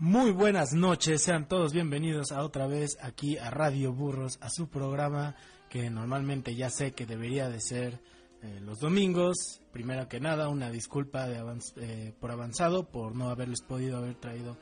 Muy 0.00 0.30
buenas 0.30 0.72
noches, 0.72 1.22
sean 1.22 1.46
todos 1.46 1.74
bienvenidos 1.74 2.32
a 2.32 2.42
otra 2.42 2.66
vez 2.66 2.96
aquí 3.02 3.36
a 3.36 3.50
Radio 3.50 3.92
Burros, 3.92 4.38
a 4.40 4.48
su 4.48 4.70
programa 4.70 5.36
que 5.68 5.90
normalmente 5.90 6.54
ya 6.54 6.70
sé 6.70 6.92
que 6.92 7.04
debería 7.04 7.50
de 7.50 7.60
ser 7.60 8.00
eh, 8.40 8.60
los 8.62 8.80
domingos. 8.80 9.60
Primero 9.74 10.08
que 10.08 10.18
nada, 10.18 10.48
una 10.48 10.70
disculpa 10.70 11.28
de 11.28 11.44
eh, 11.76 12.14
por 12.18 12.30
avanzado 12.30 12.88
por 12.88 13.14
no 13.14 13.28
haberles 13.28 13.60
podido 13.60 13.98
haber 13.98 14.14
traído 14.14 14.56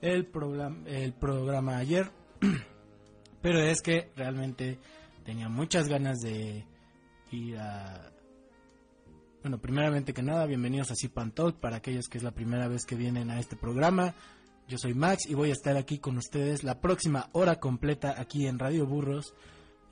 el, 0.00 0.28
el 0.86 1.12
programa 1.12 1.76
ayer, 1.76 2.10
pero 3.42 3.60
es 3.60 3.82
que 3.82 4.10
realmente 4.16 4.80
tenía 5.24 5.48
muchas 5.48 5.86
ganas 5.86 6.18
de 6.18 6.66
ir 7.30 7.56
a... 7.58 8.10
Bueno, 9.42 9.58
primeramente 9.58 10.12
que 10.12 10.22
nada, 10.24 10.46
bienvenidos 10.46 10.90
a 10.90 10.96
Sipan 10.96 11.30
Talk 11.30 11.60
para 11.60 11.76
aquellos 11.76 12.08
que 12.08 12.18
es 12.18 12.24
la 12.24 12.32
primera 12.32 12.66
vez 12.66 12.84
que 12.86 12.96
vienen 12.96 13.30
a 13.30 13.38
este 13.38 13.54
programa. 13.54 14.16
Yo 14.70 14.78
soy 14.78 14.94
Max 14.94 15.26
y 15.28 15.34
voy 15.34 15.50
a 15.50 15.52
estar 15.52 15.76
aquí 15.76 15.98
con 15.98 16.16
ustedes 16.16 16.62
la 16.62 16.80
próxima 16.80 17.28
hora 17.32 17.58
completa 17.58 18.14
aquí 18.16 18.46
en 18.46 18.56
Radio 18.56 18.86
Burros. 18.86 19.34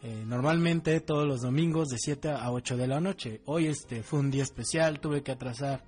Eh, 0.03 0.23
normalmente 0.25 1.01
todos 1.01 1.27
los 1.27 1.41
domingos 1.41 1.89
de 1.89 1.99
7 1.99 2.29
a 2.29 2.53
8 2.53 2.77
de 2.77 2.87
la 2.87 3.01
noche. 3.01 3.41
Hoy 3.47 3.67
este 3.67 4.05
fue 4.05 4.21
un 4.21 4.31
día 4.31 4.45
especial, 4.45 5.01
tuve 5.01 5.25
que 5.25 5.33
atrasar 5.33 5.83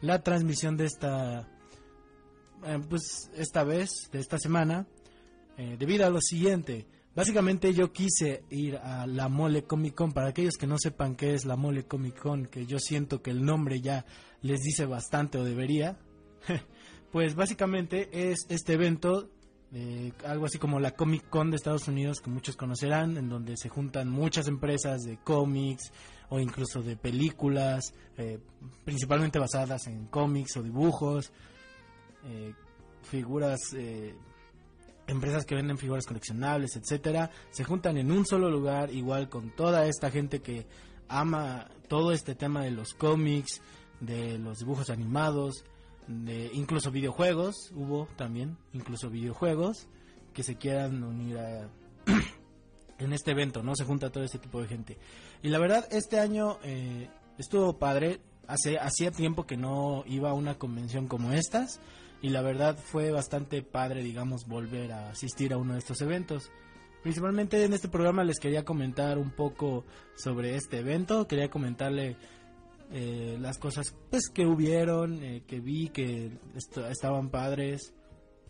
la 0.00 0.22
transmisión 0.22 0.76
de 0.76 0.84
esta 0.84 1.48
eh, 2.64 2.78
pues 2.88 3.32
esta 3.34 3.64
vez 3.64 4.08
de 4.12 4.20
esta 4.20 4.38
semana 4.38 4.86
eh, 5.58 5.74
debido 5.76 6.06
a 6.06 6.10
lo 6.10 6.20
siguiente. 6.20 6.86
Básicamente 7.16 7.74
yo 7.74 7.92
quise 7.92 8.44
ir 8.50 8.76
a 8.76 9.08
la 9.08 9.28
Mole 9.28 9.64
Comic 9.64 9.96
Con. 9.96 10.12
Para 10.12 10.28
aquellos 10.28 10.54
que 10.56 10.68
no 10.68 10.78
sepan 10.78 11.16
qué 11.16 11.34
es 11.34 11.46
la 11.46 11.56
Mole 11.56 11.86
Comic 11.86 12.20
Con, 12.20 12.46
que 12.46 12.64
yo 12.64 12.78
siento 12.78 13.22
que 13.22 13.32
el 13.32 13.44
nombre 13.44 13.80
ya 13.80 14.06
les 14.40 14.60
dice 14.60 14.86
bastante 14.86 15.36
o 15.36 15.42
debería. 15.42 15.98
Pues 17.16 17.34
básicamente 17.34 18.30
es 18.30 18.44
este 18.50 18.74
evento, 18.74 19.30
eh, 19.72 20.12
algo 20.26 20.44
así 20.44 20.58
como 20.58 20.80
la 20.80 20.90
Comic 20.90 21.30
Con 21.30 21.50
de 21.50 21.56
Estados 21.56 21.88
Unidos, 21.88 22.20
que 22.20 22.28
muchos 22.28 22.56
conocerán, 22.58 23.16
en 23.16 23.30
donde 23.30 23.56
se 23.56 23.70
juntan 23.70 24.10
muchas 24.10 24.48
empresas 24.48 25.00
de 25.04 25.16
cómics 25.16 25.92
o 26.28 26.40
incluso 26.40 26.82
de 26.82 26.94
películas, 26.98 27.94
eh, 28.18 28.38
principalmente 28.84 29.38
basadas 29.38 29.86
en 29.86 30.08
cómics 30.08 30.58
o 30.58 30.62
dibujos, 30.62 31.32
eh, 32.26 32.52
figuras, 33.02 33.60
empresas 35.06 35.46
que 35.46 35.54
venden 35.54 35.78
figuras 35.78 36.04
coleccionables, 36.04 36.76
etcétera, 36.76 37.30
se 37.50 37.64
juntan 37.64 37.96
en 37.96 38.12
un 38.12 38.26
solo 38.26 38.50
lugar, 38.50 38.92
igual 38.92 39.30
con 39.30 39.56
toda 39.56 39.86
esta 39.86 40.10
gente 40.10 40.42
que 40.42 40.66
ama 41.08 41.66
todo 41.88 42.12
este 42.12 42.34
tema 42.34 42.62
de 42.62 42.72
los 42.72 42.92
cómics, 42.92 43.62
de 44.00 44.38
los 44.38 44.58
dibujos 44.58 44.90
animados, 44.90 45.64
de 46.06 46.50
incluso 46.54 46.90
videojuegos, 46.90 47.72
hubo 47.74 48.06
también, 48.16 48.56
incluso 48.72 49.10
videojuegos 49.10 49.88
que 50.32 50.42
se 50.42 50.56
quieran 50.56 51.02
unir 51.02 51.38
a, 51.38 51.68
en 52.98 53.12
este 53.12 53.32
evento, 53.32 53.62
¿no? 53.62 53.74
Se 53.74 53.84
junta 53.84 54.10
todo 54.10 54.24
este 54.24 54.38
tipo 54.38 54.60
de 54.60 54.68
gente. 54.68 54.98
Y 55.42 55.48
la 55.48 55.58
verdad, 55.58 55.86
este 55.90 56.20
año 56.20 56.58
eh, 56.62 57.08
estuvo 57.38 57.78
padre. 57.78 58.20
Hace, 58.46 58.78
hacía 58.78 59.10
tiempo 59.10 59.44
que 59.44 59.56
no 59.56 60.04
iba 60.06 60.30
a 60.30 60.34
una 60.34 60.56
convención 60.56 61.08
como 61.08 61.32
estas. 61.32 61.80
Y 62.22 62.30
la 62.30 62.42
verdad 62.42 62.76
fue 62.76 63.10
bastante 63.10 63.62
padre, 63.62 64.02
digamos, 64.02 64.46
volver 64.46 64.92
a 64.92 65.10
asistir 65.10 65.52
a 65.52 65.58
uno 65.58 65.74
de 65.74 65.80
estos 65.80 66.00
eventos. 66.00 66.50
Principalmente 67.02 67.62
en 67.62 67.72
este 67.72 67.88
programa 67.88 68.24
les 68.24 68.38
quería 68.38 68.64
comentar 68.64 69.18
un 69.18 69.30
poco 69.30 69.84
sobre 70.16 70.56
este 70.56 70.78
evento. 70.78 71.26
Quería 71.28 71.50
comentarle 71.50 72.16
eh, 72.92 73.36
las 73.40 73.58
cosas 73.58 73.94
pues 74.10 74.28
que 74.28 74.46
hubieron, 74.46 75.22
eh, 75.22 75.42
que 75.46 75.60
vi 75.60 75.88
que 75.88 76.30
estaban 76.88 77.30
padres, 77.30 77.94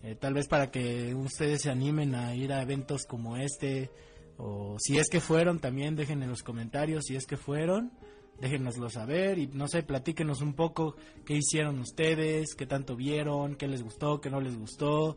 eh, 0.02 0.14
tal 0.14 0.34
vez 0.34 0.46
para 0.46 0.70
que 0.70 1.14
ustedes 1.14 1.62
se 1.62 1.70
animen 1.70 2.14
a 2.14 2.34
ir 2.34 2.52
a 2.52 2.60
eventos 2.60 3.06
como 3.06 3.36
este, 3.36 3.90
o 4.36 4.76
si 4.78 4.98
es 4.98 5.08
que 5.08 5.20
fueron 5.20 5.58
también 5.58 5.96
dejen 5.96 6.22
en 6.22 6.28
los 6.28 6.42
comentarios 6.42 7.04
si 7.06 7.16
es 7.16 7.24
que 7.24 7.38
fueron, 7.38 7.92
déjenoslo 8.38 8.90
saber 8.90 9.38
y 9.38 9.46
no 9.46 9.68
sé, 9.68 9.82
platíquenos 9.82 10.42
un 10.42 10.52
poco 10.52 10.96
qué 11.24 11.34
hicieron 11.34 11.80
ustedes, 11.80 12.54
qué 12.54 12.66
tanto 12.66 12.94
vieron, 12.94 13.54
qué 13.54 13.66
les 13.66 13.82
gustó, 13.82 14.20
qué 14.20 14.28
no 14.28 14.40
les 14.40 14.58
gustó. 14.58 15.16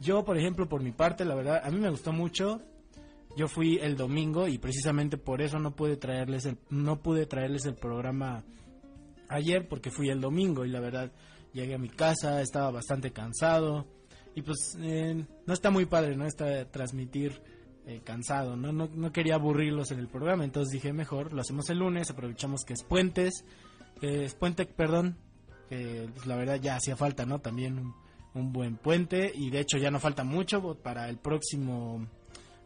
yo, 0.00 0.24
por 0.24 0.38
ejemplo, 0.38 0.68
por 0.68 0.82
mi 0.82 0.92
parte, 0.92 1.24
la 1.24 1.34
verdad, 1.34 1.60
a 1.62 1.70
mí 1.70 1.78
me 1.78 1.90
gustó 1.90 2.12
mucho, 2.12 2.62
yo 3.36 3.48
fui 3.48 3.78
el 3.78 3.96
domingo 3.96 4.48
y 4.48 4.58
precisamente 4.58 5.18
por 5.18 5.42
eso 5.42 5.58
no 5.58 5.76
pude 5.76 5.96
traerles 5.96 6.46
el, 6.46 6.58
no 6.70 7.02
pude 7.02 7.26
traerles 7.26 7.66
el 7.66 7.74
programa 7.74 8.44
ayer 9.28 9.68
porque 9.68 9.90
fui 9.90 10.08
el 10.08 10.20
domingo 10.20 10.64
y 10.64 10.70
la 10.70 10.80
verdad 10.80 11.12
llegué 11.52 11.74
a 11.74 11.78
mi 11.78 11.90
casa, 11.90 12.40
estaba 12.40 12.70
bastante 12.70 13.12
cansado 13.12 13.86
y 14.34 14.42
pues 14.42 14.76
eh, 14.80 15.26
no 15.46 15.52
está 15.52 15.70
muy 15.70 15.84
padre, 15.86 16.16
¿no? 16.16 16.26
Está 16.26 16.64
transmitir 16.70 17.42
eh, 17.86 18.00
cansado, 18.04 18.56
¿no? 18.56 18.72
¿no? 18.72 18.88
No 18.92 19.12
quería 19.12 19.34
aburrirlos 19.34 19.90
en 19.90 19.98
el 19.98 20.08
programa, 20.08 20.44
entonces 20.44 20.72
dije 20.72 20.92
mejor, 20.92 21.32
lo 21.32 21.42
hacemos 21.42 21.68
el 21.68 21.78
lunes, 21.78 22.10
aprovechamos 22.10 22.62
que 22.64 22.72
es 22.72 22.82
puentes, 22.82 23.44
es 24.00 24.34
puente, 24.34 24.64
perdón, 24.66 25.16
que 25.68 26.08
pues, 26.14 26.26
la 26.26 26.36
verdad 26.36 26.56
ya 26.60 26.76
hacía 26.76 26.96
falta, 26.96 27.26
¿no? 27.26 27.40
También 27.40 27.78
un, 27.78 27.94
un 28.34 28.52
buen 28.52 28.76
puente 28.76 29.30
y 29.34 29.50
de 29.50 29.60
hecho 29.60 29.78
ya 29.78 29.90
no 29.90 30.00
falta 30.00 30.24
mucho 30.24 30.74
para 30.82 31.08
el 31.08 31.18
próximo 31.18 32.06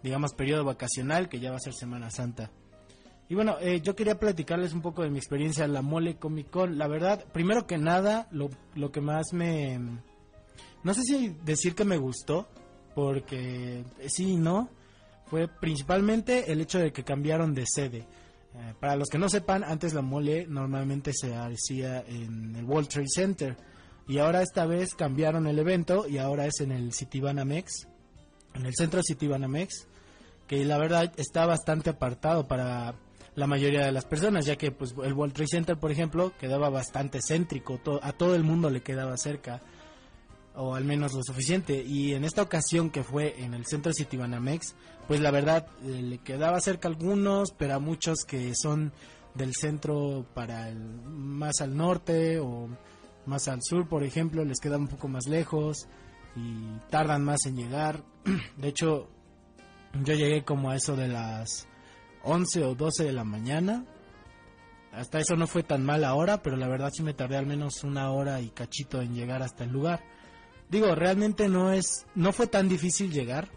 digamos, 0.03 0.35
periodo 0.35 0.65
vacacional, 0.65 1.29
que 1.29 1.41
ya 1.41 1.51
va 1.51 1.57
a 1.57 1.61
ser 1.61 1.75
Semana 1.75 2.11
Santa. 2.11 2.51
Y 3.29 3.35
bueno, 3.35 3.57
eh, 3.61 3.81
yo 3.81 3.95
quería 3.95 4.19
platicarles 4.19 4.73
un 4.73 4.83
poco 4.83 5.03
de 5.03 5.11
mi 5.11 5.19
experiencia 5.19 5.65
en 5.65 5.73
la 5.73 5.83
Mole 5.83 6.17
Comic 6.17 6.51
Con. 6.51 6.79
La 6.79 6.89
verdad, 6.89 7.25
primero 7.33 7.67
que 7.67 7.79
nada, 7.79 8.27
lo, 8.33 8.51
lo 8.75 8.91
que 8.91 9.01
más 9.01 9.33
me... 9.33 9.79
No 10.83 10.95
sé 10.95 11.03
si 11.03 11.29
decir 11.45 11.75
que 11.75 11.85
me 11.85 11.97
gustó, 11.97 12.49
porque 12.95 13.85
sí 14.09 14.33
y 14.33 14.37
no, 14.37 14.69
fue 15.27 15.47
principalmente 15.47 16.51
el 16.51 16.61
hecho 16.61 16.81
de 16.81 16.93
que 16.93 17.05
cambiaron 17.05 17.55
de 17.55 17.67
sede. 17.67 17.99
Eh, 17.99 18.75
para 18.81 18.97
los 18.97 19.09
que 19.09 19.19
no 19.19 19.29
sepan, 19.29 19.63
antes 19.63 19.95
la 19.95 20.03
mole 20.03 20.47
normalmente 20.49 21.13
se 21.13 21.35
hacía 21.37 22.01
en 22.01 22.57
el 22.57 22.65
World 22.65 22.89
Trade 22.89 23.07
Center 23.15 23.57
y 24.09 24.19
ahora 24.19 24.43
esta 24.43 24.67
vez 24.67 24.95
cambiaron 24.97 25.47
el 25.47 25.61
evento 25.61 26.09
y 26.09 26.19
ahora 26.19 26.47
es 26.47 26.61
en 26.61 26.73
el 26.73 26.93
Citibanamex, 26.93 27.87
en 28.55 28.67
el 28.67 28.75
centro 28.75 29.03
Citibanamex 29.07 29.87
que 30.51 30.65
la 30.65 30.79
verdad 30.79 31.13
está 31.17 31.47
bastante 31.47 31.91
apartado 31.91 32.49
para 32.49 32.97
la 33.37 33.47
mayoría 33.47 33.87
de 33.87 33.93
las 33.93 34.05
personas, 34.05 34.47
ya 34.47 34.57
que 34.57 34.73
pues 34.73 34.97
el 35.05 35.13
World 35.13 35.33
Trade 35.33 35.47
Center, 35.49 35.79
por 35.79 35.93
ejemplo, 35.93 36.33
quedaba 36.41 36.69
bastante 36.71 37.21
céntrico, 37.23 37.79
a 38.03 38.13
todo 38.13 38.35
el 38.35 38.43
mundo 38.43 38.69
le 38.69 38.83
quedaba 38.83 39.17
cerca, 39.17 39.63
o 40.57 40.75
al 40.75 40.85
menos 40.85 41.15
lo 41.15 41.23
suficiente. 41.23 41.85
Y 41.87 42.15
en 42.15 42.25
esta 42.25 42.43
ocasión 42.43 42.91
que 42.91 43.05
fue 43.05 43.41
en 43.45 43.55
el 43.55 43.65
centro 43.65 43.93
Citibanamex, 43.93 44.75
pues 45.07 45.21
la 45.21 45.31
verdad 45.31 45.69
eh, 45.85 46.03
le 46.03 46.19
quedaba 46.19 46.61
cerca 46.61 46.89
a 46.89 46.91
algunos, 46.91 47.53
pero 47.53 47.75
a 47.75 47.79
muchos 47.79 48.25
que 48.25 48.53
son 48.57 48.93
del 49.37 49.55
centro 49.55 50.27
para 50.35 50.69
el 50.69 50.81
más 50.81 51.61
al 51.61 51.77
norte 51.77 52.41
o 52.41 52.69
más 53.25 53.47
al 53.47 53.61
sur, 53.63 53.89
por 53.89 54.03
ejemplo, 54.03 54.45
les 54.45 54.59
queda 54.59 54.79
un 54.79 54.89
poco 54.89 55.07
más 55.07 55.29
lejos 55.29 55.87
y 56.35 56.91
tardan 56.91 57.23
más 57.23 57.47
en 57.47 57.55
llegar. 57.55 58.03
De 58.57 58.67
hecho, 58.67 59.09
yo 59.95 60.15
llegué 60.15 60.45
como 60.45 60.71
a 60.71 60.77
eso 60.77 60.97
de 60.97 61.09
las 61.09 61.69
11 62.23 62.65
o 62.65 62.75
12 62.75 63.05
de 63.05 63.13
la 63.13 63.25
mañana. 63.25 63.85
Hasta 64.93 65.21
eso 65.21 65.37
no 65.37 65.47
fue 65.47 65.63
tan 65.63 65.85
mal 65.85 66.05
ahora, 66.05 66.43
pero 66.43 66.57
la 66.57 66.69
verdad 66.69 66.91
sí 66.93 67.03
me 67.03 67.15
tardé 67.15 67.37
al 67.37 67.47
menos 67.47 67.85
una 67.85 68.11
hora 68.11 68.41
y 68.41 68.51
cachito 68.51 69.01
en 69.01 69.15
llegar 69.15 69.43
hasta 69.43 69.65
el 69.65 69.71
lugar. 69.71 70.03
Digo, 70.69 70.95
realmente 70.95 71.49
no 71.49 71.73
es, 71.73 72.07
no 72.15 72.33
fue 72.33 72.47
tan 72.47 72.69
difícil 72.69 73.13
llegar. 73.13 73.49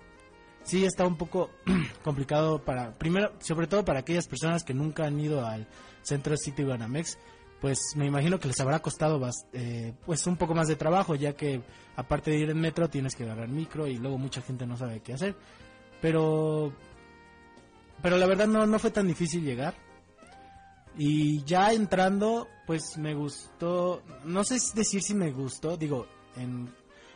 Sí 0.63 0.85
está 0.85 1.05
un 1.05 1.17
poco 1.17 1.49
complicado 2.03 2.63
para, 2.63 2.97
primero, 2.97 3.33
sobre 3.39 3.67
todo 3.67 3.83
para 3.83 3.99
aquellas 3.99 4.27
personas 4.27 4.63
que 4.63 4.73
nunca 4.73 5.05
han 5.05 5.19
ido 5.19 5.45
al 5.45 5.67
centro 6.03 6.37
City 6.37 6.63
Banamex, 6.63 7.17
pues 7.59 7.79
me 7.95 8.05
imagino 8.05 8.39
que 8.39 8.47
les 8.47 8.59
habrá 8.59 8.79
costado 8.79 9.21
eh, 9.53 9.93
pues 10.05 10.27
un 10.27 10.35
poco 10.37 10.53
más 10.53 10.67
de 10.67 10.75
trabajo, 10.75 11.15
ya 11.15 11.33
que 11.33 11.61
aparte 11.95 12.31
de 12.31 12.39
ir 12.39 12.49
en 12.49 12.59
metro 12.59 12.89
tienes 12.89 13.15
que 13.15 13.23
agarrar 13.23 13.47
micro 13.47 13.87
y 13.87 13.97
luego 13.97 14.17
mucha 14.17 14.41
gente 14.41 14.65
no 14.65 14.75
sabe 14.77 15.01
qué 15.01 15.13
hacer. 15.13 15.35
Pero 16.03 16.73
pero 18.01 18.17
la 18.17 18.27
verdad 18.27 18.47
no, 18.47 18.67
no 18.67 18.77
fue 18.77 18.91
tan 18.91 19.07
difícil 19.07 19.45
llegar. 19.45 19.75
Y 20.97 21.41
ya 21.45 21.71
entrando, 21.71 22.49
pues 22.67 22.97
me 22.97 23.15
gustó, 23.15 24.03
no 24.25 24.43
sé 24.43 24.57
decir 24.75 25.01
si 25.01 25.15
me 25.15 25.31
gustó, 25.31 25.77
digo, 25.77 26.05
en, 26.35 26.69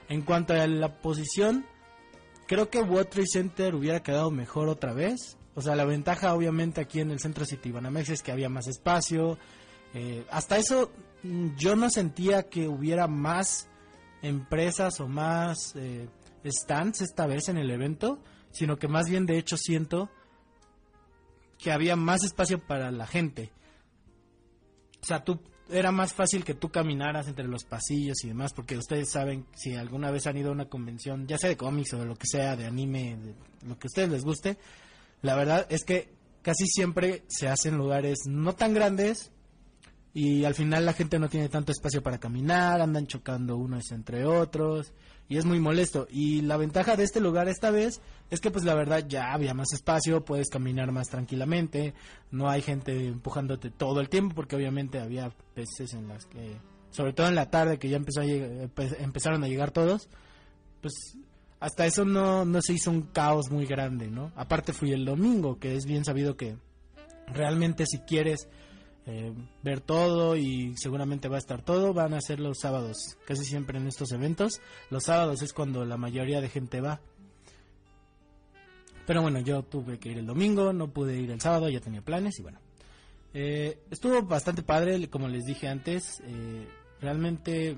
En 0.07 0.21
cuanto 0.21 0.53
a 0.53 0.65
la 0.65 1.01
posición, 1.01 1.65
creo 2.47 2.69
que 2.69 2.81
World 2.81 3.09
Trade 3.09 3.27
Center 3.27 3.75
hubiera 3.75 4.01
quedado 4.01 4.31
mejor 4.31 4.69
otra 4.69 4.93
vez. 4.93 5.37
O 5.53 5.61
sea, 5.61 5.75
la 5.75 5.83
ventaja 5.83 6.33
obviamente 6.33 6.79
aquí 6.79 7.01
en 7.01 7.11
el 7.11 7.19
centro 7.19 7.45
Citibanamex 7.45 8.09
es 8.09 8.23
que 8.23 8.31
había 8.31 8.47
más 8.47 8.67
espacio. 8.67 9.37
Eh, 9.93 10.25
hasta 10.31 10.57
eso 10.57 10.91
mm, 11.23 11.55
yo 11.57 11.75
no 11.75 11.89
sentía 11.89 12.43
que 12.43 12.69
hubiera 12.69 13.07
más 13.07 13.67
empresas 14.21 15.01
o 15.01 15.07
más 15.09 15.75
eh, 15.75 16.07
stands 16.45 17.01
esta 17.01 17.27
vez 17.27 17.49
en 17.49 17.57
el 17.57 17.69
evento, 17.69 18.19
sino 18.51 18.77
que 18.77 18.87
más 18.87 19.09
bien 19.09 19.25
de 19.25 19.37
hecho 19.37 19.57
siento 19.57 20.09
que 21.57 21.71
había 21.71 21.95
más 21.95 22.23
espacio 22.23 22.59
para 22.59 22.91
la 22.91 23.07
gente. 23.07 23.51
O 25.01 25.05
sea, 25.05 25.23
tú 25.23 25.39
era 25.69 25.91
más 25.91 26.13
fácil 26.13 26.43
que 26.43 26.53
tú 26.53 26.69
caminaras 26.69 27.27
entre 27.27 27.47
los 27.47 27.63
pasillos 27.63 28.23
y 28.23 28.29
demás, 28.29 28.53
porque 28.53 28.77
ustedes 28.77 29.09
saben, 29.11 29.45
si 29.55 29.75
alguna 29.75 30.11
vez 30.11 30.27
han 30.27 30.37
ido 30.37 30.49
a 30.49 30.53
una 30.53 30.69
convención, 30.69 31.27
ya 31.27 31.37
sea 31.37 31.49
de 31.49 31.57
cómics 31.57 31.93
o 31.93 31.99
de 31.99 32.05
lo 32.05 32.15
que 32.15 32.27
sea, 32.27 32.55
de 32.55 32.65
anime, 32.65 33.17
de 33.17 33.35
lo 33.67 33.77
que 33.77 33.87
a 33.87 33.89
ustedes 33.89 34.09
les 34.09 34.23
guste, 34.23 34.57
la 35.21 35.35
verdad 35.35 35.65
es 35.69 35.83
que 35.83 36.09
casi 36.41 36.65
siempre 36.67 37.23
se 37.27 37.47
hacen 37.47 37.77
lugares 37.77 38.19
no 38.27 38.53
tan 38.53 38.73
grandes 38.73 39.31
y 40.13 40.45
al 40.45 40.55
final 40.55 40.85
la 40.85 40.93
gente 40.93 41.19
no 41.19 41.29
tiene 41.29 41.49
tanto 41.49 41.71
espacio 41.71 42.01
para 42.01 42.19
caminar, 42.19 42.79
andan 42.81 43.07
chocando 43.07 43.57
unos 43.57 43.91
entre 43.91 44.25
otros 44.25 44.93
y 45.29 45.37
es 45.37 45.45
muy 45.45 45.59
molesto. 45.59 46.07
Y 46.09 46.41
la 46.41 46.57
ventaja 46.57 46.95
de 46.95 47.03
este 47.03 47.19
lugar 47.19 47.47
esta 47.47 47.71
vez 47.71 48.01
es 48.29 48.39
que 48.39 48.51
pues 48.51 48.63
la 48.65 48.75
verdad 48.75 49.05
ya 49.07 49.33
había 49.33 49.53
más 49.53 49.73
espacio, 49.73 50.23
puedes 50.23 50.49
caminar 50.49 50.91
más 50.91 51.07
tranquilamente, 51.09 51.93
no 52.31 52.49
hay 52.49 52.61
gente 52.61 53.07
empujándote 53.07 53.69
todo 53.71 53.99
el 53.99 54.09
tiempo 54.09 54.35
porque 54.35 54.55
obviamente 54.55 54.99
había 54.99 55.31
veces 55.55 55.93
en 55.93 56.07
las 56.07 56.25
que, 56.25 56.57
sobre 56.91 57.13
todo 57.13 57.27
en 57.27 57.35
la 57.35 57.49
tarde 57.49 57.79
que 57.79 57.89
ya 57.89 57.97
empezó 57.97 58.21
a 58.21 58.25
empezaron 58.25 59.43
a 59.43 59.47
llegar 59.47 59.71
todos, 59.71 60.09
pues 60.81 60.93
hasta 61.59 61.85
eso 61.85 62.05
no, 62.05 62.45
no 62.45 62.61
se 62.61 62.73
hizo 62.73 62.91
un 62.91 63.01
caos 63.01 63.49
muy 63.49 63.65
grande, 63.65 64.09
¿no? 64.09 64.31
Aparte 64.35 64.73
fui 64.73 64.91
el 64.91 65.05
domingo, 65.05 65.57
que 65.59 65.75
es 65.75 65.85
bien 65.85 66.05
sabido 66.05 66.37
que 66.37 66.55
realmente 67.27 67.85
si 67.85 67.99
quieres 67.99 68.47
eh, 69.09 69.33
ver 69.63 69.79
todo 69.79 70.35
y 70.35 70.75
seguramente 70.75 71.29
va 71.29 71.37
a 71.37 71.39
estar 71.39 71.61
todo, 71.63 71.93
van 71.93 72.13
a 72.13 72.19
ser 72.19 72.41
los 72.41 72.57
sábados, 72.59 72.97
casi 73.25 73.45
siempre 73.45 73.77
en 73.77 73.87
estos 73.87 74.11
eventos. 74.11 74.59
Los 74.89 75.05
sábados 75.05 75.41
es 75.41 75.53
cuando 75.53 75.85
la 75.85 75.95
mayoría 75.95 76.41
de 76.41 76.49
gente 76.49 76.81
va. 76.81 76.99
Pero 79.05 79.21
bueno, 79.21 79.39
yo 79.39 79.63
tuve 79.63 79.97
que 79.97 80.09
ir 80.09 80.17
el 80.17 80.25
domingo, 80.25 80.73
no 80.73 80.91
pude 80.91 81.15
ir 81.15 81.31
el 81.31 81.39
sábado, 81.39 81.69
ya 81.69 81.79
tenía 81.79 82.01
planes 82.01 82.37
y 82.39 82.41
bueno. 82.41 82.59
Eh, 83.33 83.79
estuvo 83.89 84.21
bastante 84.23 84.61
padre, 84.61 85.09
como 85.09 85.29
les 85.29 85.45
dije 85.45 85.69
antes. 85.69 86.21
Eh, 86.25 86.67
realmente 86.99 87.77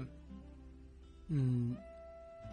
mm, 1.28 1.74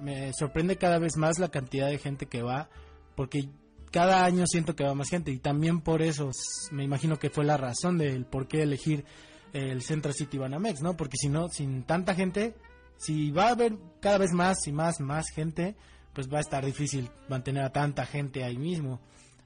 me 0.02 0.32
sorprende 0.34 0.76
cada 0.76 0.99
vez 0.99 1.17
más 1.17 1.38
la 1.38 1.49
cantidad 1.49 1.88
de 1.88 1.96
gente 1.96 2.26
que 2.26 2.43
va, 2.43 2.69
porque 3.14 3.49
cada 3.96 4.26
año 4.26 4.44
siento 4.46 4.76
que 4.76 4.84
va 4.84 4.93
más 4.93 5.08
gente 5.08 5.31
y 5.31 5.38
también 5.38 5.81
por 5.81 6.02
eso 6.02 6.31
me 6.70 6.84
imagino 6.84 7.19
que 7.19 7.31
fue 7.31 7.46
la 7.46 7.56
razón 7.56 7.96
del 7.96 8.26
por 8.26 8.46
qué 8.46 8.62
elegir 8.62 9.06
el 9.54 9.81
Centro 9.81 10.12
City 10.12 10.37
Banamex, 10.37 10.82
¿no? 10.82 10.98
Porque 10.98 11.16
si 11.16 11.31
no, 11.31 11.48
sin 11.48 11.82
tanta 11.84 12.14
gente, 12.14 12.54
si 12.98 13.31
va 13.31 13.46
a 13.46 13.52
haber 13.52 13.78
cada 14.00 14.19
vez 14.19 14.32
más 14.34 14.66
y 14.66 14.72
más, 14.72 15.00
más 15.00 15.31
gente, 15.31 15.76
pues 16.12 16.31
va 16.31 16.37
a 16.37 16.43
estar 16.43 16.62
difícil 16.62 17.08
mantener 17.31 17.62
a 17.62 17.72
tanta 17.72 18.04
gente 18.04 18.44
ahí 18.44 18.58
mismo. 18.58 19.00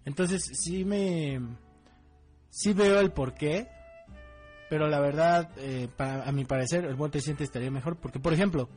Entonces 0.04 0.42
sí 0.52 0.84
me, 0.84 1.38
sí 2.48 2.72
veo 2.72 2.98
el 2.98 3.12
por 3.12 3.34
qué, 3.34 3.68
pero 4.68 4.88
la 4.88 4.98
verdad, 4.98 5.48
eh, 5.58 5.88
a 5.96 6.32
mi 6.32 6.44
parecer, 6.44 6.86
el 6.86 6.96
World 6.96 7.22
Trade 7.22 7.44
estaría 7.44 7.70
mejor 7.70 7.98
porque, 7.98 8.18
por 8.18 8.32
ejemplo, 8.32 8.68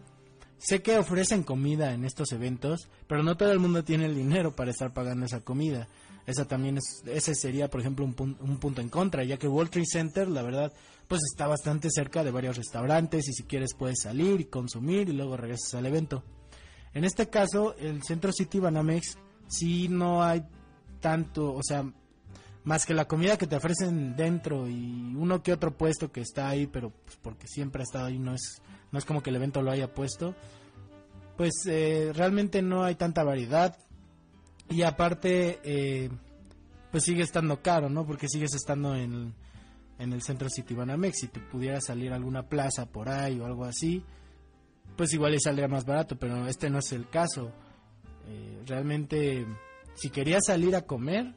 Sé 0.57 0.81
que 0.81 0.97
ofrecen 0.97 1.43
comida 1.43 1.93
en 1.93 2.05
estos 2.05 2.31
eventos, 2.31 2.89
pero 3.07 3.23
no 3.23 3.35
todo 3.35 3.51
el 3.51 3.59
mundo 3.59 3.83
tiene 3.83 4.05
el 4.05 4.15
dinero 4.15 4.55
para 4.55 4.71
estar 4.71 4.93
pagando 4.93 5.25
esa 5.25 5.41
comida. 5.41 5.87
Esa 6.25 6.45
también 6.45 6.77
es, 6.77 7.03
ese 7.05 7.35
sería, 7.35 7.69
por 7.69 7.81
ejemplo, 7.81 8.05
un, 8.05 8.13
punto 8.13 8.81
en 8.81 8.89
contra, 8.89 9.25
ya 9.25 9.37
que 9.37 9.47
World 9.47 9.71
Trade 9.71 9.85
Center, 9.85 10.27
la 10.29 10.41
verdad, 10.41 10.71
pues 11.07 11.21
está 11.29 11.47
bastante 11.47 11.89
cerca 11.91 12.23
de 12.23 12.31
varios 12.31 12.55
restaurantes 12.55 13.27
y 13.27 13.33
si 13.33 13.43
quieres 13.43 13.73
puedes 13.73 14.01
salir 14.01 14.39
y 14.39 14.45
consumir 14.45 15.09
y 15.09 15.13
luego 15.13 15.35
regresas 15.35 15.73
al 15.75 15.85
evento. 15.85 16.23
En 16.93 17.03
este 17.03 17.27
caso, 17.27 17.75
el 17.77 18.01
Centro 18.03 18.31
City 18.31 18.59
Banamex 18.59 19.17
sí 19.47 19.89
no 19.89 20.23
hay 20.23 20.45
tanto, 21.01 21.53
o 21.53 21.61
sea, 21.61 21.91
más 22.63 22.85
que 22.85 22.93
la 22.93 23.05
comida 23.05 23.37
que 23.37 23.47
te 23.47 23.57
ofrecen 23.57 24.15
dentro 24.15 24.69
y 24.69 25.13
uno 25.15 25.43
que 25.43 25.51
otro 25.51 25.75
puesto 25.75 26.11
que 26.11 26.21
está 26.21 26.47
ahí, 26.47 26.67
pero 26.67 26.91
pues 26.91 27.17
porque 27.21 27.47
siempre 27.47 27.81
ha 27.81 27.83
estado 27.83 28.05
ahí, 28.05 28.17
no 28.17 28.33
es 28.33 28.61
no 28.93 28.99
es 28.99 29.05
como 29.05 29.21
que 29.23 29.31
el 29.31 29.35
evento 29.35 29.61
lo 29.63 29.71
haya 29.71 29.91
puesto, 29.91 30.35
pues 31.35 31.51
eh, 31.65 32.11
realmente 32.13 32.61
no 32.61 32.83
hay 32.83 32.93
tanta 32.93 33.23
variedad 33.23 33.75
y 34.69 34.83
aparte 34.83 35.59
eh, 35.63 36.09
pues 36.91 37.03
sigue 37.03 37.23
estando 37.23 37.61
caro, 37.61 37.89
¿no? 37.89 38.05
Porque 38.05 38.27
sigues 38.29 38.53
estando 38.53 38.95
en, 38.95 39.33
en 39.97 40.13
el 40.13 40.21
centro 40.21 40.47
City 40.47 40.75
Banamex, 40.75 41.21
si 41.21 41.27
te 41.27 41.39
pudiera 41.39 41.81
salir 41.81 42.13
a 42.13 42.15
alguna 42.15 42.43
plaza 42.43 42.85
por 42.85 43.09
ahí 43.09 43.39
o 43.39 43.47
algo 43.47 43.65
así, 43.65 44.03
pues 44.95 45.11
igual 45.13 45.31
le 45.31 45.39
saldría 45.39 45.67
más 45.67 45.85
barato, 45.85 46.15
pero 46.15 46.47
este 46.47 46.69
no 46.69 46.77
es 46.77 46.91
el 46.91 47.09
caso. 47.09 47.51
Eh, 48.27 48.61
realmente, 48.67 49.47
si 49.95 50.11
querías 50.11 50.43
salir 50.45 50.75
a 50.75 50.83
comer, 50.83 51.33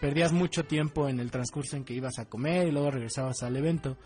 perdías 0.00 0.32
mucho 0.32 0.64
tiempo 0.64 1.08
en 1.08 1.18
el 1.18 1.32
transcurso 1.32 1.76
en 1.76 1.84
que 1.84 1.94
ibas 1.94 2.20
a 2.20 2.26
comer 2.26 2.68
y 2.68 2.70
luego 2.70 2.92
regresabas 2.92 3.42
al 3.42 3.56
evento. 3.56 3.96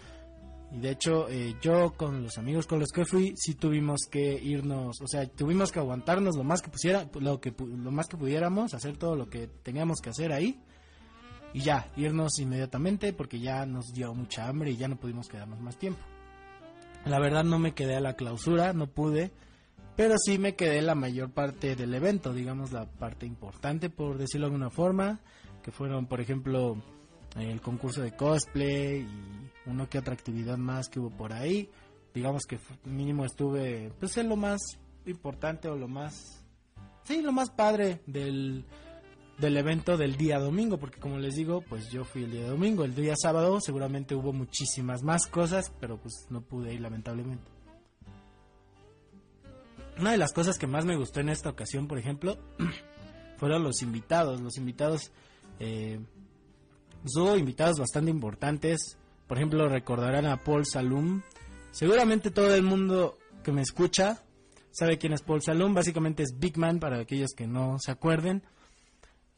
Y 0.72 0.78
de 0.78 0.90
hecho, 0.90 1.28
eh, 1.28 1.56
yo 1.60 1.94
con 1.96 2.22
los 2.22 2.38
amigos 2.38 2.66
con 2.66 2.78
los 2.78 2.90
que 2.90 3.04
fui, 3.04 3.34
sí 3.36 3.54
tuvimos 3.54 4.02
que 4.10 4.40
irnos, 4.40 5.00
o 5.00 5.06
sea, 5.08 5.26
tuvimos 5.26 5.72
que 5.72 5.80
aguantarnos 5.80 6.36
lo 6.36 6.44
más 6.44 6.62
que 6.62 6.70
pusiera, 6.70 7.08
lo 7.18 7.40
que 7.40 7.52
lo 7.58 7.90
más 7.90 8.06
que 8.06 8.16
pudiéramos, 8.16 8.74
hacer 8.74 8.96
todo 8.96 9.16
lo 9.16 9.28
que 9.28 9.48
teníamos 9.62 10.00
que 10.00 10.10
hacer 10.10 10.32
ahí 10.32 10.60
y 11.52 11.60
ya, 11.60 11.90
irnos 11.96 12.38
inmediatamente 12.38 13.12
porque 13.12 13.40
ya 13.40 13.66
nos 13.66 13.92
dio 13.92 14.14
mucha 14.14 14.48
hambre 14.48 14.70
y 14.70 14.76
ya 14.76 14.88
no 14.88 14.96
pudimos 14.96 15.28
quedarnos 15.28 15.60
más 15.60 15.76
tiempo. 15.76 16.00
La 17.04 17.18
verdad 17.18 17.44
no 17.44 17.58
me 17.58 17.74
quedé 17.74 17.96
a 17.96 18.00
la 18.00 18.14
clausura, 18.14 18.72
no 18.72 18.86
pude, 18.86 19.32
pero 19.96 20.16
sí 20.18 20.38
me 20.38 20.54
quedé 20.54 20.82
la 20.82 20.94
mayor 20.94 21.30
parte 21.30 21.74
del 21.74 21.94
evento, 21.94 22.32
digamos 22.32 22.72
la 22.72 22.86
parte 22.86 23.26
importante 23.26 23.90
por 23.90 24.18
decirlo 24.18 24.46
de 24.46 24.52
alguna 24.52 24.70
forma, 24.70 25.20
que 25.62 25.72
fueron 25.72 26.06
por 26.06 26.20
ejemplo 26.20 26.80
el 27.36 27.60
concurso 27.60 28.02
de 28.02 28.12
cosplay 28.16 29.00
y 29.00 29.50
uno 29.66 29.88
que 29.88 29.98
otra 29.98 30.14
actividad 30.14 30.58
más 30.58 30.88
que 30.88 31.00
hubo 31.00 31.10
por 31.10 31.32
ahí. 31.32 31.68
Digamos 32.14 32.44
que 32.44 32.58
mínimo 32.84 33.24
estuve, 33.24 33.92
pues 34.00 34.16
en 34.16 34.28
lo 34.28 34.36
más 34.36 34.60
importante 35.06 35.68
o 35.68 35.76
lo 35.76 35.88
más, 35.88 36.44
sí, 37.04 37.22
lo 37.22 37.32
más 37.32 37.50
padre 37.50 38.00
del, 38.06 38.64
del 39.38 39.56
evento 39.56 39.96
del 39.96 40.16
día 40.16 40.38
domingo, 40.38 40.78
porque 40.78 40.98
como 40.98 41.18
les 41.18 41.34
digo, 41.36 41.62
pues 41.62 41.90
yo 41.90 42.04
fui 42.04 42.24
el 42.24 42.32
día 42.32 42.48
domingo, 42.48 42.84
el 42.84 42.94
día 42.94 43.14
sábado 43.16 43.60
seguramente 43.60 44.14
hubo 44.14 44.32
muchísimas 44.32 45.02
más 45.02 45.26
cosas, 45.26 45.72
pero 45.80 45.98
pues 45.98 46.26
no 46.30 46.42
pude 46.42 46.74
ir 46.74 46.80
lamentablemente. 46.80 47.44
Una 49.98 50.12
de 50.12 50.18
las 50.18 50.32
cosas 50.32 50.58
que 50.58 50.66
más 50.66 50.84
me 50.84 50.96
gustó 50.96 51.20
en 51.20 51.28
esta 51.28 51.50
ocasión, 51.50 51.86
por 51.86 51.98
ejemplo, 51.98 52.38
fueron 53.36 53.62
los 53.62 53.82
invitados. 53.82 54.40
Los 54.40 54.56
invitados 54.56 55.12
eh, 55.58 56.00
hubo 57.04 57.36
invitados 57.36 57.78
bastante 57.78 58.10
importantes. 58.10 58.98
Por 59.26 59.38
ejemplo, 59.38 59.68
recordarán 59.68 60.26
a 60.26 60.42
Paul 60.42 60.66
Salum. 60.66 61.22
Seguramente 61.70 62.30
todo 62.30 62.54
el 62.54 62.62
mundo 62.62 63.18
que 63.42 63.52
me 63.52 63.62
escucha 63.62 64.22
sabe 64.72 64.98
quién 64.98 65.12
es 65.12 65.22
Paul 65.22 65.42
Salum. 65.42 65.74
Básicamente 65.74 66.22
es 66.22 66.38
Big 66.38 66.58
Man 66.58 66.78
para 66.78 67.00
aquellos 67.00 67.30
que 67.36 67.46
no 67.46 67.78
se 67.78 67.90
acuerden. 67.90 68.42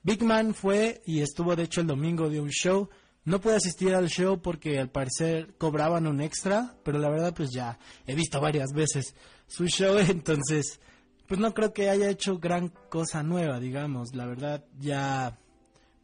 Big 0.03 0.23
Man 0.23 0.55
fue 0.55 1.03
y 1.07 1.21
estuvo 1.21 1.55
de 1.55 1.65
hecho 1.65 1.81
el 1.81 1.87
domingo 1.87 2.29
de 2.29 2.41
un 2.41 2.51
show. 2.51 2.89
No 3.25 3.41
pude 3.41 3.57
asistir 3.57 3.95
al 3.95 4.09
show 4.09 4.43
porque 4.43 4.81
al 4.81 4.91
parecer 4.91 5.55
cobraban 5.57 6.09
un 6.09 6.21
extra, 6.21 6.75
pero 6.83 6.99
la 6.99 7.09
verdad 7.09 7.33
pues 7.35 7.51
ya 7.53 7.79
he 8.07 8.17
visto 8.17 8.41
varias 8.41 8.73
veces 8.73 9.15
su 9.47 9.67
show, 9.67 9.99
entonces 10.09 10.81
pues 11.29 11.39
no 11.39 11.55
creo 11.55 11.73
que 11.73 11.89
haya 11.89 12.11
hecho 12.11 12.39
gran 12.39 12.69
cosa 12.91 13.23
nueva, 13.23 13.61
digamos. 13.61 14.15
La 14.15 14.27
verdad 14.27 14.65
ya 14.79 15.39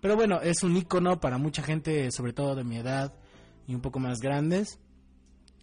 pero 0.00 0.16
bueno, 0.16 0.40
es 0.40 0.62
un 0.62 0.76
icono 0.76 1.20
para 1.20 1.38
mucha 1.38 1.62
gente, 1.62 2.10
sobre 2.12 2.32
todo 2.32 2.54
de 2.54 2.64
mi 2.64 2.76
edad 2.76 3.14
y 3.66 3.74
un 3.74 3.80
poco 3.80 3.98
más 3.98 4.20
grandes. 4.20 4.78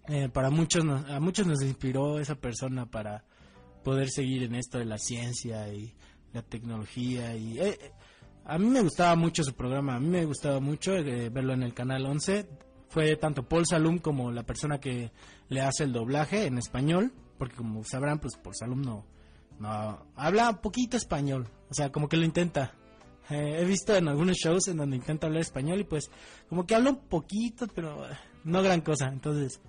Eh, 0.08 0.30
para 0.30 0.50
muchos, 0.50 0.84
a 0.86 1.20
muchos 1.20 1.48
nos 1.48 1.62
inspiró 1.62 2.20
esa 2.20 2.36
persona 2.36 2.86
para 2.86 3.24
poder 3.84 4.10
seguir 4.10 4.44
en 4.44 4.56
esto 4.56 4.77
de 4.77 4.86
la 4.86 4.98
ciencia 4.98 5.68
y 5.74 5.96
la 6.34 6.42
tecnología. 6.42 7.36
y 7.36 7.60
eh, 7.60 7.77
eh, 7.82 7.92
A 8.44 8.58
mí 8.58 8.68
me 8.68 8.82
gustaba 8.82 9.15
mucho 9.15 9.44
su 9.44 9.54
programa, 9.54 9.96
a 9.96 10.00
mí 10.00 10.08
me 10.08 10.25
gustaba 10.25 10.60
mucho 10.60 10.92
verlo 10.92 11.54
en 11.54 11.63
el 11.63 11.74
canal 11.74 12.06
11. 12.06 12.48
Fue 12.89 13.15
tanto 13.15 13.48
Paul 13.48 13.65
Salum 13.65 13.98
como 14.00 14.32
la 14.32 14.44
persona 14.44 14.80
que 14.80 15.12
le 15.50 15.62
hace 15.62 15.86
el 15.86 15.94
doblaje 15.94 16.46
en 16.46 16.58
español, 16.58 17.13
porque 17.38 17.56
como 17.56 17.84
sabrán, 17.84 18.20
pues 18.20 18.38
Paul 18.38 18.56
Salum 18.56 18.82
no, 18.82 19.06
no 19.60 20.06
habla 20.15 20.62
poquito 20.62 20.98
español, 20.98 21.48
o 21.70 21.74
sea, 21.74 21.92
como 21.92 22.08
que 22.08 22.18
lo 22.18 22.25
intenta 22.25 22.75
eh, 23.29 23.60
he 23.60 23.65
visto 23.65 23.96
en 23.96 24.08
algunos 24.08 24.38
shows 24.38 24.67
en 24.67 24.77
donde 24.77 24.96
intenta 24.96 25.27
hablar 25.27 25.41
español 25.41 25.79
y 25.79 25.84
pues 25.84 26.10
como 26.48 26.65
que 26.65 26.75
habla 26.75 26.91
un 26.91 27.08
poquito, 27.08 27.67
pero 27.74 28.05
eh, 28.05 28.17
no 28.44 28.62
gran 28.62 28.82
cosa. 28.82 29.08
Entonces 29.08 29.60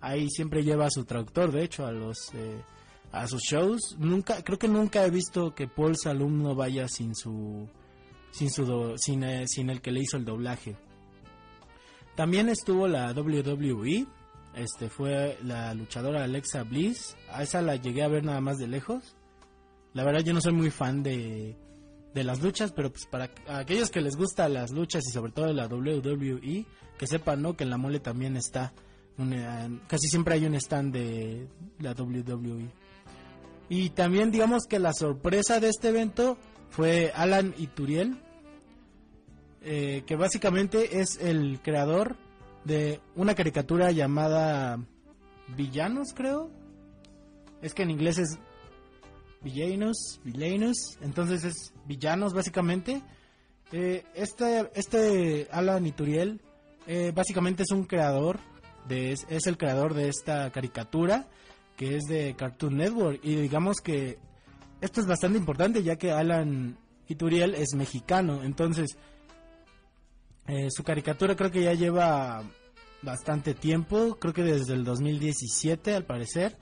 ahí 0.00 0.28
siempre 0.30 0.62
lleva 0.62 0.86
a 0.86 0.90
su 0.90 1.04
traductor, 1.04 1.50
de 1.50 1.64
hecho, 1.64 1.86
a 1.86 1.92
los, 1.92 2.32
eh, 2.34 2.62
a 3.12 3.26
sus 3.26 3.42
shows. 3.42 3.96
Nunca, 3.98 4.42
creo 4.42 4.58
que 4.58 4.68
nunca 4.68 5.04
he 5.04 5.10
visto 5.10 5.54
que 5.54 5.66
Paul 5.66 5.96
Salum 5.96 6.42
no 6.42 6.54
vaya 6.54 6.88
sin 6.88 7.14
su, 7.14 7.68
sin 8.30 8.50
su, 8.50 8.94
sin, 8.96 9.24
eh, 9.24 9.46
sin 9.46 9.70
el 9.70 9.80
que 9.80 9.90
le 9.90 10.00
hizo 10.00 10.16
el 10.16 10.24
doblaje. 10.24 10.76
También 12.14 12.48
estuvo 12.48 12.88
la 12.88 13.12
WWE, 13.12 14.06
este 14.54 14.88
fue 14.88 15.38
la 15.42 15.74
luchadora 15.74 16.24
Alexa 16.24 16.62
Bliss. 16.62 17.16
A 17.30 17.42
esa 17.42 17.60
la 17.60 17.76
llegué 17.76 18.02
a 18.02 18.08
ver 18.08 18.24
nada 18.24 18.40
más 18.40 18.56
de 18.56 18.68
lejos. 18.68 19.16
La 19.92 20.04
verdad 20.04 20.20
yo 20.20 20.32
no 20.32 20.40
soy 20.40 20.52
muy 20.52 20.70
fan 20.70 21.02
de, 21.02 21.56
de 22.16 22.24
las 22.24 22.40
luchas, 22.40 22.72
pero 22.72 22.90
pues 22.90 23.04
para 23.04 23.28
aquellos 23.46 23.90
que 23.90 24.00
les 24.00 24.16
gustan 24.16 24.54
las 24.54 24.70
luchas 24.70 25.02
y 25.06 25.12
sobre 25.12 25.32
todo 25.32 25.52
la 25.52 25.66
WWE, 25.66 26.64
que 26.96 27.06
sepan, 27.06 27.42
¿no? 27.42 27.54
Que 27.54 27.64
en 27.64 27.70
la 27.70 27.76
mole 27.76 28.00
también 28.00 28.38
está, 28.38 28.72
eh, 29.18 29.78
casi 29.86 30.08
siempre 30.08 30.32
hay 30.32 30.46
un 30.46 30.54
stand 30.54 30.94
de 30.94 31.46
la 31.78 31.92
WWE. 31.92 32.70
Y 33.68 33.90
también 33.90 34.30
digamos 34.30 34.62
que 34.66 34.78
la 34.78 34.94
sorpresa 34.94 35.60
de 35.60 35.68
este 35.68 35.88
evento 35.88 36.38
fue 36.70 37.12
Alan 37.14 37.54
Ituriel, 37.58 38.18
eh, 39.60 40.02
que 40.06 40.16
básicamente 40.16 41.00
es 41.00 41.18
el 41.20 41.60
creador 41.62 42.16
de 42.64 43.02
una 43.14 43.34
caricatura 43.34 43.90
llamada 43.90 44.78
Villanos, 45.54 46.14
creo. 46.14 46.50
Es 47.60 47.74
que 47.74 47.82
en 47.82 47.90
inglés 47.90 48.16
es 48.16 48.38
Villanos, 49.46 50.20
Villanos, 50.24 50.98
entonces 51.00 51.44
es 51.44 51.72
villanos 51.86 52.34
básicamente. 52.34 53.00
Eh, 53.70 54.04
este, 54.16 54.68
este 54.74 55.46
Alan 55.52 55.86
Ituriel 55.86 56.40
eh, 56.88 57.12
básicamente 57.14 57.62
es 57.62 57.70
un 57.70 57.84
creador, 57.84 58.40
de, 58.88 59.12
es, 59.12 59.46
el 59.46 59.56
creador 59.56 59.94
de 59.94 60.08
esta 60.08 60.50
caricatura 60.50 61.28
que 61.76 61.94
es 61.94 62.04
de 62.08 62.34
Cartoon 62.36 62.76
Network. 62.76 63.20
Y 63.22 63.36
digamos 63.36 63.76
que 63.80 64.18
esto 64.80 65.00
es 65.00 65.06
bastante 65.06 65.38
importante 65.38 65.80
ya 65.84 65.94
que 65.94 66.10
Alan 66.10 66.76
Ituriel 67.06 67.54
es 67.54 67.74
mexicano, 67.76 68.42
entonces 68.42 68.98
eh, 70.48 70.70
su 70.70 70.82
caricatura 70.82 71.36
creo 71.36 71.52
que 71.52 71.62
ya 71.62 71.74
lleva 71.74 72.42
bastante 73.02 73.54
tiempo, 73.54 74.16
creo 74.18 74.34
que 74.34 74.42
desde 74.42 74.74
el 74.74 74.82
2017 74.82 75.94
al 75.94 76.04
parecer 76.04 76.56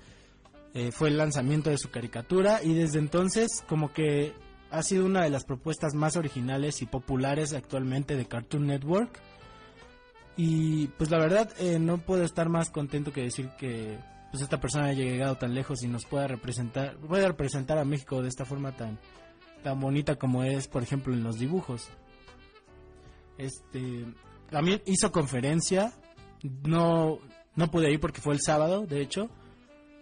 eh, 0.74 0.90
fue 0.90 1.08
el 1.08 1.16
lanzamiento 1.16 1.70
de 1.70 1.78
su 1.78 1.90
caricatura 1.90 2.60
y 2.62 2.74
desde 2.74 2.98
entonces 2.98 3.62
como 3.68 3.92
que 3.92 4.34
ha 4.70 4.82
sido 4.82 5.06
una 5.06 5.22
de 5.22 5.30
las 5.30 5.44
propuestas 5.44 5.94
más 5.94 6.16
originales 6.16 6.82
y 6.82 6.86
populares 6.86 7.52
actualmente 7.52 8.16
de 8.16 8.26
Cartoon 8.26 8.66
Network. 8.66 9.20
Y 10.36 10.88
pues 10.88 11.12
la 11.12 11.18
verdad 11.18 11.48
eh, 11.60 11.78
no 11.78 11.98
puedo 11.98 12.24
estar 12.24 12.48
más 12.48 12.70
contento 12.70 13.12
que 13.12 13.22
decir 13.22 13.50
que 13.56 13.98
pues 14.32 14.42
esta 14.42 14.60
persona 14.60 14.86
haya 14.86 15.04
llegado 15.04 15.36
tan 15.36 15.54
lejos 15.54 15.84
y 15.84 15.86
nos 15.86 16.06
pueda 16.06 16.26
representar, 16.26 16.96
puede 16.96 17.28
representar 17.28 17.78
a 17.78 17.84
México 17.84 18.20
de 18.20 18.28
esta 18.28 18.44
forma 18.44 18.72
tan, 18.76 18.98
tan 19.62 19.78
bonita 19.78 20.16
como 20.16 20.42
es, 20.42 20.66
por 20.66 20.82
ejemplo, 20.82 21.14
en 21.14 21.22
los 21.22 21.38
dibujos. 21.38 21.88
Este 23.38 24.06
también 24.50 24.82
hizo 24.86 25.12
conferencia, 25.12 25.92
no 26.64 27.20
no 27.54 27.70
pude 27.70 27.92
ir 27.92 28.00
porque 28.00 28.20
fue 28.20 28.34
el 28.34 28.40
sábado, 28.40 28.86
de 28.86 29.00
hecho. 29.00 29.30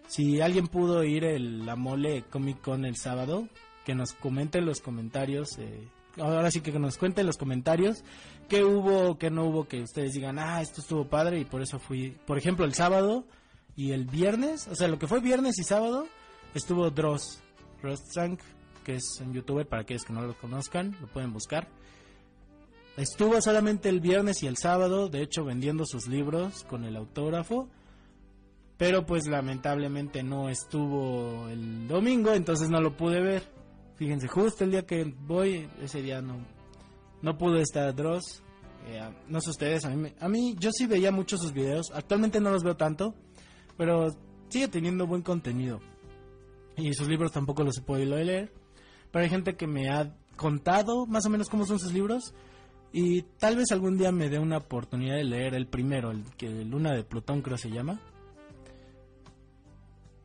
Si 0.07 0.41
alguien 0.41 0.67
pudo 0.69 1.05
ir 1.05 1.25
el, 1.25 1.65
la 1.65 1.77
mole 1.77 2.25
Comic 2.31 2.61
Con 2.61 2.85
el 2.85 2.97
sábado, 2.97 3.49
que 3.85 3.95
nos 3.95 4.13
comente 4.13 4.59
en 4.59 4.67
los 4.67 4.81
comentarios. 4.81 5.59
Eh, 5.59 5.89
ahora 6.19 6.51
sí 6.51 6.61
que 6.61 6.73
nos 6.79 6.99
cuente 6.99 7.23
en 7.23 7.27
los 7.27 7.37
comentarios 7.37 8.05
qué 8.49 8.65
hubo, 8.65 9.19
qué 9.19 9.31
no 9.31 9.47
hubo, 9.47 9.67
que 9.67 9.83
ustedes 9.83 10.13
digan, 10.13 10.39
ah, 10.39 10.61
esto 10.61 10.81
estuvo 10.81 11.07
padre 11.07 11.41
y 11.41 11.45
por 11.45 11.63
eso 11.63 11.79
fui. 11.79 12.17
Por 12.27 12.39
ejemplo, 12.39 12.65
el 12.65 12.75
sábado 12.75 13.25
y 13.77 13.93
el 13.93 14.05
viernes, 14.05 14.69
o 14.69 14.75
sea, 14.75 14.89
lo 14.89 14.99
que 14.99 15.07
fue 15.07 15.21
viernes 15.21 15.59
y 15.59 15.65
sábado, 15.65 16.07
estuvo 16.55 16.91
Dross, 16.91 17.41
Dross 17.81 18.03
que 18.85 18.97
es 18.97 19.21
un 19.25 19.33
youtuber, 19.33 19.67
para 19.67 19.83
aquellos 19.83 20.05
que 20.05 20.13
no 20.13 20.23
lo 20.23 20.37
conozcan, 20.37 20.97
lo 21.01 21.07
pueden 21.07 21.33
buscar. 21.33 21.69
Estuvo 22.97 23.41
solamente 23.41 23.89
el 23.89 24.01
viernes 24.01 24.43
y 24.43 24.47
el 24.47 24.59
sábado, 24.59 25.09
de 25.09 25.23
hecho, 25.23 25.45
vendiendo 25.45 25.87
sus 25.87 26.09
libros 26.09 26.65
con 26.65 26.85
el 26.85 26.97
autógrafo 26.97 27.69
pero 28.77 29.07
pues 29.07 29.27
lamentablemente 29.27 30.23
no 30.23 30.49
estuvo 30.49 31.49
el 31.49 31.87
domingo, 31.87 32.33
entonces 32.33 32.69
no 32.69 32.81
lo 32.81 32.97
pude 32.97 33.21
ver. 33.21 33.43
Fíjense, 33.97 34.27
justo 34.27 34.65
el 34.65 34.73
día 34.73 34.87
que 34.87 35.05
voy, 35.05 35.69
ese 35.81 36.03
día 36.03 36.21
no, 36.21 36.45
no 37.21 37.39
pudo 37.39 37.59
estar 37.59 37.95
Dross. 37.95 38.43
Eh, 38.89 39.01
no 39.29 39.41
sé 39.41 39.51
ustedes, 39.51 39.85
a 39.85 39.91
mí, 39.91 40.13
a 40.19 40.29
mí 40.29 40.57
yo 40.59 40.71
sí 40.73 40.87
veía 40.87 41.13
mucho 41.13 41.37
sus 41.37 41.53
videos. 41.53 41.93
Actualmente 41.95 42.41
no 42.41 42.51
los 42.51 42.65
veo 42.65 42.77
tanto, 42.77 43.15
pero 43.77 44.09
sigue 44.49 44.69
teniendo 44.69 45.07
buen 45.07 45.23
contenido. 45.23 45.81
Y 46.77 46.93
sus 46.95 47.09
libros 47.09 47.33
tampoco 47.33 47.63
los 47.63 47.79
he 47.79 47.83
podido 47.83 48.17
leer. 48.17 48.53
Pero 49.11 49.25
hay 49.25 49.31
gente 49.31 49.55
que 49.57 49.67
me 49.67 49.91
ha 49.91 50.17
contado 50.37 51.07
más 51.07 51.27
o 51.27 51.31
menos 51.31 51.49
cómo 51.49 51.67
son 51.67 51.79
sus 51.79 51.93
libros. 51.93 52.35
Y 52.93 53.23
tal 53.39 53.57
vez 53.57 53.71
algún 53.71 53.97
día 53.97 54.13
me 54.13 54.29
dé 54.29 54.39
una 54.39 54.59
oportunidad 54.59 55.17
de 55.17 55.25
leer 55.25 55.55
el 55.55 55.67
primero, 55.67 56.11
el 56.11 56.25
que 56.37 56.49
Luna 56.65 56.93
de 56.93 57.05
Plutón 57.05 57.41
creo 57.41 57.57
se 57.57 57.71
llama. 57.71 58.01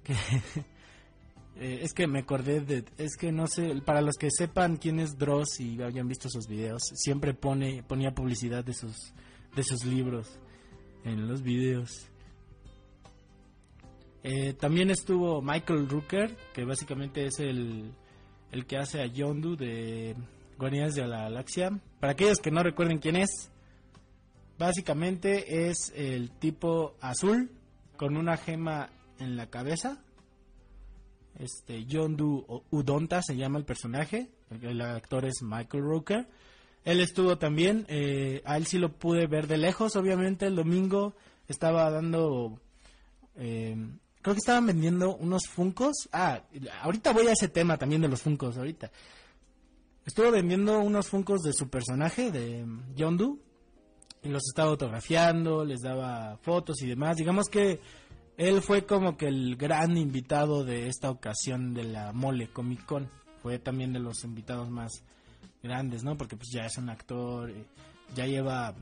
Eh, 1.60 1.80
es 1.82 1.94
que 1.94 2.06
me 2.06 2.20
acordé 2.20 2.62
de, 2.62 2.86
es 3.00 3.18
que 3.18 3.32
no 3.32 3.48
sé, 3.48 3.82
para 3.84 4.02
los 4.02 4.16
que 4.16 4.30
sepan 4.30 4.78
quién 4.78 5.00
es 5.00 5.18
Dross 5.18 5.60
y 5.60 5.82
hayan 5.82 6.08
visto 6.08 6.30
sus 6.30 6.46
videos, 6.48 6.84
siempre 6.94 7.34
pone, 7.34 7.82
ponía 7.82 8.14
publicidad 8.14 8.64
de 8.64 8.74
sus, 8.74 8.96
de 9.56 9.64
sus 9.64 9.84
libros 9.84 10.40
en 11.04 11.28
los 11.28 11.42
videos. 11.42 12.10
Eh, 14.22 14.54
también 14.54 14.92
estuvo 14.92 15.42
Michael 15.42 15.90
Rooker, 15.90 16.38
que 16.54 16.64
básicamente 16.64 17.26
es 17.26 17.40
el, 17.40 17.92
el 18.52 18.68
que 18.68 18.78
hace 18.78 19.02
a 19.02 19.08
Yondu 19.08 19.56
de 19.56 20.16
Guardianes 20.60 20.94
de 20.94 21.08
la 21.08 21.24
Galaxia. 21.24 21.72
Para 22.00 22.14
aquellos 22.14 22.38
que 22.38 22.52
no 22.52 22.62
recuerden 22.62 23.00
quién 23.00 23.16
es, 23.16 23.50
básicamente 24.60 25.70
es 25.70 25.92
el 25.96 26.30
tipo 26.30 26.96
azul 27.02 27.50
con 27.96 28.16
una 28.16 28.38
gema 28.38 28.92
en 29.20 29.36
la 29.38 29.50
cabeza. 29.50 30.04
Este, 31.40 31.86
Yondu 31.86 32.64
Udonta 32.72 33.22
se 33.22 33.36
llama 33.36 33.60
el 33.60 33.66
personaje, 33.66 34.32
el, 34.62 34.82
actor 34.82 35.26
es 35.26 35.42
Michael 35.42 35.84
Rooker. 35.84 36.28
Él 36.84 37.00
estuvo 37.00 37.38
también, 37.38 37.86
eh, 37.90 38.42
a 38.46 38.58
él 38.58 38.66
sí 38.66 38.78
lo 38.78 38.94
pude 38.94 39.28
ver 39.28 39.48
de 39.48 39.58
lejos, 39.58 39.96
obviamente, 39.96 40.48
el 40.48 40.56
domingo 40.56 41.16
estaba 41.48 41.92
dando, 41.92 42.60
eh, 43.36 43.76
creo 44.22 44.34
que 44.34 44.40
estaban 44.40 44.66
vendiendo 44.66 45.16
unos 45.16 45.44
funcos. 45.48 46.10
Ah, 46.12 46.42
ahorita 46.82 47.12
voy 47.12 47.28
a 47.28 47.34
ese 47.34 47.50
tema 47.50 47.78
también 47.78 48.02
de 48.02 48.08
los 48.08 48.22
funcos, 48.22 48.58
ahorita. 48.58 48.92
Estuvo 50.06 50.32
vendiendo 50.32 50.80
unos 50.80 51.08
funcos 51.10 51.42
de 51.42 51.54
su 51.54 51.70
personaje, 51.70 52.32
de 52.32 52.66
Yondu, 52.96 53.40
y 54.24 54.30
los 54.30 54.44
estaba 54.48 54.70
autografiando, 54.70 55.66
les 55.66 55.82
daba 55.82 56.38
fotos 56.38 56.82
y 56.82 56.88
demás. 56.88 57.18
Digamos 57.18 57.48
que 57.50 57.82
él 58.38 58.62
fue 58.62 58.86
como 58.86 59.18
que 59.18 59.28
el 59.28 59.56
gran 59.56 59.98
invitado 59.98 60.64
de 60.64 60.88
esta 60.88 61.10
ocasión 61.10 61.74
de 61.74 61.84
la 61.84 62.14
Mole 62.14 62.48
Comic 62.50 62.86
Con. 62.86 63.10
Fue 63.42 63.58
también 63.58 63.94
de 63.94 64.00
los 64.00 64.24
invitados 64.24 64.70
más 64.70 65.04
grandes, 65.64 66.04
¿no? 66.04 66.16
Porque 66.16 66.36
pues 66.38 66.50
ya 66.54 66.66
es 66.66 66.78
un 66.78 66.90
actor, 66.90 67.50
eh, 67.50 67.66
ya 68.16 68.28
lleva, 68.28 68.76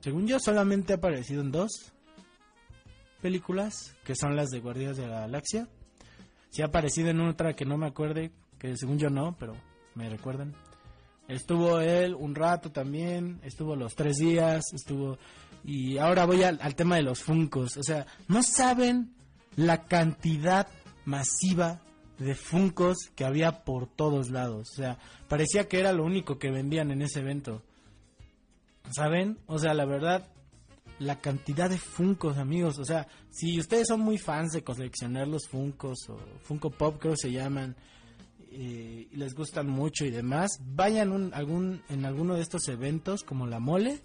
según 0.00 0.28
yo, 0.28 0.38
solamente 0.38 0.92
ha 0.92 0.96
aparecido 0.96 1.42
en 1.42 1.50
dos 1.50 1.92
películas, 3.20 3.96
que 4.04 4.14
son 4.14 4.36
las 4.36 4.50
de 4.50 4.60
Guardias 4.60 4.96
de 4.96 5.08
la 5.08 5.20
Galaxia. 5.20 5.68
Sí 6.50 6.62
ha 6.62 6.66
aparecido 6.66 7.10
en 7.10 7.20
otra 7.22 7.54
que 7.54 7.64
no 7.64 7.76
me 7.76 7.88
acuerde, 7.88 8.30
que 8.60 8.76
según 8.76 8.98
yo 8.98 9.10
no, 9.10 9.36
pero 9.38 9.54
me 9.96 10.08
recuerdan. 10.08 10.54
Estuvo 11.26 11.80
él 11.80 12.14
un 12.14 12.36
rato 12.36 12.70
también, 12.70 13.40
estuvo 13.42 13.74
los 13.74 13.96
tres 13.96 14.18
días, 14.18 14.64
estuvo 14.72 15.18
y 15.66 15.98
ahora 15.98 16.26
voy 16.26 16.44
al, 16.44 16.76
tema 16.76 16.94
de 16.94 17.02
los 17.02 17.24
Funcos. 17.24 17.76
O 17.76 17.82
sea, 17.82 18.06
no 18.28 18.44
saben 18.44 19.12
la 19.56 19.82
cantidad 19.82 20.68
masiva 21.04 21.82
de 22.20 22.36
Funcos 22.36 22.96
que 23.16 23.24
había 23.24 23.64
por 23.64 23.88
todos 23.88 24.30
lados. 24.30 24.70
O 24.70 24.74
sea, 24.76 24.98
parecía 25.26 25.66
que 25.66 25.80
era 25.80 25.92
lo 25.92 26.04
único 26.04 26.38
que 26.38 26.52
vendían 26.52 26.92
en 26.92 27.02
ese 27.02 27.18
evento. 27.18 27.64
¿Saben? 28.92 29.38
O 29.46 29.58
sea, 29.58 29.74
la 29.74 29.86
verdad, 29.86 30.28
la 31.00 31.20
cantidad 31.20 31.68
de 31.68 31.78
Funcos, 31.78 32.38
amigos. 32.38 32.78
O 32.78 32.84
sea, 32.84 33.08
si 33.30 33.58
ustedes 33.58 33.88
son 33.88 34.02
muy 34.02 34.18
fans 34.18 34.52
de 34.52 34.62
coleccionar 34.62 35.26
los 35.26 35.48
Funcos 35.48 35.98
o 36.08 36.16
Funko 36.44 36.70
Pop, 36.70 36.98
creo 37.00 37.14
que 37.14 37.22
se 37.22 37.32
llaman, 37.32 37.74
eh, 38.52 39.08
y 39.10 39.16
les 39.16 39.34
gustan 39.34 39.68
mucho 39.68 40.04
y 40.04 40.10
demás, 40.10 40.60
vayan 40.64 41.34
algún, 41.34 41.82
en 41.88 42.04
alguno 42.04 42.36
de 42.36 42.42
estos 42.42 42.68
eventos 42.68 43.24
como 43.24 43.48
la 43.48 43.58
Mole 43.58 44.00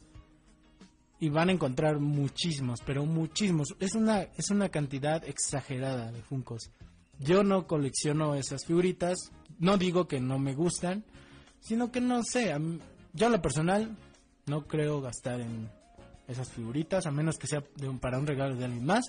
y 1.21 1.29
van 1.29 1.49
a 1.49 1.51
encontrar 1.51 1.99
muchísimos, 1.99 2.81
pero 2.83 3.05
muchísimos. 3.05 3.75
Es 3.79 3.93
una, 3.93 4.23
es 4.23 4.49
una 4.49 4.69
cantidad 4.69 5.23
exagerada 5.23 6.11
de 6.11 6.23
Funcos. 6.23 6.71
Yo 7.19 7.43
no 7.43 7.67
colecciono 7.67 8.33
esas 8.33 8.65
figuritas, 8.65 9.31
no 9.59 9.77
digo 9.77 10.07
que 10.07 10.19
no 10.19 10.39
me 10.39 10.55
gustan, 10.55 11.05
sino 11.59 11.91
que 11.91 12.01
no 12.01 12.23
sé, 12.23 12.51
yo 13.13 13.27
a 13.27 13.29
lo 13.29 13.39
personal 13.39 13.95
no 14.47 14.65
creo 14.65 14.99
gastar 14.99 15.41
en 15.41 15.69
esas 16.27 16.49
figuritas, 16.49 17.05
a 17.05 17.11
menos 17.11 17.37
que 17.37 17.45
sea 17.45 17.63
de 17.75 17.87
un, 17.87 17.99
para 17.99 18.17
un 18.17 18.25
regalo 18.25 18.55
de 18.55 18.65
alguien 18.65 18.85
más, 18.85 19.05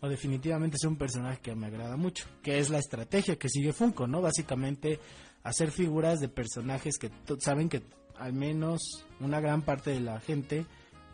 o 0.00 0.08
definitivamente 0.08 0.76
es 0.76 0.84
un 0.84 0.96
personaje 0.96 1.40
que 1.40 1.56
me 1.56 1.66
agrada 1.66 1.96
mucho, 1.96 2.26
que 2.44 2.60
es 2.60 2.70
la 2.70 2.78
estrategia 2.78 3.40
que 3.40 3.48
sigue 3.48 3.72
Funko, 3.72 4.06
¿no? 4.06 4.22
Básicamente 4.22 5.00
hacer 5.42 5.72
figuras 5.72 6.20
de 6.20 6.28
personajes 6.28 6.96
que 6.96 7.10
saben 7.40 7.68
que 7.68 7.82
al 8.16 8.34
menos 8.34 9.04
una 9.18 9.40
gran 9.40 9.62
parte 9.62 9.90
de 9.90 10.00
la 10.00 10.20
gente 10.20 10.64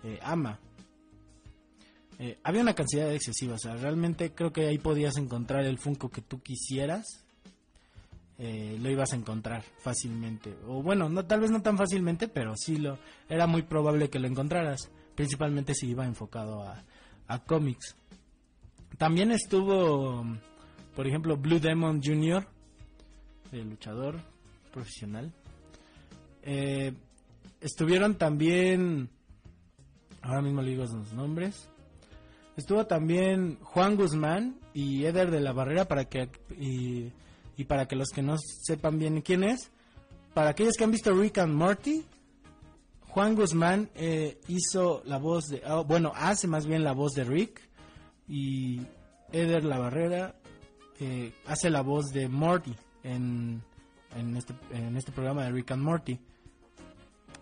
eh, 0.05 0.19
ama. 0.23 0.59
Eh, 2.19 2.39
había 2.43 2.63
una 2.63 2.75
cantidad 2.75 3.13
excesiva, 3.13 3.55
o 3.55 3.59
sea, 3.59 3.75
realmente 3.77 4.33
creo 4.33 4.53
que 4.53 4.67
ahí 4.67 4.79
podías 4.79 5.17
encontrar 5.17 5.65
el 5.65 5.79
Funko 5.79 6.11
que 6.11 6.23
tú 6.23 6.41
quisieras. 6.41 7.25
Eh, 8.39 8.77
lo 8.81 8.91
ibas 8.91 9.13
a 9.13 9.17
encontrar 9.17 9.63
fácilmente. 9.79 10.57
O 10.67 10.83
bueno, 10.83 11.09
no, 11.09 11.25
tal 11.25 11.41
vez 11.41 11.51
no 11.51 11.63
tan 11.63 11.77
fácilmente, 11.77 12.29
pero 12.29 12.55
sí 12.57 12.77
lo 12.77 12.99
era 13.29 13.47
muy 13.47 13.63
probable 13.63 14.11
que 14.11 14.19
lo 14.19 14.27
encontraras. 14.27 14.91
Principalmente 15.15 15.75
si 15.75 15.89
iba 15.89 16.05
enfocado 16.05 16.63
a, 16.63 16.83
a 17.29 17.39
cómics. 17.45 17.95
También 18.99 19.31
estuvo, 19.31 20.25
por 20.97 21.07
ejemplo, 21.07 21.37
Blue 21.37 21.61
Demon 21.61 22.01
Jr., 22.03 22.47
el 23.53 23.71
luchador 23.71 24.21
profesional. 24.73 25.33
Estuvieron 27.63 28.17
también, 28.17 29.09
ahora 30.23 30.43
mismo 30.43 30.63
le 30.63 30.71
digo 30.71 30.85
los 30.85 31.13
nombres. 31.13 31.69
Estuvo 32.57 32.87
también 32.87 33.59
Juan 33.63 33.97
Guzmán 33.97 34.59
y 34.75 35.05
Eder 35.05 35.31
de 35.31 35.41
la 35.41 35.53
Barrera 35.53 35.87
para 35.87 36.05
que 36.05 36.29
y, 36.59 37.65
para 37.65 37.87
que 37.87 37.97
los 37.97 38.09
que 38.09 38.23
no 38.23 38.37
sepan 38.39 38.99
bien 38.99 39.21
quién 39.21 39.45
es, 39.45 39.71
para 40.35 40.51
aquellos 40.51 40.75
que 40.77 40.85
han 40.85 40.91
visto 40.91 41.15
Rick 41.15 41.39
and 41.39 41.55
Morty, 41.55 42.05
Juan 43.09 43.35
Guzmán 43.37 43.91
eh, 43.95 44.41
hizo 44.49 45.03
la 45.05 45.19
voz 45.19 45.45
de, 45.47 45.63
oh, 45.67 45.85
bueno, 45.85 46.13
hace 46.17 46.49
más 46.49 46.67
bien 46.67 46.83
la 46.83 46.93
voz 46.93 47.13
de 47.13 47.25
Rick 47.25 47.61
y 48.27 48.81
Eder 49.31 49.65
La 49.65 49.79
Barrera 49.79 50.35
eh, 50.99 51.33
hace 51.47 51.71
la 51.71 51.83
voz 51.83 52.07
de 52.13 52.29
Morty 52.29 52.75
en, 53.03 53.63
en, 54.17 54.37
este, 54.37 54.55
en 54.73 54.97
este 54.97 55.13
programa 55.13 55.45
de 55.45 55.53
Rick 55.53 55.71
and 55.71 55.83
Morty. 55.83 56.19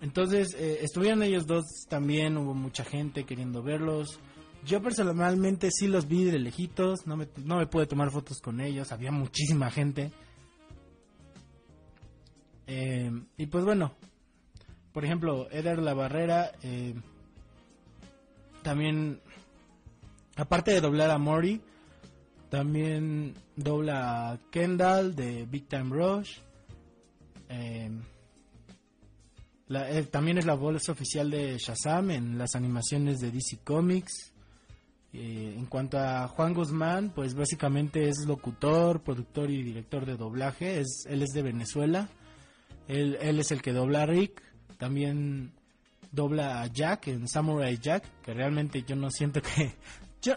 Entonces, 0.00 0.54
eh, 0.58 0.78
estuvieron 0.82 1.22
ellos 1.22 1.46
dos 1.46 1.64
también, 1.88 2.36
hubo 2.38 2.54
mucha 2.54 2.84
gente 2.84 3.24
queriendo 3.24 3.62
verlos. 3.62 4.18
Yo 4.64 4.82
personalmente 4.82 5.70
sí 5.70 5.86
los 5.86 6.06
vi 6.06 6.24
de 6.24 6.38
lejitos, 6.38 7.06
no 7.06 7.16
me, 7.16 7.28
no 7.44 7.56
me 7.56 7.66
pude 7.66 7.86
tomar 7.86 8.10
fotos 8.10 8.38
con 8.40 8.60
ellos, 8.60 8.92
había 8.92 9.12
muchísima 9.12 9.70
gente. 9.70 10.10
Eh, 12.66 13.10
y 13.36 13.46
pues 13.46 13.64
bueno, 13.64 13.94
por 14.92 15.04
ejemplo, 15.04 15.50
Eder 15.50 15.80
La 15.80 15.94
Barrera 15.94 16.52
eh, 16.62 16.94
también, 18.62 19.20
aparte 20.36 20.72
de 20.72 20.80
doblar 20.80 21.10
a 21.10 21.18
Mori, 21.18 21.60
también 22.48 23.34
dobla 23.56 24.32
a 24.32 24.38
Kendall 24.50 25.14
de 25.14 25.46
Big 25.46 25.68
Time 25.68 25.90
Rush. 25.90 26.38
Eh, 27.48 27.90
eh, 29.72 30.02
también 30.10 30.38
es 30.38 30.46
la 30.46 30.54
voz 30.54 30.88
oficial 30.88 31.30
de 31.30 31.56
Shazam 31.56 32.10
en 32.10 32.38
las 32.38 32.56
animaciones 32.56 33.20
de 33.20 33.30
DC 33.30 33.58
Comics. 33.62 34.32
Eh, 35.12 35.54
en 35.56 35.66
cuanto 35.66 35.98
a 35.98 36.28
Juan 36.28 36.54
Guzmán, 36.54 37.12
pues 37.14 37.34
básicamente 37.34 38.08
es 38.08 38.24
locutor, 38.26 39.02
productor 39.02 39.50
y 39.50 39.62
director 39.62 40.06
de 40.06 40.16
doblaje. 40.16 40.80
Es, 40.80 41.04
él 41.08 41.22
es 41.22 41.30
de 41.30 41.42
Venezuela. 41.42 42.08
Él, 42.88 43.16
él 43.20 43.38
es 43.38 43.52
el 43.52 43.62
que 43.62 43.72
dobla 43.72 44.02
a 44.02 44.06
Rick. 44.06 44.42
También 44.76 45.52
dobla 46.10 46.62
a 46.62 46.66
Jack 46.66 47.08
en 47.08 47.28
Samurai 47.28 47.78
Jack, 47.78 48.04
que 48.22 48.34
realmente 48.34 48.82
yo 48.82 48.96
no 48.96 49.10
siento 49.10 49.40
que... 49.40 49.74
Yo, 50.22 50.34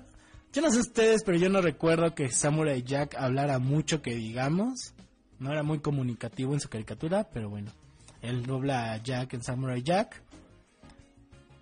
yo 0.53 0.61
no 0.61 0.71
sé 0.71 0.79
ustedes, 0.79 1.23
pero 1.25 1.37
yo 1.37 1.49
no 1.49 1.59
recuerdo 1.59 2.15
que 2.15 2.29
Samurai 2.29 2.83
Jack 2.83 3.15
hablara 3.15 3.59
mucho 3.59 4.01
que 4.01 4.15
digamos. 4.15 4.93
No 5.39 5.51
era 5.51 5.61
muy 5.61 5.79
comunicativo 5.79 6.53
en 6.53 6.61
su 6.61 6.69
caricatura, 6.69 7.27
pero 7.33 7.49
bueno. 7.49 7.73
Él 8.23 8.43
dobla 8.45 8.93
a 8.93 8.97
Jack 8.97 9.35
en 9.35 9.43
Samurai 9.43 9.83
Jack. 9.83 10.23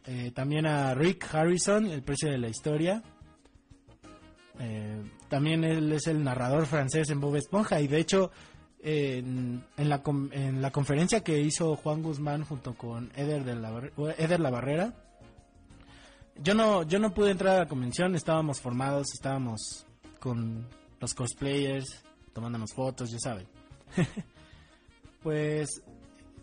Eh, 0.05 0.31
también 0.33 0.65
a 0.65 0.93
Rick 0.95 1.27
Harrison, 1.33 1.87
el 1.87 2.03
precio 2.03 2.31
de 2.31 2.37
la 2.37 2.47
historia. 2.47 3.03
Eh, 4.59 5.01
también 5.27 5.63
él 5.63 5.91
es 5.91 6.07
el 6.07 6.23
narrador 6.23 6.65
francés 6.65 7.09
en 7.09 7.19
Bob 7.19 7.35
Esponja 7.35 7.81
y 7.81 7.87
de 7.87 7.99
hecho 7.99 8.31
en, 8.83 9.63
la, 9.77 10.01
en, 10.31 10.61
la, 10.61 10.71
conferencia 10.71 11.23
que 11.23 11.39
hizo 11.39 11.75
Juan 11.75 12.01
Guzmán 12.01 12.43
junto 12.43 12.73
con 12.73 13.11
Eder, 13.15 13.43
de 13.43 13.55
la, 13.55 13.71
Eder 14.17 14.39
La 14.39 14.49
Barrera, 14.49 14.93
yo 16.43 16.55
no, 16.55 16.83
yo 16.83 16.99
no 16.99 17.13
pude 17.13 17.31
entrar 17.31 17.55
a 17.55 17.59
la 17.59 17.67
convención, 17.67 18.15
estábamos 18.15 18.59
formados, 18.59 19.13
estábamos 19.13 19.85
con 20.19 20.67
los 20.99 21.13
cosplayers, 21.13 22.03
tomándonos 22.33 22.73
fotos, 22.73 23.11
ya 23.11 23.19
saben. 23.19 23.47
pues 25.23 25.83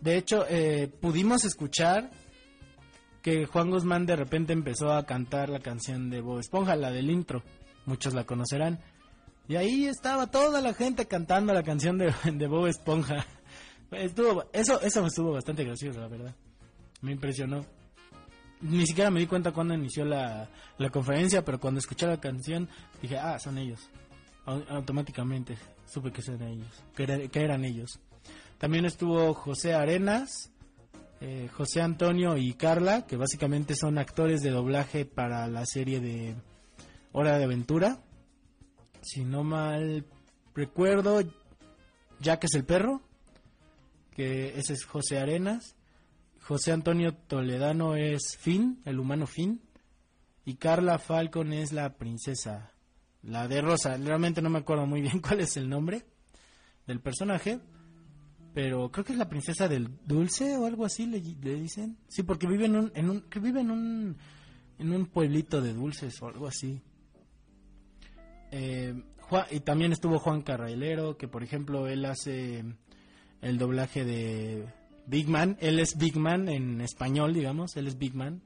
de 0.00 0.16
hecho, 0.16 0.44
eh, 0.48 0.88
pudimos 1.00 1.44
escuchar 1.44 2.10
que 3.22 3.46
Juan 3.46 3.70
Guzmán 3.70 4.06
de 4.06 4.16
repente 4.16 4.52
empezó 4.52 4.92
a 4.92 5.04
cantar 5.04 5.48
la 5.48 5.60
canción 5.60 6.08
de 6.08 6.20
Bob 6.20 6.38
Esponja, 6.38 6.76
la 6.76 6.90
del 6.90 7.10
intro. 7.10 7.42
Muchos 7.84 8.14
la 8.14 8.24
conocerán. 8.24 8.78
Y 9.48 9.56
ahí 9.56 9.86
estaba 9.86 10.30
toda 10.30 10.60
la 10.60 10.74
gente 10.74 11.06
cantando 11.06 11.52
la 11.52 11.62
canción 11.62 11.98
de, 11.98 12.12
de 12.32 12.46
Bob 12.46 12.66
Esponja. 12.66 13.26
Estuvo, 13.90 14.44
eso, 14.52 14.80
eso 14.82 15.00
me 15.00 15.08
estuvo 15.08 15.32
bastante 15.32 15.64
gracioso, 15.64 16.00
la 16.00 16.08
verdad. 16.08 16.34
Me 17.00 17.12
impresionó. 17.12 17.64
Ni 18.60 18.86
siquiera 18.86 19.10
me 19.10 19.20
di 19.20 19.26
cuenta 19.26 19.52
cuando 19.52 19.74
inició 19.74 20.04
la, 20.04 20.48
la 20.78 20.90
conferencia, 20.90 21.44
pero 21.44 21.58
cuando 21.58 21.78
escuché 21.78 22.06
la 22.06 22.20
canción 22.20 22.68
dije, 23.00 23.16
ah, 23.16 23.38
son 23.38 23.58
ellos. 23.58 23.88
Automáticamente 24.44 25.56
supe 25.86 26.10
que 26.10 26.22
eran 26.26 26.48
ellos, 26.48 26.84
que 26.94 27.44
eran 27.44 27.64
ellos. 27.64 28.00
También 28.58 28.84
estuvo 28.84 29.34
José 29.34 29.72
Arenas, 29.74 30.50
eh, 31.20 31.48
José 31.52 31.80
Antonio 31.80 32.36
y 32.36 32.54
Carla, 32.54 33.06
que 33.06 33.16
básicamente 33.16 33.76
son 33.76 33.98
actores 33.98 34.40
de 34.40 34.50
doblaje 34.50 35.04
para 35.04 35.46
la 35.46 35.64
serie 35.64 36.00
de 36.00 36.34
Hora 37.12 37.38
de 37.38 37.44
Aventura. 37.44 38.00
Si 39.00 39.24
no 39.24 39.44
mal 39.44 40.04
recuerdo, 40.56 41.20
Jack 42.20 42.44
es 42.44 42.54
el 42.54 42.64
perro, 42.64 43.00
que 44.10 44.58
ese 44.58 44.72
es 44.72 44.84
José 44.84 45.20
Arenas. 45.20 45.76
José 46.42 46.72
Antonio 46.72 47.14
Toledano 47.14 47.94
es 47.94 48.36
Finn, 48.38 48.82
el 48.84 48.98
humano 48.98 49.28
Finn. 49.28 49.60
Y 50.44 50.54
Carla 50.54 50.98
Falcon 50.98 51.52
es 51.52 51.72
la 51.72 51.96
princesa, 51.96 52.72
la 53.22 53.46
de 53.46 53.60
Rosa. 53.60 53.96
Realmente 53.98 54.42
no 54.42 54.50
me 54.50 54.58
acuerdo 54.58 54.84
muy 54.86 55.00
bien 55.00 55.20
cuál 55.26 55.40
es 55.40 55.56
el 55.56 55.68
nombre 55.68 56.04
del 56.88 57.00
personaje 57.00 57.60
pero 58.58 58.90
creo 58.90 59.04
que 59.04 59.12
es 59.12 59.18
la 59.18 59.28
princesa 59.28 59.68
del 59.68 59.88
dulce 60.04 60.56
o 60.56 60.66
algo 60.66 60.84
así 60.84 61.06
le, 61.06 61.20
dicen. 61.20 61.96
Sí, 62.08 62.24
porque 62.24 62.48
vive 62.48 62.64
en 62.64 62.74
un, 62.74 62.92
en 62.96 63.08
un 63.08 63.20
que 63.20 63.38
vive 63.38 63.60
en 63.60 63.70
un 63.70 64.16
en 64.80 64.92
un 64.92 65.06
pueblito 65.06 65.62
de 65.62 65.74
dulces 65.74 66.20
o 66.20 66.26
algo 66.26 66.48
así. 66.48 66.82
Eh, 68.50 69.00
y 69.52 69.60
también 69.60 69.92
estuvo 69.92 70.18
Juan 70.18 70.42
Carrailero, 70.42 71.16
que 71.16 71.28
por 71.28 71.44
ejemplo 71.44 71.86
él 71.86 72.04
hace 72.04 72.64
el 73.42 73.58
doblaje 73.58 74.04
de 74.04 74.66
Big 75.06 75.28
Man. 75.28 75.56
Él 75.60 75.78
es 75.78 75.96
Big 75.96 76.16
Man 76.16 76.48
en 76.48 76.80
español, 76.80 77.34
digamos, 77.34 77.76
él 77.76 77.86
es 77.86 77.96
Big 77.96 78.16
Man. 78.16 78.42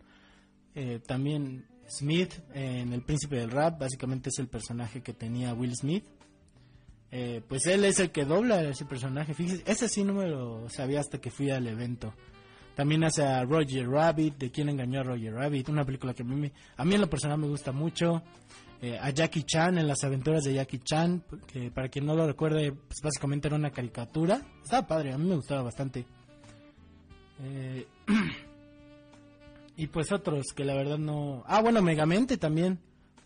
Eh, 0.75 1.01
también 1.07 1.65
Smith 1.89 2.35
en 2.53 2.93
El 2.93 3.01
Príncipe 3.01 3.37
del 3.37 3.51
Rap, 3.51 3.81
básicamente 3.81 4.29
es 4.29 4.39
el 4.39 4.49
personaje 4.49 5.01
que 5.01 5.15
tenía 5.15 5.55
Will 5.55 5.75
Smith. 5.75 6.05
Eh, 7.15 7.43
pues 7.47 7.67
él 7.67 7.85
es 7.85 8.01
el 8.01 8.11
que 8.11 8.25
dobla 8.25 8.63
ese 8.63 8.87
personaje. 8.87 9.35
Fíjese, 9.35 9.63
ese 9.67 9.89
sí 9.89 10.03
no 10.03 10.15
me 10.15 10.27
lo 10.27 10.69
sabía 10.71 11.01
hasta 11.01 11.21
que 11.21 11.31
fui 11.31 11.51
al 11.51 11.67
evento. 11.67 12.15
También 12.75 13.05
hace 13.05 13.23
a 13.23 13.45
Roger 13.45 13.87
Rabbit, 13.87 14.39
de 14.39 14.51
quien 14.51 14.71
engañó 14.71 15.01
a 15.01 15.03
Roger 15.03 15.35
Rabbit, 15.35 15.69
una 15.69 15.85
película 15.85 16.15
que 16.15 16.23
a 16.23 16.27
mí, 16.27 16.51
a 16.75 16.85
mí 16.87 16.95
en 16.95 17.01
lo 17.03 17.11
personal 17.11 17.39
me 17.39 17.49
gusta 17.49 17.71
mucho. 17.71 18.23
Eh, 18.81 18.99
a 18.99 19.11
Jackie 19.11 19.45
Chan 19.45 19.77
en 19.79 19.87
las 19.87 20.03
aventuras 20.03 20.43
de 20.43 20.55
Jackie 20.55 20.79
Chan, 20.79 21.23
que 21.47 21.71
para 21.71 21.89
quien 21.89 22.07
no 22.07 22.17
lo 22.17 22.27
recuerde, 22.27 22.73
pues 22.73 22.99
básicamente 23.03 23.47
era 23.47 23.57
una 23.57 23.71
caricatura. 23.71 24.41
Estaba 24.63 24.87
padre, 24.87 25.13
a 25.13 25.19
mí 25.19 25.29
me 25.29 25.37
gustaba 25.37 25.63
bastante. 25.63 26.07
Eh, 27.45 27.87
y 29.77 29.87
pues 29.87 30.11
otros 30.11 30.47
que 30.57 30.65
la 30.65 30.75
verdad 30.75 30.99
no... 30.99 31.45
Ah, 31.47 31.61
bueno, 31.61 31.83
Megamente 31.83 32.39
también. 32.39 32.81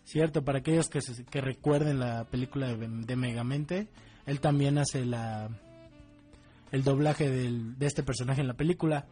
Cierto, 0.07 0.41
para 0.45 0.59
aquellos 0.59 0.87
que, 0.87 1.01
que 1.29 1.41
recuerden 1.41 1.99
la 1.99 2.23
película 2.23 2.73
de, 2.73 3.15
Megamente, 3.17 3.89
él 4.25 4.39
también 4.39 4.77
hace 4.77 5.05
la 5.05 5.49
el 6.71 6.85
doblaje 6.85 7.29
del, 7.29 7.77
de 7.77 7.87
este 7.87 8.03
personaje 8.03 8.39
en 8.39 8.47
la 8.47 8.53
película. 8.53 9.05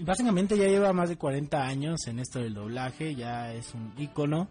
Básicamente 0.00 0.56
ya 0.56 0.66
lleva 0.66 0.94
más 0.94 1.10
de 1.10 1.18
40 1.18 1.62
años 1.62 2.06
en 2.06 2.20
esto 2.20 2.38
del 2.38 2.54
doblaje, 2.54 3.14
ya 3.14 3.52
es 3.52 3.74
un 3.74 3.92
ícono, 3.98 4.48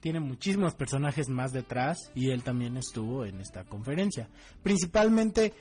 tiene 0.00 0.20
muchísimos 0.20 0.74
personajes 0.74 1.28
más 1.28 1.52
detrás 1.52 2.10
y 2.14 2.30
él 2.30 2.42
también 2.42 2.78
estuvo 2.78 3.26
en 3.26 3.42
esta 3.42 3.64
conferencia, 3.64 4.30
principalmente 4.62 5.52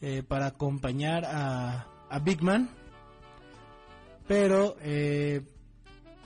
eh, 0.00 0.22
para 0.22 0.46
acompañar 0.46 1.24
a, 1.24 1.88
a 2.08 2.18
Big 2.20 2.40
Man, 2.40 2.70
pero 4.28 4.76
eh, 4.80 5.42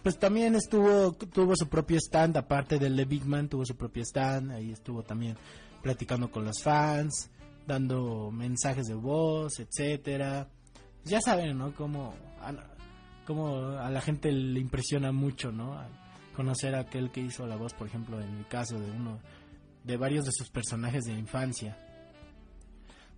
pues 0.02 0.18
también 0.18 0.54
estuvo, 0.54 1.12
tuvo 1.12 1.54
su 1.56 1.68
propio 1.68 1.98
stand, 1.98 2.36
aparte 2.36 2.78
del 2.78 2.96
de 2.96 3.04
Big 3.04 3.24
Man, 3.24 3.48
tuvo 3.48 3.64
su 3.64 3.76
propio 3.76 4.02
stand, 4.02 4.52
ahí 4.52 4.72
estuvo 4.72 5.02
también 5.02 5.36
platicando 5.82 6.30
con 6.30 6.44
los 6.44 6.62
fans, 6.62 7.30
dando 7.66 8.30
mensajes 8.30 8.86
de 8.86 8.94
voz, 8.94 9.60
etcétera. 9.60 10.48
Ya 11.04 11.20
saben, 11.20 11.58
¿no? 11.58 11.74
Como 11.74 12.14
a, 12.40 13.86
a 13.86 13.90
la 13.90 14.00
gente 14.00 14.32
le 14.32 14.60
impresiona 14.60 15.12
mucho, 15.12 15.52
¿no? 15.52 15.78
conocer 16.40 16.74
a 16.74 16.80
aquel 16.80 17.10
que 17.10 17.20
hizo 17.20 17.46
la 17.46 17.56
voz, 17.56 17.74
por 17.74 17.86
ejemplo, 17.86 18.18
en 18.18 18.34
el 18.38 18.46
caso 18.46 18.78
de 18.78 18.90
uno, 18.90 19.20
de 19.84 19.98
varios 19.98 20.24
de 20.24 20.32
sus 20.32 20.48
personajes 20.48 21.04
de 21.04 21.12
infancia. 21.12 21.76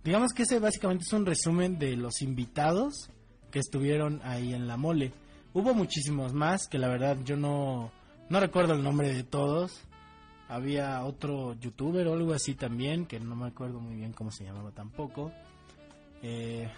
Digamos 0.03 0.33
que 0.33 0.43
ese 0.43 0.59
básicamente 0.59 1.05
es 1.07 1.13
un 1.13 1.25
resumen 1.25 1.79
de 1.79 1.95
los 1.95 2.21
invitados 2.21 3.09
que 3.49 3.59
estuvieron 3.59 4.19
ahí 4.23 4.53
en 4.53 4.67
la 4.67 4.75
mole. 4.75 5.13
Hubo 5.53 5.73
muchísimos 5.73 6.33
más 6.33 6.67
que 6.67 6.79
la 6.79 6.87
verdad 6.87 7.17
yo 7.23 7.37
no, 7.37 7.91
no 8.29 8.39
recuerdo 8.39 8.73
el 8.73 8.83
nombre 8.83 9.13
de 9.13 9.23
todos. 9.23 9.83
Había 10.47 11.03
otro 11.03 11.53
youtuber 11.59 12.07
o 12.07 12.13
algo 12.13 12.33
así 12.33 12.55
también, 12.55 13.05
que 13.05 13.19
no 13.19 13.35
me 13.35 13.47
acuerdo 13.47 13.79
muy 13.79 13.95
bien 13.95 14.13
cómo 14.13 14.31
se 14.31 14.43
llamaba 14.43 14.71
tampoco. 14.71 15.31
Eh, 16.21 16.69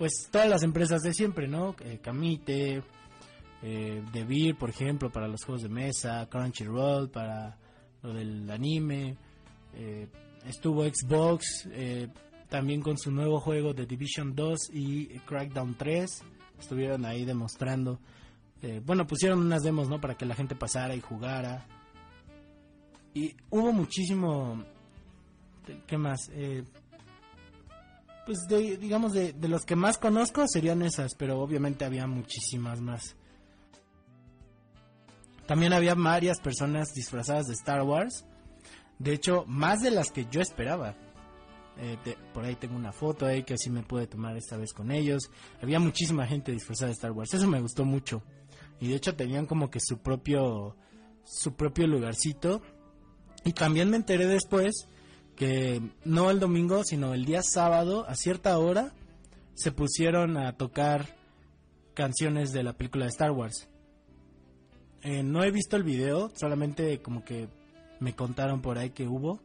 pues 0.00 0.28
todas 0.30 0.48
las 0.48 0.62
empresas 0.62 1.02
de 1.02 1.12
siempre, 1.12 1.46
¿no? 1.46 1.76
Eh, 1.80 1.98
Camite, 2.02 2.82
eh, 3.62 4.02
Devir, 4.12 4.56
por 4.56 4.70
ejemplo, 4.70 5.10
para 5.10 5.28
los 5.28 5.44
juegos 5.44 5.62
de 5.62 5.68
mesa, 5.68 6.26
Crunchyroll 6.30 7.10
para 7.10 7.58
lo 8.02 8.14
del 8.14 8.50
anime. 8.50 9.16
Eh, 9.74 10.08
estuvo 10.46 10.84
Xbox 10.84 11.68
también 12.48 12.80
con 12.80 12.96
su 12.96 13.10
nuevo 13.10 13.40
juego 13.40 13.74
de 13.74 13.84
Division 13.84 14.34
2 14.34 14.70
y 14.72 15.06
Crackdown 15.18 15.74
3. 15.76 16.22
Estuvieron 16.60 17.04
ahí 17.04 17.24
demostrando 17.24 17.98
eh, 18.62 18.82
bueno, 18.84 19.06
pusieron 19.06 19.40
unas 19.40 19.62
demos, 19.62 19.88
¿no? 19.88 20.00
Para 20.00 20.16
que 20.16 20.26
la 20.26 20.34
gente 20.34 20.54
pasara 20.54 20.94
y 20.94 21.00
jugara. 21.00 21.66
Y 23.14 23.36
hubo 23.50 23.72
muchísimo... 23.72 24.64
¿Qué 25.86 25.96
más? 25.96 26.28
Eh, 26.32 26.64
pues 28.26 28.38
digamos 28.48 29.12
de, 29.12 29.32
de 29.32 29.48
los 29.48 29.64
que 29.64 29.76
más 29.76 29.98
conozco 29.98 30.44
serían 30.48 30.82
esas, 30.82 31.14
pero 31.14 31.40
obviamente 31.40 31.84
había 31.84 32.06
muchísimas 32.06 32.80
más. 32.80 33.14
También 35.46 35.72
había 35.72 35.94
varias 35.94 36.40
personas 36.40 36.88
disfrazadas 36.92 37.46
de 37.46 37.54
Star 37.54 37.82
Wars. 37.82 38.24
De 38.98 39.12
hecho, 39.12 39.44
más 39.46 39.80
de 39.80 39.90
las 39.92 40.10
que 40.10 40.26
yo 40.30 40.40
esperaba. 40.40 40.96
Eh, 41.78 41.96
por 42.34 42.44
ahí 42.44 42.56
tengo 42.56 42.76
una 42.76 42.92
foto 42.92 43.24
ahí 43.24 43.42
que 43.42 43.54
así 43.54 43.70
me 43.70 43.82
pude 43.82 44.06
tomar 44.06 44.36
esta 44.36 44.56
vez 44.56 44.72
con 44.72 44.90
ellos. 44.90 45.30
Había 45.62 45.80
muchísima 45.80 46.26
gente 46.26 46.52
disfrazada 46.52 46.88
de 46.88 46.94
Star 46.94 47.12
Wars. 47.12 47.32
Eso 47.32 47.46
me 47.46 47.60
gustó 47.60 47.84
mucho 47.84 48.22
y 48.80 48.88
de 48.88 48.96
hecho 48.96 49.14
tenían 49.14 49.46
como 49.46 49.70
que 49.70 49.78
su 49.80 49.98
propio 49.98 50.74
su 51.24 51.54
propio 51.54 51.86
lugarcito 51.86 52.62
y 53.44 53.52
también 53.52 53.90
me 53.90 53.96
enteré 53.96 54.26
después 54.26 54.88
que 55.36 55.80
no 56.04 56.30
el 56.30 56.40
domingo 56.40 56.82
sino 56.82 57.14
el 57.14 57.24
día 57.24 57.42
sábado 57.42 58.06
a 58.08 58.16
cierta 58.16 58.58
hora 58.58 58.92
se 59.54 59.70
pusieron 59.70 60.36
a 60.38 60.56
tocar 60.56 61.16
canciones 61.94 62.52
de 62.52 62.62
la 62.62 62.72
película 62.72 63.04
de 63.04 63.10
Star 63.10 63.30
Wars 63.30 63.68
eh, 65.02 65.22
no 65.22 65.44
he 65.44 65.50
visto 65.50 65.76
el 65.76 65.84
video 65.84 66.30
solamente 66.34 67.00
como 67.00 67.24
que 67.24 67.48
me 68.00 68.14
contaron 68.14 68.62
por 68.62 68.78
ahí 68.78 68.90
que 68.90 69.06
hubo 69.06 69.40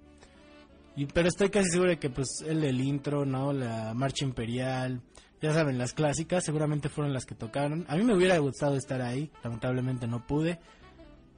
y, 0.95 1.05
pero 1.08 1.27
estoy 1.27 1.49
casi 1.49 1.69
seguro 1.69 1.89
de 1.89 1.99
que 1.99 2.10
pues 2.10 2.43
el, 2.45 2.81
intro 2.81 3.25
no 3.25 3.53
la 3.53 3.93
marcha 3.93 4.25
imperial 4.25 5.01
ya 5.41 5.53
saben, 5.53 5.77
las 5.77 5.93
clásicas 5.93 6.43
seguramente 6.43 6.89
fueron 6.89 7.13
las 7.13 7.25
que 7.25 7.36
tocaron. 7.36 7.86
A 7.88 7.95
mí 7.95 8.03
me 8.03 8.15
hubiera 8.15 8.38
gustado 8.39 8.75
estar 8.77 9.01
ahí, 9.01 9.31
lamentablemente 9.43 10.08
no 10.08 10.25
pude. 10.25 10.60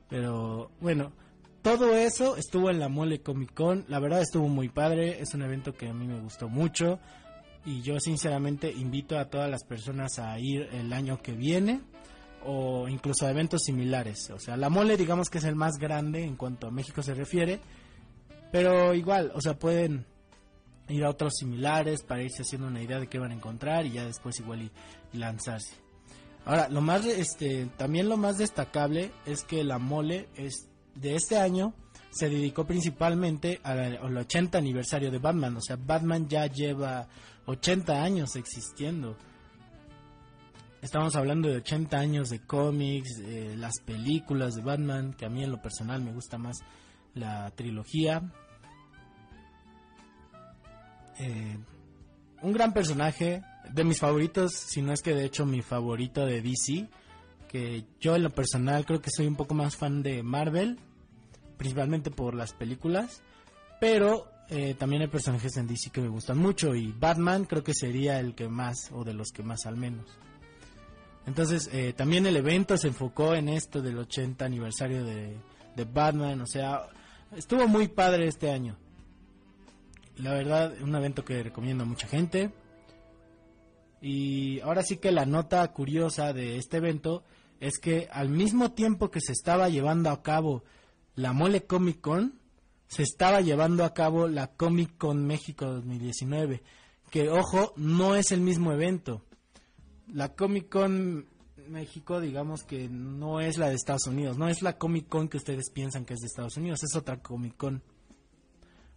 Pero 0.07 0.71
bueno, 0.79 1.11
todo 1.61 1.93
eso 1.95 2.37
estuvo 2.37 2.69
en 2.69 2.79
la 2.79 2.89
Mole 2.89 3.21
Comic 3.21 3.53
Con. 3.53 3.85
La 3.89 3.99
verdad 3.99 4.21
estuvo 4.21 4.47
muy 4.47 4.69
padre, 4.69 5.19
es 5.21 5.33
un 5.33 5.41
evento 5.41 5.73
que 5.73 5.89
a 5.89 5.93
mí 5.93 6.07
me 6.07 6.19
gustó 6.21 6.47
mucho. 6.47 6.99
Y 7.65 7.81
yo 7.81 7.99
sinceramente 7.99 8.71
invito 8.71 9.19
a 9.19 9.25
todas 9.25 9.49
las 9.49 9.65
personas 9.65 10.19
a 10.19 10.39
ir 10.39 10.69
el 10.71 10.93
año 10.93 11.21
que 11.21 11.33
viene 11.33 11.81
o 12.45 12.87
incluso 12.87 13.25
a 13.25 13.31
eventos 13.31 13.63
similares. 13.65 14.29
O 14.29 14.39
sea, 14.39 14.55
la 14.55 14.69
mole 14.69 14.95
digamos 14.95 15.29
que 15.29 15.39
es 15.39 15.43
el 15.43 15.55
más 15.55 15.73
grande 15.77 16.23
en 16.23 16.37
cuanto 16.37 16.67
a 16.67 16.71
México 16.71 17.01
se 17.01 17.13
refiere. 17.13 17.59
Pero 18.51 18.93
igual, 18.93 19.31
o 19.35 19.41
sea, 19.41 19.57
pueden 19.57 20.05
ir 20.89 21.03
a 21.03 21.09
otros 21.09 21.35
similares 21.37 22.03
para 22.03 22.23
irse 22.23 22.43
haciendo 22.43 22.67
una 22.67 22.81
idea 22.81 22.99
de 22.99 23.07
qué 23.07 23.19
van 23.19 23.31
a 23.31 23.35
encontrar 23.35 23.85
y 23.85 23.91
ya 23.91 24.05
después 24.05 24.39
igual 24.39 24.61
y, 24.61 25.17
lanzarse. 25.17 25.75
Ahora, 26.45 26.69
lo 26.69 26.81
más 26.81 27.05
este 27.05 27.65
también 27.77 28.07
lo 28.07 28.17
más 28.17 28.37
destacable 28.37 29.11
es 29.25 29.43
que 29.43 29.63
la 29.63 29.79
mole 29.79 30.29
es 30.35 30.69
de 30.95 31.15
este 31.15 31.37
año 31.37 31.73
se 32.11 32.29
dedicó 32.29 32.65
principalmente 32.65 33.59
al 33.63 34.17
80 34.17 34.57
aniversario 34.57 35.11
de 35.11 35.19
Batman, 35.19 35.57
o 35.57 35.61
sea, 35.61 35.75
Batman 35.75 36.27
ya 36.27 36.47
lleva 36.47 37.07
80 37.45 38.01
años 38.01 38.35
existiendo. 38.35 39.17
Estamos 40.81 41.15
hablando 41.15 41.49
de 41.49 41.57
80 41.57 41.97
años 41.97 42.29
de 42.29 42.39
cómics, 42.39 43.19
las 43.55 43.79
películas 43.85 44.55
de 44.55 44.61
Batman, 44.61 45.13
que 45.13 45.25
a 45.25 45.29
mí 45.29 45.43
en 45.43 45.51
lo 45.51 45.61
personal 45.61 46.01
me 46.01 46.13
gusta 46.13 46.37
más 46.37 46.57
la 47.17 47.51
trilogía, 47.51 48.21
eh, 51.19 51.57
un 52.41 52.53
gran 52.53 52.73
personaje, 52.73 53.41
de 53.73 53.83
mis 53.83 53.99
favoritos, 53.99 54.53
si 54.53 54.81
no 54.81 54.93
es 54.93 55.01
que 55.01 55.13
de 55.13 55.25
hecho 55.25 55.45
mi 55.45 55.61
favorito 55.61 56.25
de 56.25 56.41
DC, 56.41 56.87
que 57.47 57.85
yo 57.99 58.15
en 58.15 58.23
lo 58.23 58.29
personal 58.29 58.85
creo 58.85 59.01
que 59.01 59.09
soy 59.09 59.27
un 59.27 59.35
poco 59.35 59.53
más 59.55 59.75
fan 59.75 60.03
de 60.03 60.23
Marvel, 60.23 60.79
principalmente 61.57 62.11
por 62.11 62.35
las 62.35 62.53
películas, 62.53 63.21
pero 63.79 64.29
eh, 64.49 64.75
también 64.77 65.01
hay 65.01 65.07
personajes 65.07 65.57
en 65.57 65.67
DC 65.67 65.89
que 65.89 66.01
me 66.01 66.07
gustan 66.07 66.37
mucho 66.37 66.75
y 66.75 66.91
Batman 66.91 67.45
creo 67.45 67.63
que 67.63 67.73
sería 67.73 68.19
el 68.19 68.35
que 68.35 68.47
más, 68.47 68.91
o 68.91 69.03
de 69.03 69.13
los 69.13 69.31
que 69.31 69.43
más 69.43 69.65
al 69.65 69.77
menos. 69.77 70.05
Entonces, 71.25 71.69
eh, 71.73 71.93
también 71.93 72.25
el 72.25 72.37
evento 72.37 72.77
se 72.77 72.87
enfocó 72.87 73.35
en 73.35 73.49
esto 73.49 73.81
del 73.81 73.97
80 73.97 74.45
aniversario 74.45 75.03
de, 75.03 75.37
de 75.75 75.83
Batman, 75.83 76.39
o 76.39 76.47
sea, 76.47 76.83
estuvo 77.35 77.67
muy 77.67 77.87
padre 77.87 78.27
este 78.27 78.51
año 78.51 78.77
la 80.19 80.33
verdad, 80.33 80.73
un 80.81 80.95
evento 80.95 81.23
que 81.23 81.43
recomiendo 81.43 81.83
a 81.83 81.87
mucha 81.87 82.07
gente. 82.07 82.51
Y 84.01 84.59
ahora 84.61 84.83
sí 84.83 84.97
que 84.97 85.11
la 85.11 85.25
nota 85.25 85.67
curiosa 85.71 86.33
de 86.33 86.57
este 86.57 86.77
evento 86.77 87.23
es 87.59 87.79
que 87.79 88.07
al 88.11 88.29
mismo 88.29 88.71
tiempo 88.71 89.09
que 89.09 89.21
se 89.21 89.31
estaba 89.31 89.69
llevando 89.69 90.09
a 90.09 90.21
cabo 90.21 90.63
la 91.15 91.33
Mole 91.33 91.65
Comic 91.65 92.01
Con, 92.01 92.39
se 92.87 93.03
estaba 93.03 93.41
llevando 93.41 93.83
a 93.83 93.93
cabo 93.93 94.27
la 94.27 94.47
Comic 94.47 94.97
Con 94.97 95.25
México 95.25 95.65
2019, 95.65 96.61
que 97.09 97.29
ojo, 97.29 97.73
no 97.75 98.15
es 98.15 98.31
el 98.31 98.41
mismo 98.41 98.71
evento. 98.71 99.23
La 100.07 100.33
Comic 100.35 100.69
Con 100.69 101.27
México, 101.67 102.19
digamos 102.19 102.63
que 102.63 102.89
no 102.89 103.39
es 103.39 103.57
la 103.57 103.69
de 103.69 103.75
Estados 103.75 104.07
Unidos, 104.07 104.37
no 104.37 104.47
es 104.47 104.61
la 104.61 104.77
Comic 104.77 105.07
Con 105.07 105.29
que 105.29 105.37
ustedes 105.37 105.69
piensan 105.69 106.05
que 106.05 106.13
es 106.13 106.19
de 106.19 106.27
Estados 106.27 106.57
Unidos, 106.57 106.83
es 106.83 106.95
otra 106.95 107.21
Comic 107.21 107.57
Con. 107.57 107.83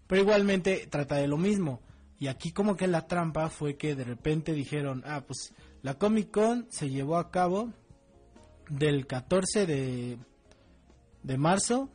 Pero 0.07 0.23
igualmente 0.23 0.87
trata 0.91 1.17
de 1.17 1.29
lo 1.29 1.37
mismo. 1.37 1.81
Y 2.19 2.27
aquí 2.27 2.53
como 2.53 2.77
que 2.77 2.87
la 2.87 3.07
trampa 3.07 3.49
fue 3.49 3.77
que 3.77 3.95
de 3.95 4.05
repente 4.05 4.53
dijeron, 4.53 5.03
ah, 5.07 5.25
pues 5.27 5.55
la 5.83 5.95
Comic 5.95 6.31
Con 6.31 6.67
se 6.71 6.91
llevó 6.91 7.17
a 7.17 7.31
cabo 7.31 7.73
del 8.69 9.07
14 9.07 9.67
de, 9.67 10.19
de 11.23 11.39
marzo 11.39 11.89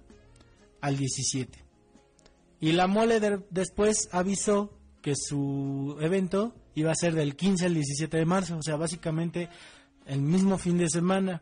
al 0.82 0.98
17. 0.98 1.64
Y 2.60 2.72
la 2.72 2.88
mole 2.88 3.20
después 3.50 4.10
avisó 4.12 4.72
que 5.02 5.14
su 5.16 5.98
evento 6.00 6.56
iba 6.74 6.92
a 6.92 6.96
ser 6.96 7.14
del 7.14 7.36
15 7.36 7.66
al 7.68 7.74
17 7.74 8.18
de 8.18 8.26
marzo, 8.26 8.58
o 8.58 8.62
sea, 8.64 8.76
básicamente 8.76 9.50
el 10.06 10.22
mismo 10.22 10.58
fin 10.58 10.78
de 10.78 10.90
semana. 10.90 11.42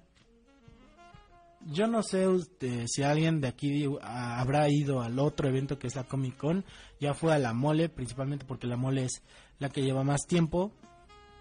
Yo 1.65 1.87
no 1.87 2.03
sé 2.03 2.27
usted, 2.27 2.85
si 2.87 3.03
alguien 3.03 3.39
de 3.39 3.47
aquí 3.47 3.85
habrá 4.01 4.69
ido 4.69 5.01
al 5.01 5.17
otro 5.19 5.47
evento 5.47 5.79
que 5.79 5.87
es 5.87 5.95
la 5.95 6.03
Comic 6.03 6.37
Con. 6.37 6.65
Ya 6.99 7.13
fue 7.13 7.33
a 7.33 7.39
la 7.39 7.53
mole, 7.53 7.87
principalmente 7.87 8.45
porque 8.45 8.67
la 8.67 8.75
mole 8.75 9.05
es 9.05 9.21
la 9.59 9.69
que 9.69 9.81
lleva 9.81 10.03
más 10.03 10.21
tiempo. 10.27 10.73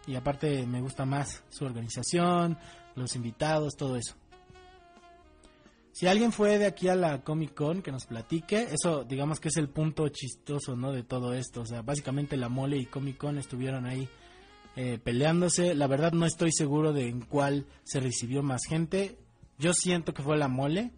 Y 0.06 0.14
aparte 0.14 0.66
me 0.66 0.80
gusta 0.80 1.04
más 1.04 1.42
su 1.48 1.64
organización, 1.64 2.56
los 2.94 3.16
invitados, 3.16 3.74
todo 3.76 3.96
eso. 3.96 4.14
Si 5.92 6.06
alguien 6.06 6.32
fue 6.32 6.58
de 6.58 6.66
aquí 6.66 6.88
a 6.88 6.94
la 6.94 7.22
Comic 7.22 7.54
Con, 7.54 7.82
que 7.82 7.92
nos 7.92 8.06
platique. 8.06 8.68
Eso, 8.72 9.04
digamos 9.04 9.40
que 9.40 9.48
es 9.48 9.56
el 9.56 9.68
punto 9.68 10.08
chistoso, 10.08 10.76
¿no? 10.76 10.92
De 10.92 11.02
todo 11.02 11.35
esto. 11.35 11.62
O 11.62 11.66
sea, 11.66 11.82
básicamente 11.82 12.37
la 12.37 12.48
mole 12.48 12.78
y 12.78 12.87
Comic 12.87 13.18
Con 13.18 13.38
estuvieron 13.38 13.87
ahí 13.87 14.08
eh, 14.76 14.98
peleándose. 15.02 15.74
La 15.74 15.87
verdad 15.87 16.12
no 16.12 16.26
estoy 16.26 16.52
seguro 16.52 16.92
de 16.92 17.08
en 17.08 17.20
cuál 17.20 17.66
se 17.85 18.00
recibió 18.00 18.42
más 18.42 18.62
gente. 18.68 19.18
Yo 19.58 19.74
siento 19.74 20.14
que 20.14 20.22
fue 20.22 20.37
la 20.37 20.48
mole. 20.48 20.92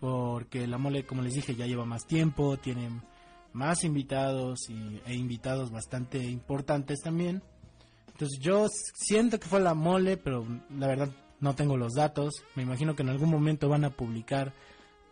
Porque 0.00 0.66
la 0.66 0.78
mole, 0.78 1.06
como 1.06 1.22
les 1.22 1.34
dije, 1.34 1.54
ya 1.54 1.66
lleva 1.66 1.84
más 1.84 2.06
tiempo, 2.06 2.56
tiene 2.56 2.90
más 3.52 3.84
invitados 3.84 4.68
y, 4.68 5.00
e 5.06 5.14
invitados 5.14 5.70
bastante 5.70 6.18
importantes 6.18 7.00
también. 7.00 7.42
Entonces 8.08 8.38
yo 8.40 8.66
siento 8.68 9.38
que 9.38 9.48
fue 9.48 9.60
la 9.60 9.74
mole, 9.74 10.16
pero 10.16 10.44
la 10.70 10.86
verdad 10.86 11.10
no 11.40 11.54
tengo 11.54 11.76
los 11.76 11.94
datos. 11.94 12.42
Me 12.54 12.62
imagino 12.62 12.96
que 12.96 13.02
en 13.02 13.10
algún 13.10 13.30
momento 13.30 13.68
van 13.68 13.84
a 13.84 13.90
publicar. 13.90 14.52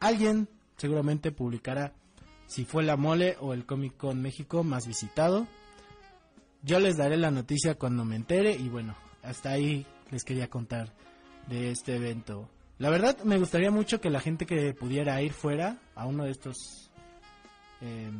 Alguien 0.00 0.48
seguramente 0.76 1.30
publicará 1.30 1.92
si 2.46 2.64
fue 2.64 2.82
la 2.82 2.96
mole 2.96 3.36
o 3.40 3.52
el 3.52 3.66
Comic 3.66 3.96
Con 3.96 4.20
México 4.20 4.64
más 4.64 4.86
visitado. 4.86 5.46
Yo 6.62 6.78
les 6.78 6.96
daré 6.96 7.16
la 7.16 7.30
noticia 7.30 7.74
cuando 7.76 8.04
me 8.04 8.16
entere 8.16 8.52
y 8.52 8.68
bueno, 8.68 8.94
hasta 9.22 9.50
ahí 9.50 9.86
les 10.10 10.24
quería 10.24 10.48
contar 10.48 10.92
de 11.48 11.70
este 11.70 11.96
evento. 11.96 12.48
La 12.78 12.90
verdad 12.90 13.18
me 13.24 13.38
gustaría 13.38 13.70
mucho 13.70 14.00
que 14.00 14.10
la 14.10 14.20
gente 14.20 14.46
que 14.46 14.74
pudiera 14.74 15.20
ir 15.22 15.32
fuera 15.32 15.78
a 15.94 16.06
uno 16.06 16.24
de 16.24 16.30
estos 16.30 16.90
eh, 17.80 18.10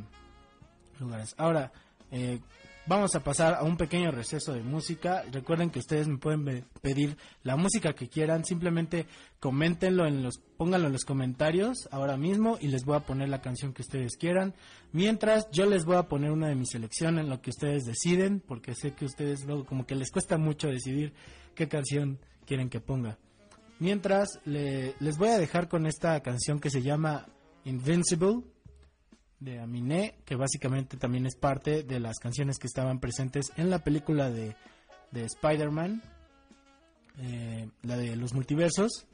lugares. 0.99 1.35
Ahora, 1.37 1.73
eh, 2.11 2.41
vamos 2.87 3.15
a 3.15 3.23
pasar 3.23 3.55
a 3.55 3.63
un 3.63 3.77
pequeño 3.77 4.11
receso 4.11 4.53
de 4.53 4.63
música. 4.63 5.25
Recuerden 5.31 5.71
que 5.71 5.79
ustedes 5.79 6.09
me 6.09 6.19
pueden 6.19 6.65
pedir 6.81 7.17
la 7.43 7.57
música 7.57 7.93
que 7.93 8.09
quieran, 8.09 8.45
simplemente 8.45 9.07
coméntenlo 9.39 10.07
en 10.07 10.23
los, 10.23 10.39
pónganlo 10.57 10.89
en 10.89 10.93
los 10.93 11.05
comentarios 11.05 11.89
ahora 11.91 12.17
mismo 12.17 12.59
y 12.61 12.69
les 12.69 12.85
voy 12.85 12.97
a 12.97 13.07
poner 13.07 13.29
la 13.29 13.43
canción 13.43 13.73
que 13.73 13.83
ustedes 13.83 14.17
quieran. 14.17 14.55
Mientras 14.93 15.51
yo 15.51 15.67
les 15.67 15.85
voy 15.85 15.97
a 15.97 16.09
poner 16.09 16.31
una 16.31 16.49
de 16.49 16.55
mis 16.55 16.71
selecciones 16.71 17.25
en 17.25 17.31
lo 17.31 17.41
que 17.41 17.51
ustedes 17.51 17.85
deciden, 17.85 18.41
porque 18.41 18.75
sé 18.75 18.93
que 18.95 19.05
ustedes 19.05 19.45
luego 19.45 19.65
como 19.65 19.87
que 19.87 19.95
les 19.95 20.11
cuesta 20.11 20.39
mucho 20.39 20.69
decidir 20.69 21.13
qué 21.55 21.69
canción 21.69 22.19
quieren 22.47 22.69
que 22.69 22.81
ponga. 22.81 23.19
Mientras 23.79 24.41
les 24.45 25.17
voy 25.17 25.29
a 25.29 25.39
dejar 25.39 25.69
con 25.69 25.87
esta 25.87 26.21
canción 26.21 26.61
que 26.61 26.71
se 26.71 26.83
llama 26.83 27.27
Invincible 27.65 28.43
de 29.41 29.59
Aminé, 29.59 30.15
que 30.25 30.37
básicamente 30.37 30.97
también 30.97 31.27
es 31.27 31.35
parte 31.35 31.83
de 31.83 31.99
las 31.99 32.19
canciones 32.19 32.59
que 32.59 32.67
estaban 32.67 33.01
presentes 33.01 33.53
en 33.57 33.71
la 33.71 33.81
película 33.81 34.31
de, 34.31 34.55
de 35.11 35.25
Spider-Man, 35.25 36.03
eh, 37.19 37.69
la 37.83 37.97
de 37.97 38.17
los 38.17 38.35
multiversos. 38.35 39.07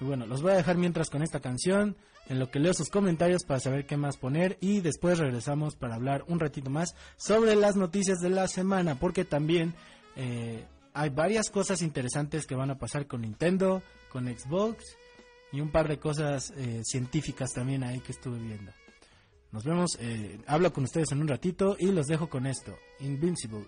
Y 0.00 0.04
bueno, 0.04 0.26
los 0.26 0.42
voy 0.42 0.52
a 0.52 0.56
dejar 0.56 0.76
mientras 0.76 1.10
con 1.10 1.22
esta 1.22 1.40
canción, 1.40 1.96
en 2.28 2.38
lo 2.38 2.50
que 2.50 2.60
leo 2.60 2.74
sus 2.74 2.88
comentarios 2.88 3.44
para 3.44 3.60
saber 3.60 3.86
qué 3.86 3.96
más 3.96 4.16
poner 4.16 4.56
y 4.60 4.80
después 4.80 5.18
regresamos 5.18 5.76
para 5.76 5.96
hablar 5.96 6.24
un 6.28 6.40
ratito 6.40 6.70
más 6.70 6.94
sobre 7.16 7.56
las 7.56 7.76
noticias 7.76 8.18
de 8.18 8.30
la 8.30 8.48
semana, 8.48 8.96
porque 8.96 9.24
también 9.24 9.74
eh, 10.16 10.64
hay 10.94 11.10
varias 11.10 11.50
cosas 11.50 11.82
interesantes 11.82 12.46
que 12.46 12.54
van 12.54 12.70
a 12.70 12.78
pasar 12.78 13.06
con 13.06 13.22
Nintendo, 13.22 13.82
con 14.10 14.26
Xbox 14.26 14.96
y 15.52 15.60
un 15.60 15.70
par 15.70 15.88
de 15.88 15.98
cosas 15.98 16.52
eh, 16.56 16.80
científicas 16.84 17.52
también 17.52 17.82
ahí 17.82 18.00
que 18.00 18.12
estuve 18.12 18.38
viendo. 18.38 18.72
Nos 19.52 19.64
vemos, 19.64 19.98
eh, 20.00 20.40
hablo 20.46 20.72
con 20.72 20.84
ustedes 20.84 21.12
en 21.12 21.20
un 21.20 21.28
ratito 21.28 21.76
y 21.78 21.92
los 21.92 22.06
dejo 22.06 22.28
con 22.28 22.46
esto. 22.46 22.74
Invincible 23.00 23.66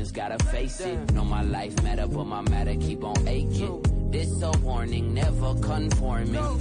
patience 0.00 0.12
gotta 0.12 0.44
face 0.46 0.80
it. 0.80 1.12
Know 1.12 1.24
my 1.24 1.42
life 1.42 1.82
matter, 1.82 2.06
but 2.06 2.24
my 2.24 2.40
matter 2.42 2.74
keep 2.76 3.04
on 3.04 3.28
aching. 3.28 3.82
This 4.10 4.42
a 4.42 4.50
warning, 4.62 5.12
never 5.14 5.54
conforming. 5.56 6.59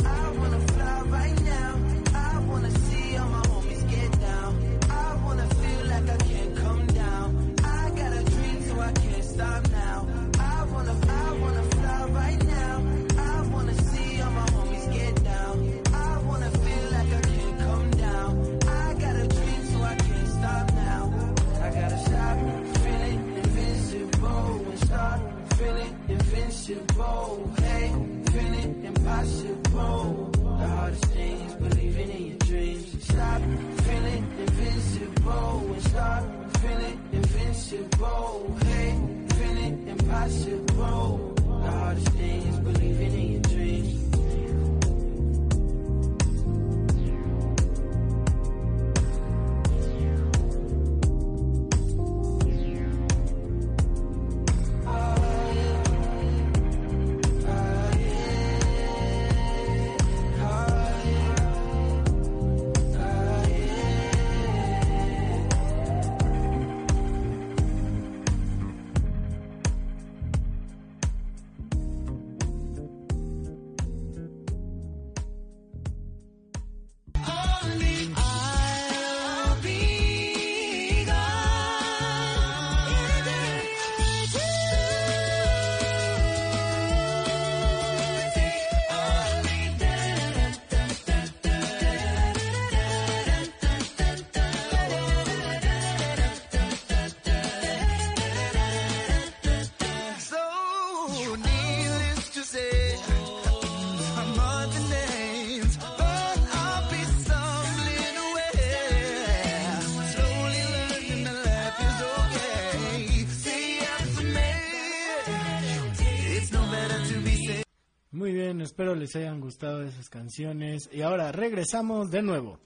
Bueno, 118.31 118.63
espero 118.63 118.95
les 118.95 119.15
hayan 119.15 119.39
gustado 119.39 119.83
esas 119.83 120.09
canciones. 120.09 120.89
Y 120.91 121.01
ahora 121.01 121.31
regresamos 121.31 122.11
de 122.11 122.21
nuevo. 122.21 122.59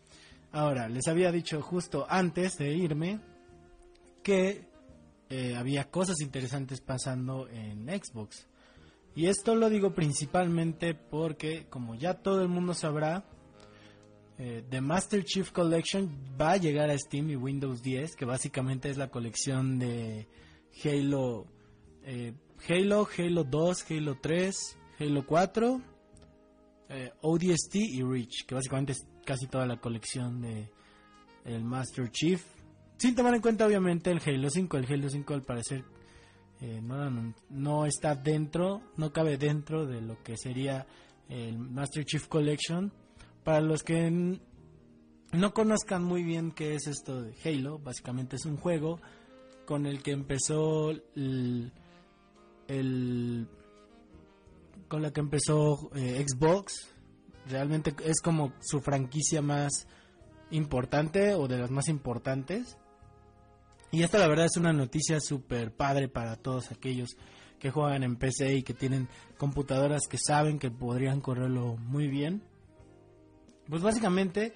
Ahora, 0.52 0.90
les 0.90 1.08
había 1.08 1.32
dicho 1.32 1.62
justo 1.62 2.06
antes 2.10 2.58
de 2.58 2.74
irme 2.74 3.20
que 4.22 4.66
eh, 5.30 5.56
había 5.56 5.90
cosas 5.90 6.22
interesantes 6.22 6.82
pasando 6.82 7.48
en 7.48 7.88
Xbox. 7.88 8.46
Y 9.16 9.28
esto 9.28 9.56
lo 9.56 9.70
digo 9.70 9.94
principalmente 9.94 10.96
porque, 10.96 11.66
como 11.70 11.96
ya 11.96 12.16
todo 12.16 12.42
el 12.42 12.50
mundo 12.50 12.74
sabrá, 12.74 13.26
eh, 14.38 14.64
The 14.70 14.82
Master 14.82 15.24
Chief 15.24 15.52
Collection 15.52 16.10
va 16.40 16.52
a 16.52 16.58
llegar 16.58 16.90
a 16.90 16.98
Steam 16.98 17.30
y 17.30 17.36
Windows 17.36 17.82
10, 17.82 18.16
que 18.16 18.26
básicamente 18.26 18.90
es 18.90 18.98
la 18.98 19.10
colección 19.10 19.80
de 19.80 20.28
Halo, 20.84 21.46
eh, 22.04 22.34
Halo, 22.68 23.08
Halo 23.18 23.44
2, 23.44 23.92
Halo 23.92 24.18
3, 24.20 24.78
Halo 25.00 25.26
4, 25.26 25.82
ODST 27.22 27.76
y 27.76 28.04
Reach, 28.04 28.46
que 28.46 28.56
básicamente 28.56 28.92
es 28.94 29.08
casi 29.26 29.48
toda 29.48 29.66
la 29.66 29.78
colección 29.78 30.42
de 30.42 30.70
el 31.46 31.64
Master 31.64 32.10
Chief. 32.12 32.44
Sin 32.98 33.16
tomar 33.16 33.34
en 33.34 33.42
cuenta 33.42 33.66
obviamente 33.66 34.12
el 34.12 34.22
Halo 34.26 34.50
5, 34.50 34.78
el 34.78 34.86
Halo 34.92 35.10
5 35.10 35.34
al 35.34 35.42
parecer 35.42 35.84
eh, 36.62 36.82
no, 36.82 37.34
no, 37.50 37.86
está 37.86 38.16
dentro, 38.16 38.82
no 38.96 39.12
cabe 39.12 39.38
dentro 39.38 39.86
de 39.86 40.00
lo 40.00 40.24
que 40.24 40.38
sería 40.38 40.88
el 41.28 41.58
Master 41.58 42.06
Chief 42.06 42.26
Collection. 42.28 42.90
Para 43.44 43.60
los 43.60 43.84
que 43.84 44.40
no 45.34 45.54
conozcan 45.54 46.06
muy 46.06 46.24
bien 46.24 46.52
qué 46.52 46.76
es 46.76 46.88
esto 46.88 47.22
de 47.22 47.36
Halo, 47.44 47.80
básicamente 47.80 48.38
es 48.38 48.46
un 48.46 48.56
juego 48.56 49.02
con 49.66 49.86
el 49.86 50.02
que 50.02 50.12
empezó 50.12 50.92
el, 50.92 51.72
con 54.94 55.02
la 55.02 55.12
que 55.12 55.22
empezó 55.22 55.90
eh, 55.96 56.24
Xbox. 56.24 56.88
Realmente 57.50 57.96
es 58.06 58.22
como 58.22 58.54
su 58.62 58.80
franquicia 58.80 59.42
más 59.42 59.88
importante 60.52 61.34
o 61.34 61.48
de 61.48 61.58
las 61.58 61.72
más 61.72 61.88
importantes. 61.88 62.78
Y 63.90 64.04
esta 64.04 64.20
la 64.20 64.28
verdad 64.28 64.46
es 64.46 64.56
una 64.56 64.72
noticia 64.72 65.20
súper 65.20 65.76
padre 65.76 66.10
para 66.10 66.36
todos 66.36 66.72
aquellos 66.72 67.18
que 67.58 67.72
juegan 67.72 68.04
en 68.04 68.18
PC 68.18 68.54
y 68.54 68.62
que 68.62 68.76
tienen 68.76 69.10
computadoras 69.40 70.04
que 70.08 70.20
saben 70.20 70.60
que 70.60 70.70
podrían 70.70 71.22
correrlo 71.22 71.76
muy 71.76 72.08
bien. 72.08 72.44
Pues 73.68 73.82
básicamente 73.82 74.54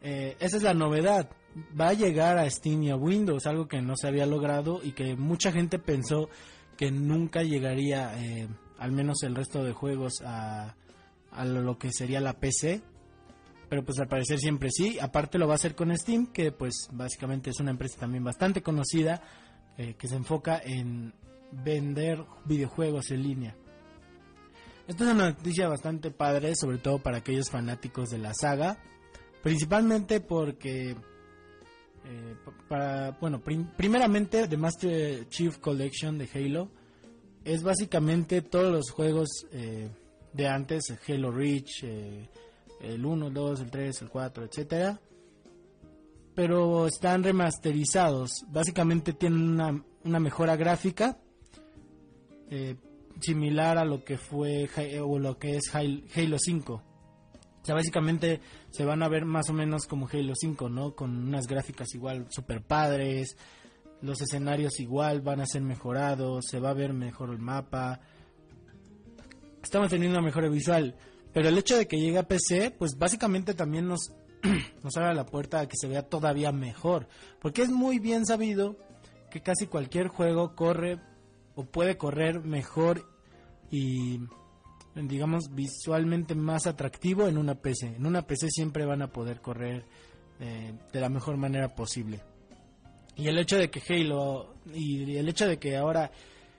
eh, 0.00 0.36
esa 0.38 0.58
es 0.58 0.62
la 0.62 0.74
novedad. 0.74 1.28
Va 1.78 1.88
a 1.88 1.94
llegar 1.94 2.38
a 2.38 2.48
Steam 2.48 2.84
y 2.84 2.90
a 2.90 2.96
Windows, 2.96 3.48
algo 3.48 3.66
que 3.66 3.82
no 3.82 3.96
se 3.96 4.06
había 4.06 4.26
logrado 4.26 4.78
y 4.80 4.92
que 4.92 5.16
mucha 5.16 5.50
gente 5.50 5.80
pensó 5.80 6.28
que 6.76 6.92
nunca 6.92 7.42
llegaría, 7.42 8.12
eh, 8.22 8.48
al 8.78 8.92
menos 8.92 9.22
el 9.22 9.34
resto 9.34 9.64
de 9.64 9.72
juegos, 9.72 10.22
a, 10.24 10.74
lo 11.44 11.78
que 11.78 11.90
sería 11.92 12.20
la 12.20 12.34
PC 12.34 12.82
pero 13.68 13.86
pues 13.86 13.98
al 14.00 14.06
parecer 14.06 14.38
siempre 14.38 14.68
sí. 14.70 14.98
Aparte 15.00 15.38
lo 15.38 15.46
va 15.46 15.54
a 15.54 15.56
hacer 15.56 15.74
con 15.74 15.96
Steam, 15.96 16.26
que 16.26 16.52
pues 16.52 16.90
básicamente 16.92 17.48
es 17.48 17.58
una 17.58 17.70
empresa 17.70 18.00
también 18.00 18.22
bastante 18.22 18.60
conocida, 18.60 19.22
eh, 19.78 19.94
que 19.96 20.08
se 20.08 20.16
enfoca 20.16 20.60
en 20.62 21.14
vender 21.52 22.22
videojuegos 22.44 23.10
en 23.12 23.22
línea. 23.22 23.56
Esta 24.86 25.04
es 25.04 25.10
una 25.10 25.30
noticia 25.30 25.68
bastante 25.68 26.10
padre, 26.10 26.54
sobre 26.54 26.76
todo 26.76 26.98
para 26.98 27.16
aquellos 27.18 27.48
fanáticos 27.48 28.10
de 28.10 28.18
la 28.18 28.34
saga, 28.34 28.76
principalmente 29.42 30.20
porque, 30.20 30.90
eh, 30.90 32.36
para, 32.68 33.12
bueno, 33.12 33.40
primeramente 33.40 34.48
The 34.48 34.56
Master 34.58 35.28
Chief 35.30 35.56
Collection 35.56 36.18
de 36.18 36.28
Halo 36.34 36.68
es 37.44 37.62
básicamente 37.62 38.42
todos 38.42 38.72
los 38.72 38.90
juegos 38.90 39.28
eh, 39.52 39.88
de 40.32 40.48
antes, 40.48 40.84
Halo 41.08 41.30
Reach, 41.30 41.84
el 41.84 43.04
1, 43.04 43.26
el 43.28 43.34
2, 43.34 43.60
el 43.60 43.70
3, 43.70 44.02
el 44.02 44.08
4, 44.08 44.44
etcétera. 44.44 45.00
Pero 46.34 46.86
están 46.86 47.22
remasterizados. 47.22 48.30
Básicamente 48.48 49.12
tienen 49.12 49.42
una, 49.42 49.84
una 50.04 50.20
mejora 50.20 50.56
gráfica 50.56 51.18
eh, 52.50 52.76
similar 53.20 53.78
a 53.78 53.84
lo 53.84 54.04
que 54.04 54.18
fue 54.18 54.68
o 55.02 55.18
lo 55.18 55.38
que 55.38 55.56
es 55.56 55.74
Halo 55.74 56.38
5. 56.38 56.74
O 56.74 57.64
sea, 57.64 57.74
básicamente 57.74 58.40
se 58.70 58.84
van 58.84 59.02
a 59.02 59.08
ver 59.08 59.24
más 59.24 59.48
o 59.48 59.52
menos 59.52 59.86
como 59.86 60.08
Halo 60.12 60.34
5, 60.34 60.68
¿no? 60.68 60.94
Con 60.94 61.28
unas 61.28 61.46
gráficas 61.46 61.94
igual 61.94 62.26
super 62.30 62.62
padres, 62.62 63.36
los 64.02 64.20
escenarios 64.20 64.80
igual 64.80 65.20
van 65.20 65.40
a 65.40 65.46
ser 65.46 65.62
mejorados, 65.62 66.44
se 66.48 66.60
va 66.60 66.70
a 66.70 66.74
ver 66.74 66.92
mejor 66.92 67.30
el 67.30 67.38
mapa. 67.38 68.00
Estamos 69.62 69.88
teniendo 69.88 70.18
una 70.18 70.26
mejora 70.26 70.48
visual. 70.48 70.96
Pero 71.32 71.48
el 71.48 71.56
hecho 71.56 71.76
de 71.76 71.86
que 71.86 71.98
llegue 71.98 72.18
a 72.18 72.28
PC, 72.28 72.72
pues 72.72 72.98
básicamente 72.98 73.54
también 73.54 73.86
nos, 73.86 74.12
nos 74.82 74.96
abre 74.96 75.14
la 75.14 75.24
puerta 75.24 75.60
a 75.60 75.68
que 75.68 75.76
se 75.76 75.88
vea 75.88 76.02
todavía 76.02 76.52
mejor. 76.52 77.08
Porque 77.40 77.62
es 77.62 77.70
muy 77.70 78.00
bien 78.00 78.26
sabido 78.26 78.76
que 79.30 79.40
casi 79.40 79.66
cualquier 79.66 80.08
juego 80.08 80.54
corre 80.54 81.00
o 81.54 81.64
puede 81.64 81.96
correr 81.96 82.40
mejor 82.44 83.08
y 83.70 84.20
digamos 84.94 85.54
visualmente 85.54 86.34
más 86.34 86.66
atractivo 86.66 87.28
en 87.28 87.38
una 87.38 87.54
PC. 87.54 87.96
En 87.96 88.04
una 88.04 88.22
PC 88.22 88.48
siempre 88.50 88.84
van 88.84 89.00
a 89.00 89.12
poder 89.12 89.40
correr 89.40 89.86
eh, 90.40 90.74
de 90.92 91.00
la 91.00 91.08
mejor 91.08 91.36
manera 91.36 91.74
posible. 91.74 92.20
Y 93.16 93.28
el 93.28 93.38
hecho 93.38 93.56
de 93.56 93.70
que 93.70 93.82
Halo 93.88 94.54
y 94.74 95.16
el 95.16 95.28
hecho 95.28 95.46
de 95.46 95.58
que 95.58 95.76
ahora 95.76 96.10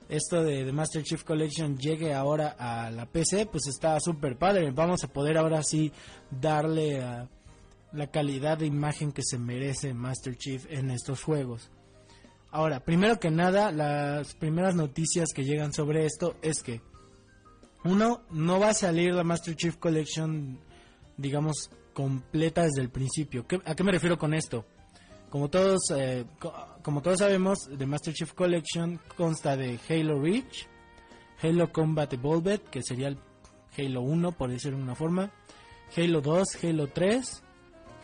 esto 0.09 0.43
de, 0.43 0.71
Master 0.71 1.03
Chief 1.03 1.23
Collection 1.23 1.77
llegue 1.77 2.13
ahora 2.13 2.55
a 2.59 2.91
la 2.91 3.05
PC, 3.05 3.47
pues 3.47 3.67
está 3.67 3.99
súper 3.99 4.37
padre. 4.37 4.71
Vamos 4.71 5.03
a 5.03 5.07
poder 5.07 5.37
ahora 5.37 5.63
sí 5.63 5.91
darle 6.29 7.01
la 7.91 8.07
calidad 8.07 8.57
de 8.57 8.65
imagen 8.65 9.11
que 9.11 9.23
se 9.23 9.37
merece 9.37 9.93
Master 9.93 10.35
Chief 10.35 10.65
en 10.69 10.91
estos 10.91 11.23
juegos. 11.23 11.71
Ahora, 12.51 12.81
primero 12.81 13.19
que 13.19 13.31
nada, 13.31 13.71
las 13.71 14.35
primeras 14.35 14.75
noticias 14.75 15.29
que 15.33 15.43
llegan 15.43 15.73
sobre 15.73 16.05
esto 16.05 16.35
es 16.41 16.61
que, 16.61 16.81
uno, 17.83 18.21
no 18.29 18.59
va 18.59 18.69
a 18.69 18.73
salir 18.73 19.13
la 19.13 19.23
Master 19.23 19.55
Chief 19.55 19.75
Collection, 19.77 20.59
digamos, 21.17 21.71
completa 21.93 22.63
desde 22.63 22.81
el 22.81 22.89
principio. 22.89 23.45
¿A 23.65 23.75
qué 23.75 23.83
me 23.83 23.91
refiero 23.91 24.17
con 24.17 24.33
esto? 24.33 24.65
Como 25.33 25.49
todos, 25.49 25.89
eh, 25.95 26.27
como 26.83 27.01
todos 27.01 27.17
sabemos, 27.17 27.67
The 27.75 27.87
Master 27.87 28.13
Chief 28.13 28.31
Collection 28.33 28.99
consta 29.17 29.57
de 29.57 29.79
Halo 29.89 30.21
Reach, 30.21 30.67
Halo 31.41 31.71
Combat 31.71 32.13
Evolved, 32.13 32.59
que 32.69 32.83
sería 32.83 33.07
el 33.07 33.17
Halo 33.75 34.01
1, 34.01 34.33
por 34.33 34.51
decirlo 34.51 34.77
de 34.77 34.83
una 34.83 34.93
forma, 34.93 35.31
Halo 35.97 36.21
2, 36.21 36.63
Halo 36.63 36.85
3, 36.85 37.43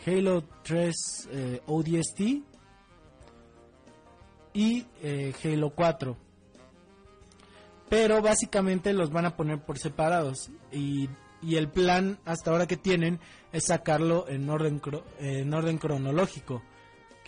Halo 0.08 0.42
3 0.64 0.94
eh, 1.30 1.62
ODST 1.68 2.20
y 4.52 4.86
eh, 5.00 5.32
Halo 5.44 5.70
4. 5.70 6.16
Pero 7.88 8.22
básicamente 8.22 8.92
los 8.92 9.12
van 9.12 9.26
a 9.26 9.36
poner 9.36 9.64
por 9.64 9.78
separados 9.78 10.50
y, 10.72 11.08
y 11.40 11.54
el 11.54 11.68
plan 11.68 12.18
hasta 12.24 12.50
ahora 12.50 12.66
que 12.66 12.76
tienen 12.76 13.20
es 13.52 13.66
sacarlo 13.66 14.28
en 14.28 14.50
orden, 14.50 14.82
en 15.20 15.54
orden 15.54 15.78
cronológico 15.78 16.60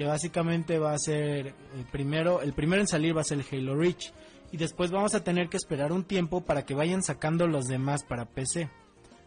básicamente 0.05 0.79
va 0.79 0.93
a 0.93 0.99
ser 0.99 1.55
el 1.77 1.85
primero, 1.91 2.43
el 2.43 2.53
primero 2.53 2.81
en 2.81 2.88
salir 2.88 3.17
va 3.17 3.21
a 3.23 3.25
ser 3.25 3.38
el 3.38 3.47
Halo 3.51 3.77
Reach 3.77 4.12
y 4.51 4.57
después 4.57 4.91
vamos 4.91 5.15
a 5.15 5.25
tener 5.25 5.49
que 5.49 5.57
esperar 5.57 5.93
un 5.93 6.05
tiempo 6.05 6.43
para 6.43 6.65
que 6.65 6.75
vayan 6.75 7.03
sacando 7.03 7.47
los 7.47 7.67
demás 7.67 8.05
para 8.05 8.27
PC. 8.27 8.69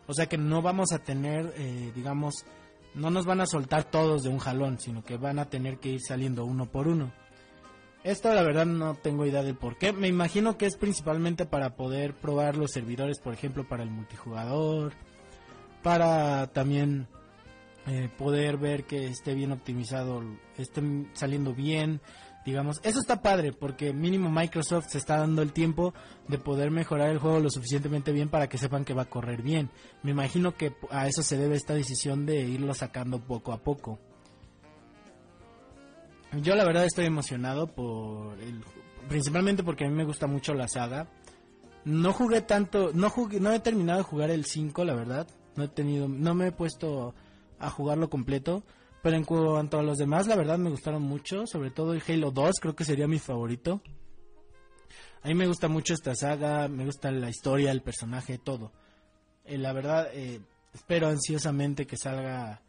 O 0.07 0.13
sea 0.13 0.27
que 0.27 0.37
no 0.37 0.61
vamos 0.61 0.91
a 0.91 0.99
tener, 0.99 1.51
eh, 1.57 1.91
digamos, 1.95 2.45
no 2.93 3.09
nos 3.09 3.25
van 3.25 3.41
a 3.41 3.47
soltar 3.47 3.83
todos 3.85 4.23
de 4.23 4.29
un 4.29 4.37
jalón, 4.37 4.79
sino 4.79 5.03
que 5.03 5.17
van 5.17 5.39
a 5.39 5.49
tener 5.49 5.79
que 5.79 5.89
ir 5.89 6.01
saliendo 6.01 6.45
uno 6.45 6.67
por 6.67 6.87
uno. 6.87 7.11
Esto 8.03 8.31
la 8.31 8.43
verdad 8.43 8.67
no 8.67 8.93
tengo 8.93 9.25
idea 9.25 9.41
de 9.41 9.55
por 9.55 9.77
qué. 9.77 9.91
Me 9.91 10.07
imagino 10.07 10.57
que 10.57 10.67
es 10.67 10.77
principalmente 10.77 11.47
para 11.47 11.75
poder 11.75 12.13
probar 12.13 12.55
los 12.55 12.71
servidores, 12.71 13.19
por 13.19 13.33
ejemplo, 13.33 13.67
para 13.67 13.81
el 13.81 13.89
multijugador, 13.89 14.93
para 15.81 16.45
también 16.53 17.07
eh, 17.87 18.09
poder 18.17 18.57
ver 18.57 18.85
que 18.85 19.07
esté 19.07 19.35
bien 19.35 19.51
optimizado, 19.51 20.23
esté 20.57 20.81
saliendo 21.13 21.53
bien, 21.53 22.01
digamos. 22.45 22.79
Eso 22.83 22.99
está 22.99 23.21
padre 23.21 23.51
porque 23.51 23.93
mínimo 23.93 24.31
Microsoft 24.31 24.87
se 24.89 24.97
está 24.97 25.17
dando 25.17 25.41
el 25.41 25.53
tiempo 25.53 25.93
de 26.27 26.37
poder 26.37 26.71
mejorar 26.71 27.09
el 27.09 27.19
juego 27.19 27.39
lo 27.39 27.49
suficientemente 27.49 28.11
bien 28.11 28.29
para 28.29 28.47
que 28.47 28.57
sepan 28.57 28.85
que 28.85 28.93
va 28.93 29.03
a 29.03 29.09
correr 29.09 29.41
bien. 29.41 29.69
Me 30.03 30.11
imagino 30.11 30.55
que 30.55 30.73
a 30.89 31.07
eso 31.07 31.21
se 31.21 31.37
debe 31.37 31.55
esta 31.55 31.73
decisión 31.73 32.25
de 32.25 32.41
irlo 32.41 32.73
sacando 32.73 33.19
poco 33.19 33.51
a 33.51 33.57
poco. 33.57 33.99
Yo 36.41 36.55
la 36.55 36.65
verdad 36.65 36.85
estoy 36.85 37.05
emocionado 37.05 37.67
por 37.67 38.39
el, 38.41 38.63
principalmente 39.07 39.63
porque 39.63 39.85
a 39.85 39.89
mí 39.89 39.95
me 39.95 40.05
gusta 40.05 40.27
mucho 40.27 40.53
la 40.53 40.67
saga. 40.67 41.07
No 41.83 42.13
jugué 42.13 42.41
tanto, 42.41 42.91
no 42.93 43.09
jugué, 43.09 43.39
no 43.39 43.51
he 43.51 43.59
terminado 43.59 43.99
de 43.99 44.05
jugar 44.05 44.31
el 44.31 44.45
5, 44.45 44.83
la 44.85 44.95
verdad. 44.95 45.27
No 45.55 45.65
he 45.65 45.67
tenido, 45.67 46.07
no 46.07 46.33
me 46.33 46.47
he 46.47 46.51
puesto 46.51 47.13
a 47.65 47.69
jugarlo 47.69 48.09
completo. 48.09 48.63
Pero 49.01 49.17
en 49.17 49.23
cuanto 49.23 49.77
a 49.77 49.83
los 49.83 49.97
demás, 49.97 50.27
la 50.27 50.35
verdad 50.35 50.57
me 50.57 50.69
gustaron 50.69 51.03
mucho. 51.03 51.45
Sobre 51.45 51.71
todo 51.71 51.93
el 51.93 52.01
Halo 52.07 52.31
2, 52.31 52.55
creo 52.59 52.75
que 52.75 52.85
sería 52.85 53.07
mi 53.07 53.19
favorito. 53.19 53.81
A 55.21 55.27
mí 55.27 55.35
me 55.35 55.47
gusta 55.47 55.67
mucho 55.67 55.93
esta 55.93 56.15
saga, 56.15 56.67
me 56.67 56.85
gusta 56.85 57.11
la 57.11 57.29
historia, 57.29 57.71
el 57.71 57.81
personaje, 57.81 58.37
todo. 58.37 58.71
Eh, 59.43 59.57
la 59.57 59.73
verdad, 59.73 60.09
eh, 60.13 60.39
espero 60.73 61.07
ansiosamente 61.07 61.85
que 61.87 61.97
salga 61.97 62.61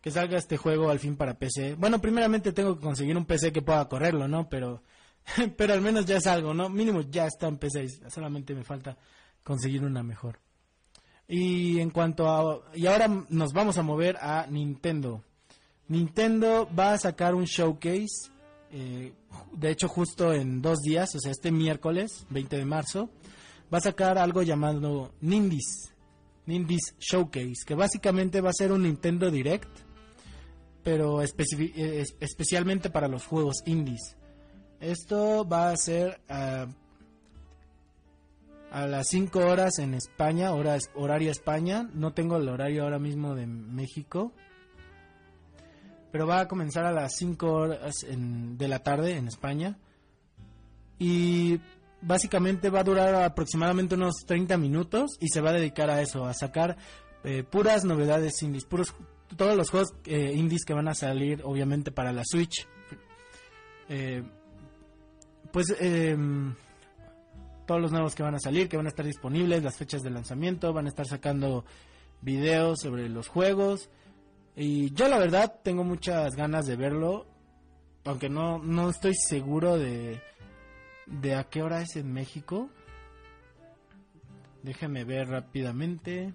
que 0.00 0.12
salga 0.12 0.38
este 0.38 0.56
juego 0.56 0.88
al 0.90 1.00
fin 1.00 1.16
para 1.16 1.36
PC. 1.36 1.74
Bueno, 1.74 2.00
primeramente 2.00 2.52
tengo 2.52 2.76
que 2.76 2.84
conseguir 2.84 3.16
un 3.16 3.24
PC 3.24 3.52
que 3.52 3.62
pueda 3.62 3.88
correrlo, 3.88 4.28
¿no? 4.28 4.48
Pero 4.48 4.82
pero 5.56 5.74
al 5.74 5.80
menos 5.80 6.06
ya 6.06 6.16
es 6.16 6.26
algo, 6.26 6.54
¿no? 6.54 6.68
Mínimo 6.68 7.00
ya 7.02 7.26
está 7.26 7.48
en 7.48 7.58
PC, 7.58 8.10
solamente 8.10 8.54
me 8.54 8.64
falta 8.64 8.96
conseguir 9.42 9.84
una 9.84 10.02
mejor. 10.02 10.38
Y 11.28 11.80
en 11.80 11.90
cuanto 11.90 12.28
a 12.28 12.62
y 12.74 12.86
ahora 12.86 13.08
nos 13.28 13.52
vamos 13.52 13.78
a 13.78 13.82
mover 13.82 14.16
a 14.20 14.46
Nintendo. 14.48 15.22
Nintendo 15.88 16.68
va 16.76 16.92
a 16.92 16.98
sacar 16.98 17.34
un 17.34 17.44
showcase 17.44 18.30
eh, 18.70 19.12
de 19.52 19.70
hecho 19.70 19.88
justo 19.88 20.32
en 20.32 20.60
dos 20.60 20.80
días, 20.80 21.14
o 21.14 21.20
sea, 21.20 21.30
este 21.30 21.50
miércoles 21.50 22.26
20 22.30 22.56
de 22.56 22.64
marzo, 22.64 23.10
va 23.72 23.78
a 23.78 23.82
sacar 23.82 24.18
algo 24.18 24.42
llamado 24.42 25.12
Nindies, 25.20 25.94
Nindies 26.46 26.94
Showcase, 26.98 27.64
que 27.64 27.74
básicamente 27.74 28.40
va 28.40 28.50
a 28.50 28.54
ser 28.54 28.72
un 28.72 28.82
Nintendo 28.82 29.30
Direct, 29.30 29.68
pero 30.82 31.22
eh, 31.22 32.04
especialmente 32.20 32.90
para 32.90 33.08
los 33.08 33.26
juegos 33.26 33.62
indies. 33.66 34.16
Esto 34.80 35.46
va 35.48 35.70
a 35.70 35.76
ser 35.76 36.20
a 38.76 38.86
las 38.86 39.08
5 39.08 39.38
horas 39.38 39.78
en 39.78 39.94
España, 39.94 40.52
hora, 40.52 40.76
horario 40.94 41.30
España. 41.30 41.88
No 41.94 42.12
tengo 42.12 42.36
el 42.36 42.48
horario 42.48 42.84
ahora 42.84 42.98
mismo 42.98 43.34
de 43.34 43.46
México 43.46 44.32
pero 46.16 46.26
va 46.26 46.40
a 46.40 46.48
comenzar 46.48 46.86
a 46.86 46.92
las 46.92 47.14
5 47.16 47.52
horas 47.52 47.94
de 48.08 48.68
la 48.68 48.78
tarde 48.78 49.18
en 49.18 49.28
España. 49.28 49.76
Y 50.98 51.60
básicamente 52.00 52.70
va 52.70 52.80
a 52.80 52.84
durar 52.84 53.14
aproximadamente 53.16 53.96
unos 53.96 54.24
30 54.26 54.56
minutos 54.56 55.18
y 55.20 55.28
se 55.28 55.42
va 55.42 55.50
a 55.50 55.52
dedicar 55.52 55.90
a 55.90 56.00
eso, 56.00 56.24
a 56.24 56.32
sacar 56.32 56.78
eh, 57.22 57.42
puras 57.42 57.84
novedades 57.84 58.42
indies, 58.42 58.64
puros, 58.64 58.94
todos 59.36 59.54
los 59.56 59.68
juegos 59.68 59.92
eh, 60.06 60.32
indies 60.34 60.64
que 60.64 60.72
van 60.72 60.88
a 60.88 60.94
salir 60.94 61.42
obviamente 61.44 61.90
para 61.90 62.14
la 62.14 62.22
Switch. 62.24 62.66
Eh, 63.90 64.22
pues 65.52 65.66
em, 65.80 66.54
todos 67.66 67.80
los 67.80 67.92
nuevos 67.92 68.14
que 68.14 68.22
van 68.22 68.34
a 68.34 68.40
salir, 68.40 68.68
que 68.68 68.76
van 68.76 68.86
a 68.86 68.90
estar 68.90 69.04
disponibles, 69.04 69.62
las 69.62 69.76
fechas 69.76 70.02
de 70.02 70.10
lanzamiento, 70.10 70.72
van 70.72 70.86
a 70.86 70.88
estar 70.88 71.06
sacando 71.06 71.64
videos 72.22 72.80
sobre 72.80 73.08
los 73.08 73.28
juegos. 73.28 73.90
Y 74.54 74.92
yo 74.94 75.08
la 75.08 75.18
verdad 75.18 75.60
tengo 75.62 75.84
muchas 75.84 76.34
ganas 76.34 76.66
de 76.66 76.76
verlo, 76.76 77.26
aunque 78.04 78.28
no, 78.28 78.58
no 78.58 78.88
estoy 78.88 79.14
seguro 79.14 79.76
de, 79.76 80.20
de 81.06 81.34
a 81.34 81.44
qué 81.44 81.62
hora 81.62 81.82
es 81.82 81.96
en 81.96 82.12
México. 82.12 82.70
Déjame 84.62 85.04
ver 85.04 85.28
rápidamente. 85.28 86.32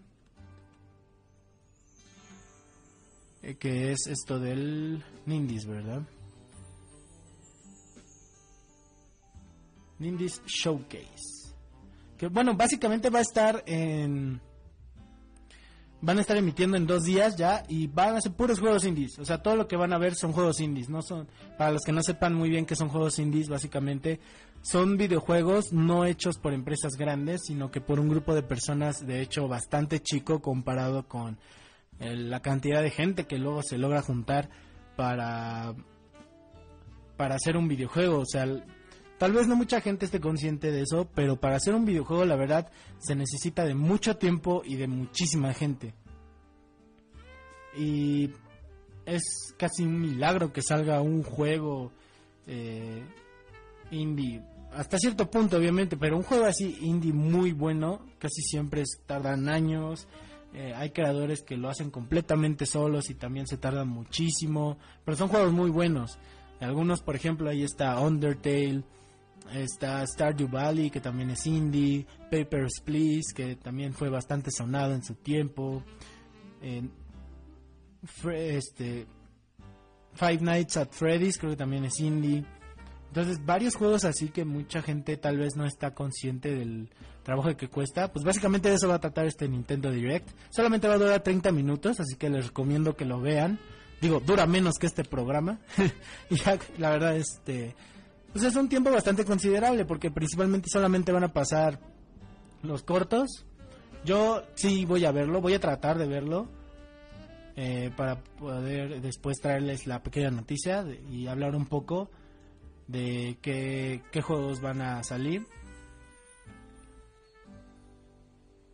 Eh, 3.43 3.55
que 3.55 3.91
es 3.91 4.05
esto 4.05 4.39
del 4.39 5.03
Nindis, 5.25 5.65
¿verdad? 5.65 6.03
Nindis 10.01 10.41
Showcase. 10.45 11.53
Que 12.17 12.27
bueno, 12.27 12.55
básicamente 12.55 13.09
va 13.09 13.19
a 13.19 13.21
estar 13.21 13.63
en 13.67 14.41
van 16.01 16.17
a 16.17 16.21
estar 16.21 16.35
emitiendo 16.35 16.75
en 16.77 16.87
dos 16.87 17.03
días 17.03 17.35
ya 17.35 17.63
y 17.67 17.85
van 17.85 18.15
a 18.15 18.21
ser 18.21 18.31
puros 18.33 18.59
juegos 18.59 18.83
indies. 18.85 19.19
O 19.19 19.25
sea, 19.25 19.43
todo 19.43 19.55
lo 19.55 19.67
que 19.67 19.75
van 19.75 19.93
a 19.93 19.99
ver 19.99 20.15
son 20.15 20.33
juegos 20.33 20.59
indies. 20.59 20.89
No 20.89 21.03
son, 21.03 21.27
para 21.57 21.71
los 21.71 21.83
que 21.83 21.91
no 21.91 22.01
sepan 22.01 22.33
muy 22.33 22.49
bien 22.49 22.65
que 22.65 22.75
son 22.75 22.89
juegos 22.89 23.19
indies, 23.19 23.49
básicamente 23.49 24.19
son 24.63 24.97
videojuegos 24.97 25.71
no 25.71 26.05
hechos 26.05 26.39
por 26.39 26.53
empresas 26.53 26.93
grandes, 26.97 27.41
sino 27.45 27.69
que 27.69 27.81
por 27.81 27.99
un 27.99 28.09
grupo 28.09 28.33
de 28.33 28.41
personas, 28.41 29.05
de 29.05 29.21
hecho, 29.21 29.47
bastante 29.47 29.99
chico 30.01 30.41
comparado 30.41 31.07
con 31.07 31.37
eh, 31.99 32.15
la 32.15 32.41
cantidad 32.41 32.81
de 32.81 32.89
gente 32.89 33.27
que 33.27 33.37
luego 33.37 33.61
se 33.61 33.77
logra 33.77 34.01
juntar 34.01 34.49
para 34.95 35.75
para 37.15 37.35
hacer 37.35 37.55
un 37.55 37.67
videojuego. 37.67 38.19
O 38.21 38.25
sea, 38.25 38.47
Tal 39.21 39.33
vez 39.33 39.47
no 39.47 39.55
mucha 39.55 39.81
gente 39.81 40.05
esté 40.05 40.19
consciente 40.19 40.71
de 40.71 40.81
eso, 40.81 41.07
pero 41.13 41.39
para 41.39 41.55
hacer 41.55 41.75
un 41.75 41.85
videojuego 41.85 42.25
la 42.25 42.35
verdad 42.35 42.71
se 42.97 43.13
necesita 43.13 43.63
de 43.65 43.75
mucho 43.75 44.17
tiempo 44.17 44.63
y 44.65 44.77
de 44.77 44.87
muchísima 44.87 45.53
gente. 45.53 45.93
Y 47.77 48.31
es 49.05 49.53
casi 49.59 49.83
un 49.83 50.01
milagro 50.01 50.51
que 50.51 50.63
salga 50.63 51.01
un 51.01 51.21
juego 51.21 51.91
eh, 52.47 53.03
indie. 53.91 54.41
Hasta 54.71 54.97
cierto 54.97 55.29
punto, 55.29 55.57
obviamente, 55.57 55.97
pero 55.97 56.17
un 56.17 56.23
juego 56.23 56.45
así 56.45 56.79
indie 56.81 57.13
muy 57.13 57.51
bueno, 57.51 58.03
casi 58.17 58.41
siempre 58.41 58.81
tardan 59.05 59.49
años. 59.49 60.07
Eh, 60.55 60.73
hay 60.75 60.89
creadores 60.89 61.43
que 61.43 61.57
lo 61.57 61.69
hacen 61.69 61.91
completamente 61.91 62.65
solos 62.65 63.11
y 63.11 63.13
también 63.13 63.45
se 63.45 63.57
tardan 63.57 63.87
muchísimo. 63.87 64.79
Pero 65.05 65.15
son 65.15 65.27
juegos 65.27 65.51
muy 65.53 65.69
buenos. 65.69 66.17
Algunos, 66.59 67.03
por 67.03 67.15
ejemplo, 67.15 67.51
ahí 67.51 67.61
está 67.61 67.99
Undertale. 67.99 68.83
Está 69.53 70.05
Stardew 70.05 70.47
Valley, 70.47 70.89
que 70.89 71.01
también 71.01 71.31
es 71.31 71.45
indie. 71.45 72.05
Papers, 72.29 72.81
Please, 72.83 73.33
que 73.35 73.55
también 73.55 73.93
fue 73.93 74.09
bastante 74.09 74.49
sonado 74.51 74.93
en 74.93 75.03
su 75.03 75.15
tiempo. 75.15 75.83
este, 78.33 79.07
Five 80.13 80.39
Nights 80.41 80.77
at 80.77 80.89
Freddy's, 80.91 81.37
creo 81.37 81.51
que 81.51 81.57
también 81.57 81.85
es 81.85 81.99
indie. 81.99 82.45
Entonces, 83.07 83.45
varios 83.45 83.75
juegos 83.75 84.05
así 84.05 84.29
que 84.29 84.45
mucha 84.45 84.81
gente 84.81 85.17
tal 85.17 85.37
vez 85.37 85.57
no 85.57 85.65
está 85.65 85.93
consciente 85.93 86.55
del 86.55 86.89
trabajo 87.23 87.55
que 87.57 87.67
cuesta. 87.67 88.11
Pues 88.11 88.23
básicamente 88.23 88.69
de 88.69 88.75
eso 88.75 88.87
va 88.87 88.95
a 88.95 88.99
tratar 89.01 89.25
este 89.25 89.49
Nintendo 89.49 89.91
Direct. 89.91 90.29
Solamente 90.49 90.87
va 90.87 90.93
a 90.93 90.97
durar 90.97 91.21
30 91.21 91.51
minutos, 91.51 91.99
así 91.99 92.15
que 92.15 92.29
les 92.29 92.47
recomiendo 92.47 92.95
que 92.95 93.03
lo 93.03 93.19
vean. 93.19 93.59
Digo, 93.99 94.21
dura 94.21 94.45
menos 94.45 94.75
que 94.79 94.87
este 94.87 95.03
programa. 95.03 95.59
y 96.29 96.37
la 96.79 96.89
verdad, 96.89 97.17
este 97.17 97.75
pues 98.31 98.45
es 98.45 98.55
un 98.55 98.69
tiempo 98.69 98.91
bastante 98.91 99.25
considerable 99.25 99.85
porque 99.85 100.11
principalmente 100.11 100.69
solamente 100.71 101.11
van 101.11 101.23
a 101.23 101.33
pasar 101.33 101.79
los 102.63 102.83
cortos. 102.83 103.45
Yo 104.05 104.43
sí 104.55 104.85
voy 104.85 105.05
a 105.05 105.11
verlo, 105.11 105.41
voy 105.41 105.53
a 105.53 105.59
tratar 105.59 105.97
de 105.97 106.07
verlo 106.07 106.47
eh, 107.55 107.91
para 107.95 108.23
poder 108.23 109.01
después 109.01 109.39
traerles 109.39 109.85
la 109.85 110.01
pequeña 110.01 110.31
noticia 110.31 110.85
y 111.09 111.27
hablar 111.27 111.55
un 111.55 111.65
poco 111.65 112.09
de 112.87 113.37
qué, 113.41 114.01
qué 114.11 114.21
juegos 114.21 114.61
van 114.61 114.81
a 114.81 115.03
salir. 115.03 115.45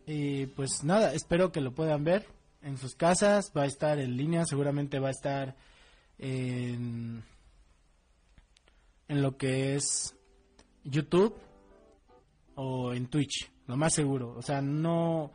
Y 0.06 0.46
pues 0.46 0.84
nada, 0.84 1.12
espero 1.12 1.52
que 1.52 1.60
lo 1.60 1.74
puedan 1.74 2.04
ver 2.04 2.26
en 2.62 2.78
sus 2.78 2.94
casas, 2.94 3.52
va 3.56 3.62
a 3.62 3.66
estar 3.66 3.98
en 3.98 4.16
línea, 4.16 4.44
seguramente 4.46 4.98
va 4.98 5.08
a 5.08 5.12
estar 5.12 5.54
en 6.18 7.22
en 9.08 9.22
lo 9.22 9.36
que 9.36 9.74
es 9.74 10.14
YouTube 10.84 11.34
o 12.54 12.92
en 12.92 13.08
Twitch, 13.08 13.50
lo 13.66 13.76
más 13.76 13.94
seguro. 13.94 14.34
O 14.36 14.42
sea, 14.42 14.60
no 14.60 15.32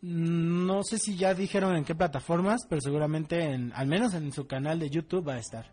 no 0.00 0.82
sé 0.82 0.98
si 0.98 1.16
ya 1.16 1.32
dijeron 1.32 1.76
en 1.76 1.84
qué 1.84 1.94
plataformas, 1.94 2.66
pero 2.68 2.80
seguramente 2.80 3.40
en 3.40 3.72
al 3.72 3.86
menos 3.86 4.14
en 4.14 4.32
su 4.32 4.46
canal 4.46 4.80
de 4.80 4.90
YouTube 4.90 5.28
va 5.28 5.34
a 5.34 5.38
estar. 5.38 5.72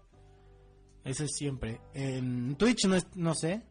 Eso 1.03 1.23
es 1.23 1.31
siempre. 1.35 1.81
En 1.93 2.55
Twitch 2.55 2.85
no 2.85 2.97
no 3.15 3.33
sé. 3.33 3.63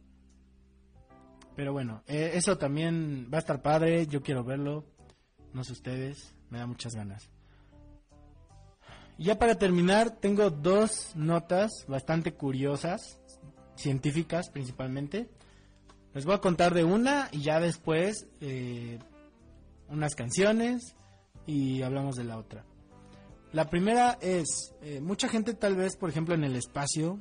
Pero 1.55 1.73
bueno, 1.73 2.03
eh, 2.07 2.33
eso 2.35 2.57
también 2.57 3.29
va 3.33 3.39
a 3.39 3.41
estar 3.41 3.63
padre, 3.63 4.07
yo 4.07 4.23
quiero 4.23 4.45
verlo. 4.45 4.85
No 5.53 5.65
sé 5.65 5.73
ustedes, 5.73 6.35
me 6.51 6.59
da 6.59 6.67
muchas 6.67 6.95
ganas. 6.95 7.31
Ya 9.19 9.37
para 9.37 9.57
terminar, 9.57 10.13
tengo 10.21 10.49
dos 10.49 11.11
notas 11.17 11.85
bastante 11.89 12.35
curiosas, 12.35 13.19
científicas 13.75 14.49
principalmente. 14.49 15.29
Les 16.15 16.25
voy 16.25 16.37
a 16.37 16.41
contar 16.41 16.73
de 16.73 16.85
una 16.85 17.29
y 17.33 17.43
ya 17.43 17.59
después 17.59 18.29
eh, 18.41 19.01
unas 19.89 20.15
canciones 20.15 20.95
y 21.47 21.83
hablamos 21.83 22.15
de 22.15 22.25
la 22.25 22.39
otra. 22.39 22.65
La 23.53 23.69
primera 23.69 24.19
es, 24.21 24.73
eh, 24.83 25.01
mucha 25.01 25.29
gente 25.29 25.53
tal 25.55 25.75
vez, 25.75 25.97
por 25.97 26.11
ejemplo, 26.11 26.37
en 26.37 26.45
el 26.45 26.55
espacio, 26.55 27.19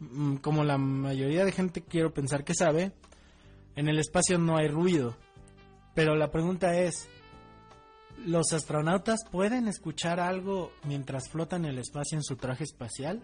mm, 0.00 0.36
como 0.36 0.64
la 0.64 0.76
mayoría 0.76 1.44
de 1.44 1.52
gente 1.52 1.82
quiero 1.82 2.12
pensar 2.12 2.42
que 2.42 2.54
sabe, 2.54 2.92
en 3.76 3.88
el 3.88 4.00
espacio 4.00 4.38
no 4.38 4.56
hay 4.56 4.66
ruido. 4.66 5.16
Pero 5.94 6.16
la 6.16 6.32
pregunta 6.32 6.76
es, 6.80 7.08
¿Los 8.26 8.52
astronautas 8.52 9.20
pueden 9.30 9.68
escuchar 9.68 10.20
algo 10.20 10.72
mientras 10.84 11.28
flotan 11.28 11.64
en 11.64 11.72
el 11.72 11.78
espacio 11.78 12.16
en 12.16 12.24
su 12.24 12.36
traje 12.36 12.64
espacial? 12.64 13.22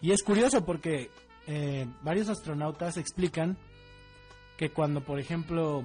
Y 0.00 0.12
es 0.12 0.22
curioso 0.22 0.64
porque 0.64 1.10
eh, 1.46 1.86
varios 2.02 2.28
astronautas 2.28 2.96
explican 2.96 3.58
que 4.56 4.70
cuando, 4.70 5.04
por 5.04 5.18
ejemplo, 5.18 5.82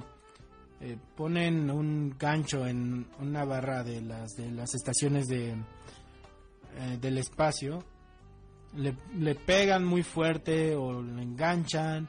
eh, 0.80 0.98
ponen 1.16 1.70
un 1.70 2.16
gancho 2.18 2.66
en 2.66 3.08
una 3.20 3.44
barra 3.44 3.84
de 3.84 4.02
las 4.02 4.34
de 4.36 4.52
las 4.52 4.74
estaciones 4.76 5.28
de 5.28 5.52
eh, 5.52 6.98
del 7.02 7.18
espacio, 7.18 7.84
le, 8.76 8.96
le 9.18 9.36
pegan 9.36 9.84
muy 9.84 10.04
fuerte 10.04 10.76
o 10.76 11.02
le 11.02 11.24
enganchan 11.24 12.08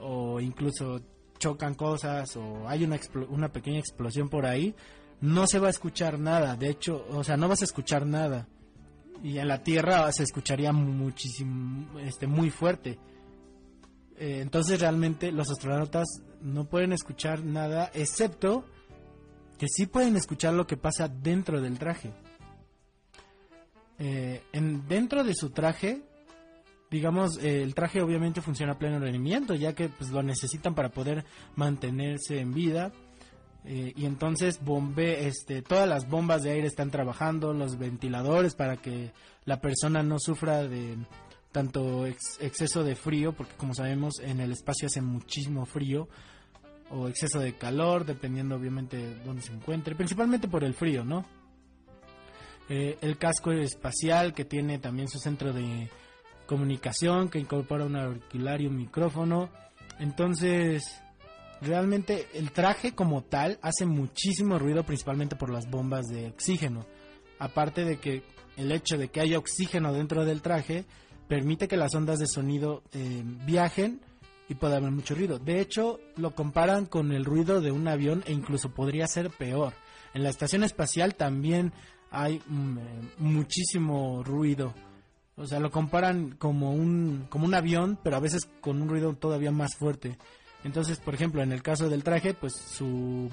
o 0.00 0.40
incluso 0.40 1.00
chocan 1.38 1.74
cosas 1.74 2.36
o 2.36 2.68
hay 2.68 2.84
una, 2.84 2.98
una 3.28 3.48
pequeña 3.48 3.78
explosión 3.78 4.28
por 4.28 4.46
ahí, 4.46 4.74
no 5.20 5.46
se 5.46 5.58
va 5.58 5.68
a 5.68 5.70
escuchar 5.70 6.18
nada. 6.18 6.56
De 6.56 6.68
hecho, 6.68 7.06
o 7.10 7.24
sea, 7.24 7.36
no 7.36 7.48
vas 7.48 7.62
a 7.62 7.64
escuchar 7.64 8.06
nada. 8.06 8.46
Y 9.22 9.38
en 9.38 9.48
la 9.48 9.62
Tierra 9.62 10.10
se 10.12 10.22
escucharía 10.22 10.72
muchísimo, 10.72 11.98
este, 12.00 12.26
muy 12.26 12.50
fuerte. 12.50 12.98
Eh, 14.16 14.40
entonces 14.40 14.80
realmente 14.80 15.32
los 15.32 15.50
astronautas 15.50 16.06
no 16.42 16.64
pueden 16.64 16.92
escuchar 16.92 17.44
nada, 17.44 17.90
excepto 17.94 18.64
que 19.58 19.66
sí 19.68 19.86
pueden 19.86 20.16
escuchar 20.16 20.54
lo 20.54 20.66
que 20.66 20.76
pasa 20.76 21.08
dentro 21.08 21.60
del 21.60 21.78
traje. 21.78 22.12
Eh, 23.98 24.42
en, 24.52 24.88
dentro 24.88 25.24
de 25.24 25.34
su 25.34 25.50
traje, 25.50 26.02
digamos, 26.90 27.38
eh, 27.38 27.62
el 27.62 27.74
traje 27.74 28.00
obviamente 28.00 28.40
funciona 28.40 28.72
a 28.72 28.78
pleno 28.78 28.98
rendimiento, 28.98 29.54
ya 29.54 29.74
que 29.74 29.90
pues, 29.90 30.10
lo 30.10 30.22
necesitan 30.22 30.74
para 30.74 30.90
poder 30.90 31.24
mantenerse 31.56 32.40
en 32.40 32.52
vida. 32.52 32.92
Eh, 33.64 33.92
y 33.94 34.06
entonces 34.06 34.64
bombe, 34.64 35.26
este, 35.26 35.62
todas 35.62 35.88
las 35.88 36.08
bombas 36.08 36.42
de 36.42 36.50
aire 36.52 36.66
están 36.66 36.90
trabajando, 36.90 37.52
los 37.52 37.78
ventiladores 37.78 38.54
para 38.54 38.76
que 38.78 39.12
la 39.44 39.60
persona 39.60 40.02
no 40.02 40.18
sufra 40.18 40.66
de 40.66 40.96
tanto 41.52 42.06
exceso 42.06 42.84
de 42.84 42.94
frío, 42.94 43.32
porque 43.32 43.54
como 43.56 43.74
sabemos 43.74 44.20
en 44.20 44.40
el 44.40 44.52
espacio 44.52 44.86
hace 44.86 45.00
muchísimo 45.00 45.66
frío, 45.66 46.08
o 46.90 47.08
exceso 47.08 47.38
de 47.38 47.54
calor, 47.54 48.04
dependiendo 48.04 48.56
obviamente 48.56 48.96
de 48.96 49.14
dónde 49.24 49.42
se 49.42 49.52
encuentre, 49.52 49.94
principalmente 49.94 50.48
por 50.48 50.64
el 50.64 50.74
frío, 50.74 51.04
¿no? 51.04 51.24
Eh, 52.68 52.98
el 53.00 53.18
casco 53.18 53.52
espacial 53.52 54.32
que 54.32 54.44
tiene 54.44 54.78
también 54.78 55.08
su 55.08 55.18
centro 55.18 55.52
de 55.52 55.88
comunicación, 56.46 57.28
que 57.28 57.38
incorpora 57.38 57.84
un 57.84 57.96
auricular 57.96 58.60
y 58.60 58.66
un 58.66 58.76
micrófono. 58.76 59.50
Entonces, 59.98 61.00
realmente 61.60 62.28
el 62.34 62.52
traje 62.52 62.94
como 62.94 63.22
tal 63.22 63.58
hace 63.62 63.86
muchísimo 63.86 64.58
ruido 64.58 64.84
principalmente 64.84 65.36
por 65.36 65.50
las 65.50 65.68
bombas 65.68 66.06
de 66.06 66.28
oxígeno. 66.28 66.86
Aparte 67.38 67.84
de 67.84 67.98
que 67.98 68.22
el 68.56 68.72
hecho 68.72 68.98
de 68.98 69.08
que 69.08 69.20
haya 69.20 69.38
oxígeno 69.38 69.92
dentro 69.92 70.24
del 70.24 70.42
traje 70.42 70.84
permite 71.28 71.68
que 71.68 71.76
las 71.76 71.94
ondas 71.94 72.18
de 72.18 72.26
sonido 72.26 72.82
eh, 72.92 73.22
viajen 73.46 74.00
y 74.48 74.54
pueda 74.54 74.78
haber 74.78 74.90
mucho 74.90 75.14
ruido. 75.14 75.38
De 75.38 75.60
hecho, 75.60 76.00
lo 76.16 76.34
comparan 76.34 76.86
con 76.86 77.12
el 77.12 77.24
ruido 77.24 77.60
de 77.60 77.70
un 77.70 77.86
avión 77.86 78.24
e 78.26 78.32
incluso 78.32 78.74
podría 78.74 79.06
ser 79.06 79.30
peor. 79.30 79.72
En 80.12 80.24
la 80.24 80.28
estación 80.28 80.64
espacial 80.64 81.14
también 81.14 81.72
hay 82.10 82.42
mm, 82.46 82.78
eh, 82.78 82.82
muchísimo 83.18 84.24
ruido. 84.24 84.74
O 85.36 85.46
sea, 85.46 85.60
lo 85.60 85.70
comparan 85.70 86.32
como 86.32 86.72
un, 86.72 87.26
como 87.30 87.46
un 87.46 87.54
avión, 87.54 87.98
pero 88.02 88.16
a 88.16 88.20
veces 88.20 88.48
con 88.60 88.82
un 88.82 88.88
ruido 88.88 89.14
todavía 89.14 89.52
más 89.52 89.76
fuerte. 89.76 90.18
Entonces, 90.64 90.98
por 90.98 91.14
ejemplo, 91.14 91.42
en 91.42 91.52
el 91.52 91.62
caso 91.62 91.88
del 91.88 92.04
traje, 92.04 92.34
pues 92.34 92.54
su, 92.54 93.30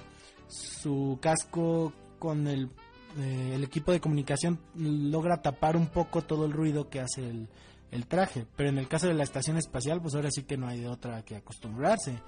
su 0.47 1.19
casco 1.21 1.93
con 2.19 2.47
el, 2.47 2.69
eh, 3.17 3.51
el 3.55 3.63
equipo 3.63 3.91
de 3.91 3.99
comunicación 3.99 4.59
logra 4.75 5.41
tapar 5.41 5.75
un 5.75 5.87
poco 5.87 6.21
todo 6.21 6.45
el 6.45 6.53
ruido 6.53 6.89
que 6.89 7.01
hace 7.01 7.29
el, 7.29 7.49
el 7.91 8.07
traje. 8.07 8.45
Pero 8.55 8.69
en 8.69 8.77
el 8.77 8.87
caso 8.87 9.07
de 9.07 9.13
la 9.13 9.23
estación 9.23 9.57
espacial, 9.57 10.01
pues 10.01 10.15
ahora 10.15 10.29
sí 10.31 10.43
que 10.43 10.57
no 10.57 10.67
hay 10.67 10.81
de 10.81 10.87
otra 10.87 11.23
que 11.23 11.35
acostumbrarse. 11.35 12.19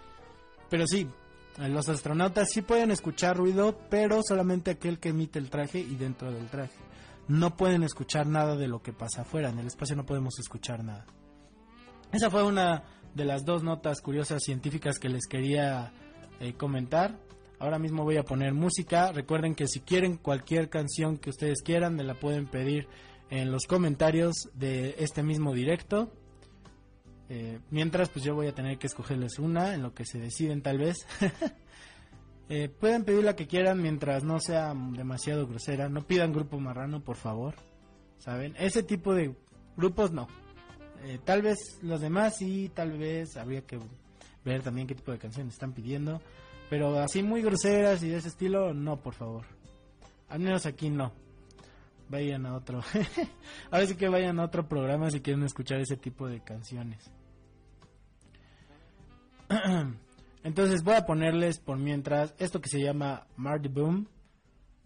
Pero 0.70 0.86
sí, 0.86 1.08
los 1.58 1.90
astronautas 1.90 2.50
sí 2.52 2.62
pueden 2.62 2.92
escuchar 2.92 3.38
ruido, 3.38 3.78
pero 3.90 4.22
solamente 4.24 4.72
aquel 4.72 5.00
que 5.00 5.10
emite 5.10 5.40
el 5.40 5.50
traje 5.50 5.80
y 5.80 5.96
dentro 5.96 6.32
del 6.32 6.48
traje. 6.48 6.78
No 7.28 7.56
pueden 7.58 7.84
escuchar 7.84 8.28
nada 8.28 8.56
de 8.56 8.68
lo 8.68 8.82
que 8.82 8.94
pasa 8.94 9.22
afuera. 9.22 9.50
En 9.50 9.60
el 9.60 9.68
espacio 9.68 9.96
no 9.96 10.06
podemos 10.06 10.40
escuchar 10.40 10.84
nada. 10.84 11.06
Esa 12.12 12.32
fue 12.32 12.44
una 12.44 12.84
de 13.14 13.26
las 13.26 13.46
dos 13.46 13.64
notas 13.64 14.02
curiosas 14.02 14.44
científicas 14.44 15.00
que 15.00 15.10
les 15.10 15.28
quería 15.28 15.92
eh, 16.40 16.54
comentar. 16.54 17.18
Ahora 17.60 17.80
mismo 17.80 18.04
voy 18.04 18.18
a 18.18 18.24
poner 18.24 18.54
música. 18.54 19.12
Recuerden 19.12 19.56
que 19.56 19.68
si 19.68 19.82
quieren 19.82 20.18
cualquier 20.18 20.70
canción 20.70 21.18
que 21.18 21.30
ustedes 21.30 21.62
quieran, 21.62 21.96
me 21.96 22.04
la 22.04 22.14
pueden 22.14 22.48
pedir 22.48 22.88
en 23.30 23.52
los 23.52 23.66
comentarios 23.66 24.50
de 24.54 24.96
este 25.00 25.24
mismo 25.24 25.54
directo. 25.54 26.12
Eh, 27.30 27.60
mientras, 27.70 28.10
pues 28.10 28.26
yo 28.26 28.34
voy 28.34 28.48
a 28.48 28.56
tener 28.56 28.78
que 28.80 28.88
escogerles 28.88 29.38
una 29.38 29.76
en 29.76 29.84
lo 29.84 29.94
que 29.94 30.06
se 30.06 30.20
deciden 30.20 30.62
tal 30.62 30.78
vez. 30.78 30.98
Eh, 32.52 32.68
pueden 32.68 33.04
pedir 33.04 33.24
la 33.24 33.36
que 33.36 33.46
quieran 33.46 33.80
mientras 33.80 34.24
no 34.24 34.40
sea 34.40 34.74
demasiado 34.74 35.46
grosera. 35.46 35.88
No 35.88 36.08
pidan 36.08 36.34
grupo 36.34 36.60
marrano, 36.60 37.04
por 37.04 37.16
favor. 37.16 37.54
¿Saben? 38.18 38.56
Ese 38.58 38.82
tipo 38.82 39.14
de 39.14 39.36
grupos 39.78 40.12
no. 40.12 40.28
Eh, 41.04 41.20
tal 41.24 41.42
vez 41.42 41.58
los 41.82 42.02
demás 42.02 42.38
sí, 42.38 42.72
tal 42.74 42.98
vez 42.98 43.38
habría 43.38 43.62
que 43.62 43.80
ver 44.44 44.62
también 44.62 44.88
qué 44.88 44.96
tipo 44.96 45.12
de 45.12 45.20
canciones 45.20 45.54
están 45.54 45.74
pidiendo. 45.74 46.22
Pero 46.70 47.00
así 47.00 47.24
muy 47.24 47.42
groseras 47.42 48.04
y 48.04 48.10
de 48.10 48.18
ese 48.18 48.28
estilo, 48.28 48.74
no, 48.74 48.98
por 49.02 49.14
favor. 49.14 49.46
Al 50.28 50.40
menos 50.40 50.66
aquí 50.66 50.90
no 50.90 51.12
vayan 52.10 52.46
a 52.46 52.56
otro. 52.56 52.82
Ahora 53.72 53.86
sí 53.86 53.96
que 53.96 54.10
vayan 54.10 54.40
a 54.40 54.46
otro 54.46 54.68
programa 54.68 55.10
si 55.10 55.22
quieren 55.22 55.44
escuchar 55.44 55.80
ese 55.80 55.96
tipo 55.96 56.28
de 56.28 56.42
canciones. 56.42 57.10
Entonces 60.44 60.84
voy 60.84 60.96
a 60.96 61.06
ponerles 61.06 61.60
por 61.60 61.78
mientras 61.78 62.34
esto 62.38 62.62
que 62.62 62.70
se 62.70 62.82
llama 62.82 63.28
Marty 63.36 63.70
Boom 63.70 64.08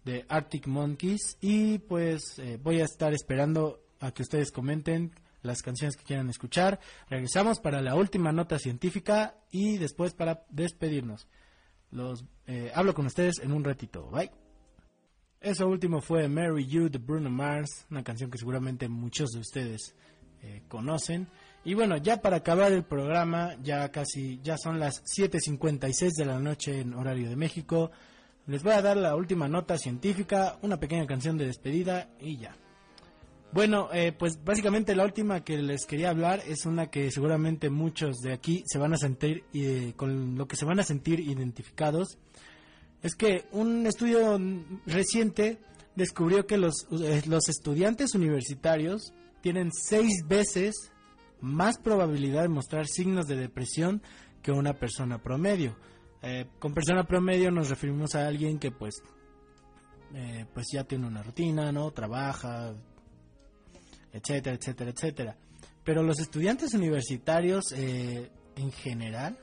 de 0.04 0.26
Arctic 0.28 0.68
Monkeys 0.68 1.38
y 1.40 1.80
pues 1.80 2.40
eh, 2.40 2.60
voy 2.62 2.82
a 2.82 2.86
estar 2.86 3.14
esperando 3.14 3.80
a 4.00 4.12
que 4.12 4.24
ustedes 4.24 4.52
comenten 4.52 5.14
las 5.44 5.62
canciones 5.62 5.96
que 5.96 6.04
quieran 6.04 6.30
escuchar. 6.30 6.80
Regresamos 7.10 7.60
para 7.60 7.82
la 7.82 7.96
última 7.96 8.32
nota 8.32 8.58
científica 8.58 9.36
y 9.52 9.78
después 9.78 10.14
para 10.14 10.46
despedirnos. 10.50 11.28
Los 11.92 12.26
eh, 12.48 12.72
hablo 12.74 12.94
con 12.94 13.06
ustedes 13.06 13.40
en 13.40 13.52
un 13.52 13.64
ratito. 13.64 14.10
Bye. 14.10 14.32
Eso 15.40 15.68
último 15.68 16.02
fue 16.02 16.28
Mary 16.30 16.66
You 16.66 16.90
de 16.90 16.98
Bruno 16.98 17.30
Mars, 17.30 17.86
una 17.92 18.04
canción 18.04 18.32
que 18.32 18.38
seguramente 18.38 18.88
muchos 18.88 19.32
de 19.32 19.40
ustedes 19.40 19.94
eh, 20.42 20.64
conocen. 20.70 21.28
Y 21.66 21.74
bueno, 21.74 21.98
ya 21.98 22.22
para 22.22 22.38
acabar 22.38 22.72
el 22.72 22.84
programa, 22.84 23.56
ya 23.62 23.90
casi, 23.92 24.40
ya 24.42 24.58
son 24.58 24.80
las 24.80 25.04
7.56 25.04 26.12
de 26.18 26.26
la 26.26 26.40
noche 26.40 26.80
en 26.80 26.94
horario 26.94 27.30
de 27.30 27.36
México. 27.36 27.92
Les 28.48 28.64
voy 28.64 28.74
a 28.74 28.82
dar 28.82 28.98
la 28.98 29.16
última 29.16 29.48
nota 29.48 29.78
científica, 29.78 30.58
una 30.62 30.80
pequeña 30.80 31.06
canción 31.06 31.38
de 31.38 31.46
despedida 31.46 32.10
y 32.20 32.38
ya. 32.38 32.56
Bueno, 33.54 33.90
eh, 33.94 34.12
pues 34.18 34.44
básicamente 34.44 34.96
la 34.96 35.06
última 35.06 35.44
que 35.44 35.58
les 35.58 35.86
quería 35.86 36.10
hablar 36.10 36.42
es 36.48 36.66
una 36.66 36.88
que 36.88 37.12
seguramente 37.12 37.70
muchos 37.70 38.18
de 38.18 38.34
aquí 38.34 38.64
se 38.66 38.80
van 38.80 38.94
a 38.94 38.98
sentir, 38.98 39.44
eh, 39.54 39.94
con 39.96 40.36
lo 40.38 40.48
que 40.48 40.56
se 40.56 40.66
van 40.66 40.80
a 40.80 40.84
sentir 40.84 41.20
identificados 41.20 42.18
es 43.04 43.16
que 43.16 43.46
un 43.52 43.86
estudio 43.86 44.40
reciente 44.86 45.60
descubrió 45.96 46.48
que 46.48 46.58
los, 46.58 46.88
eh, 46.92 47.22
los 47.28 47.50
estudiantes 47.50 48.16
universitarios 48.16 49.14
tienen 49.42 49.72
seis 49.74 50.26
veces 50.26 50.74
más 51.42 51.78
probabilidad 51.78 52.44
de 52.44 52.48
mostrar 52.48 52.88
signos 52.88 53.28
de 53.28 53.36
depresión 53.36 54.02
que 54.42 54.52
una 54.52 54.74
persona 54.74 55.22
promedio. 55.22 55.76
Eh, 56.22 56.48
con 56.60 56.74
persona 56.74 57.04
promedio 57.04 57.52
nos 57.52 57.70
referimos 57.70 58.16
a 58.16 58.26
alguien 58.26 58.58
que 58.58 58.72
pues 58.72 58.96
eh, 60.14 60.46
pues 60.54 60.68
ya 60.72 60.86
tiene 60.86 61.06
una 61.06 61.22
rutina, 61.22 61.74
¿no? 61.74 61.92
Trabaja, 61.92 62.74
etcétera, 64.14 64.56
etcétera, 64.56 64.92
etcétera. 64.92 65.38
Pero 65.84 66.04
los 66.04 66.20
estudiantes 66.20 66.74
universitarios 66.74 67.74
en 67.74 68.72
general 68.72 69.38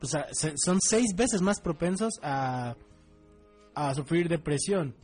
pues, 0.00 0.12
son 0.56 0.78
seis 0.80 1.14
veces 1.14 1.42
más 1.42 1.60
propensos 1.60 2.14
a, 2.22 2.76
a 3.74 3.94
sufrir 3.94 4.28
depresión. 4.28 4.94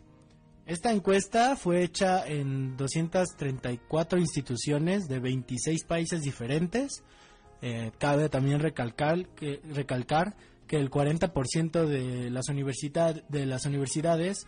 Esta 0.66 0.92
encuesta 0.92 1.56
fue 1.56 1.82
hecha 1.82 2.24
en 2.26 2.76
234 2.76 4.18
instituciones 4.18 5.08
de 5.08 5.18
26 5.18 5.84
países 5.84 6.22
diferentes. 6.22 7.02
Eh, 7.60 7.90
cabe 7.98 8.28
también 8.28 8.60
recalcar 8.60 9.26
que, 9.34 9.60
recalcar 9.70 10.36
que 10.68 10.76
el 10.76 10.90
40% 10.90 11.84
de 11.86 12.30
las, 12.30 12.48
universidad, 12.48 13.22
de 13.28 13.44
las 13.44 13.66
universidades 13.66 14.46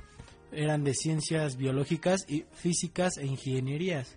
eran 0.53 0.85
de 0.85 0.95
ciencias 0.95 1.57
biológicas 1.57 2.25
y 2.29 2.45
físicas 2.53 3.19
e 3.19 3.27
ingenierías. 3.27 4.17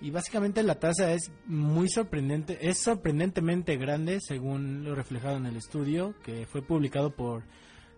Y 0.00 0.10
básicamente 0.10 0.62
la 0.62 0.78
tasa 0.78 1.12
es 1.12 1.32
muy 1.46 1.88
sorprendente, 1.88 2.68
es 2.68 2.78
sorprendentemente 2.78 3.76
grande 3.76 4.20
según 4.20 4.84
lo 4.84 4.94
reflejado 4.94 5.36
en 5.36 5.46
el 5.46 5.56
estudio 5.56 6.14
que 6.22 6.46
fue 6.46 6.62
publicado 6.62 7.10
por 7.10 7.42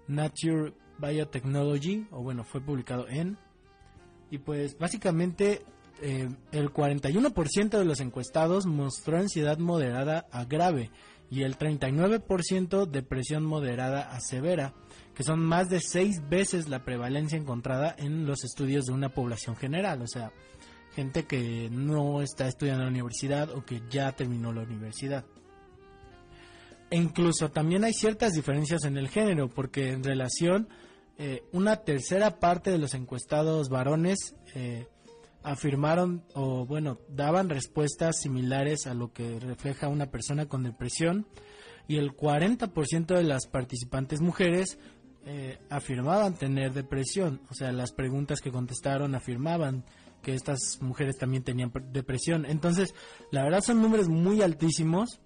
Nature 0.09 0.73
Biotechnology, 0.99 2.07
o 2.11 2.23
bueno, 2.23 2.45
fue 2.45 2.61
publicado 2.61 3.07
en. 3.09 3.37
Y 4.31 4.39
pues 4.39 4.79
básicamente 4.79 5.63
eh, 6.01 6.29
el 6.53 6.73
41% 6.73 7.79
de 7.79 7.85
los 7.85 8.01
encuestados 8.01 8.65
mostró 8.65 9.19
ansiedad 9.19 9.59
moderada 9.59 10.27
a 10.33 10.45
grave 10.45 10.91
y 11.31 11.43
el 11.43 11.59
39% 11.59 12.87
depresión 12.87 13.45
moderada 13.45 14.11
a 14.11 14.21
severa, 14.21 14.75
que 15.15 15.23
son 15.23 15.41
más 15.41 15.69
de 15.69 15.81
seis 15.81 16.29
veces 16.29 16.69
la 16.69 16.85
prevalencia 16.85 17.39
encontrada 17.39 17.95
en 17.99 18.27
los 18.27 18.43
estudios 18.43 18.87
de 18.87 18.93
una 18.93 19.11
población 19.11 19.57
general. 19.57 20.03
O 20.03 20.07
sea, 20.07 20.33
gente 20.95 21.25
que 21.25 21.69
no 21.71 22.23
está 22.23 22.49
estudiando 22.49 22.83
en 22.83 22.87
la 22.87 22.93
universidad 22.93 23.51
o 23.51 23.65
que 23.65 23.83
ya 23.91 24.13
terminó 24.13 24.53
la 24.53 24.63
universidad. 24.63 25.25
E 26.91 26.97
incluso 26.97 27.51
también 27.51 27.85
hay 27.85 27.93
ciertas 27.93 28.33
diferencias 28.33 28.85
en 28.85 28.97
el 28.97 29.09
género, 29.09 29.49
porque 29.49 29.93
en 29.93 30.03
relación, 30.03 30.69
eh, 31.19 31.45
una 31.53 31.77
tercera 31.77 32.41
parte 32.41 32.71
de 32.71 32.79
los 32.79 32.95
encuestados 32.95 33.69
varones 33.69 34.35
eh, 34.55 34.89
afirmaron 35.43 36.25
o 36.35 36.67
bueno, 36.67 36.99
daban 37.09 37.49
respuestas 37.49 38.21
similares 38.21 38.87
a 38.87 38.95
lo 38.95 39.13
que 39.13 39.39
refleja 39.39 39.89
una 39.89 40.11
persona 40.11 40.47
con 40.47 40.65
depresión 40.65 41.27
y 41.89 41.97
el 41.97 42.13
40% 42.15 43.07
de 43.15 43.25
las 43.25 43.47
participantes 43.47 44.21
mujeres 44.21 44.79
eh, 45.25 45.59
afirmaban 45.69 46.35
tener 46.35 46.73
depresión, 46.73 47.41
o 47.51 47.55
sea, 47.55 47.73
las 47.73 47.93
preguntas 47.93 48.41
que 48.41 48.51
contestaron 48.51 49.15
afirmaban 49.15 49.85
que 50.23 50.35
estas 50.35 50.79
mujeres 50.81 51.17
también 51.17 51.43
tenían 51.43 51.73
depresión. 51.93 52.45
Entonces, 52.47 52.95
la 53.31 53.43
verdad 53.43 53.63
son 53.63 53.81
números 53.81 54.09
muy 54.09 54.43
altísimos. 54.43 55.21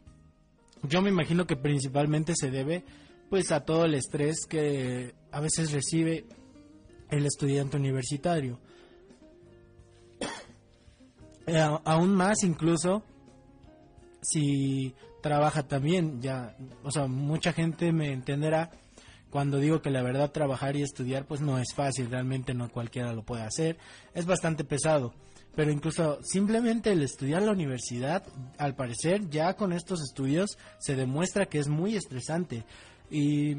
Yo 0.82 1.02
me 1.02 1.10
imagino 1.10 1.46
que 1.46 1.56
principalmente 1.56 2.34
se 2.36 2.50
debe 2.50 2.84
pues 3.30 3.50
a 3.52 3.64
todo 3.64 3.84
el 3.84 3.94
estrés 3.94 4.46
que 4.46 5.14
a 5.32 5.40
veces 5.40 5.72
recibe 5.72 6.26
el 7.10 7.26
estudiante 7.26 7.76
universitario. 7.76 8.58
Eh, 11.46 11.60
aún 11.60 12.14
más 12.14 12.42
incluso 12.42 13.02
si 14.22 14.94
trabaja 15.20 15.68
también, 15.68 16.22
ya, 16.22 16.56
o 16.82 16.90
sea, 16.90 17.06
mucha 17.06 17.52
gente 17.52 17.92
me 17.92 18.12
entenderá 18.12 18.70
cuando 19.34 19.58
digo 19.58 19.82
que 19.82 19.90
la 19.90 20.00
verdad 20.00 20.30
trabajar 20.30 20.76
y 20.76 20.82
estudiar 20.82 21.26
pues 21.26 21.40
no 21.40 21.58
es 21.58 21.74
fácil, 21.74 22.08
realmente 22.08 22.54
no 22.54 22.68
cualquiera 22.68 23.12
lo 23.12 23.24
puede 23.24 23.42
hacer, 23.42 23.78
es 24.14 24.26
bastante 24.26 24.62
pesado, 24.62 25.12
pero 25.56 25.72
incluso 25.72 26.20
simplemente 26.22 26.92
el 26.92 27.02
estudiar 27.02 27.42
la 27.42 27.50
universidad, 27.50 28.22
al 28.58 28.76
parecer 28.76 29.28
ya 29.30 29.54
con 29.54 29.72
estos 29.72 30.02
estudios 30.02 30.56
se 30.78 30.94
demuestra 30.94 31.46
que 31.46 31.58
es 31.58 31.66
muy 31.66 31.96
estresante. 31.96 32.64
Y 33.10 33.56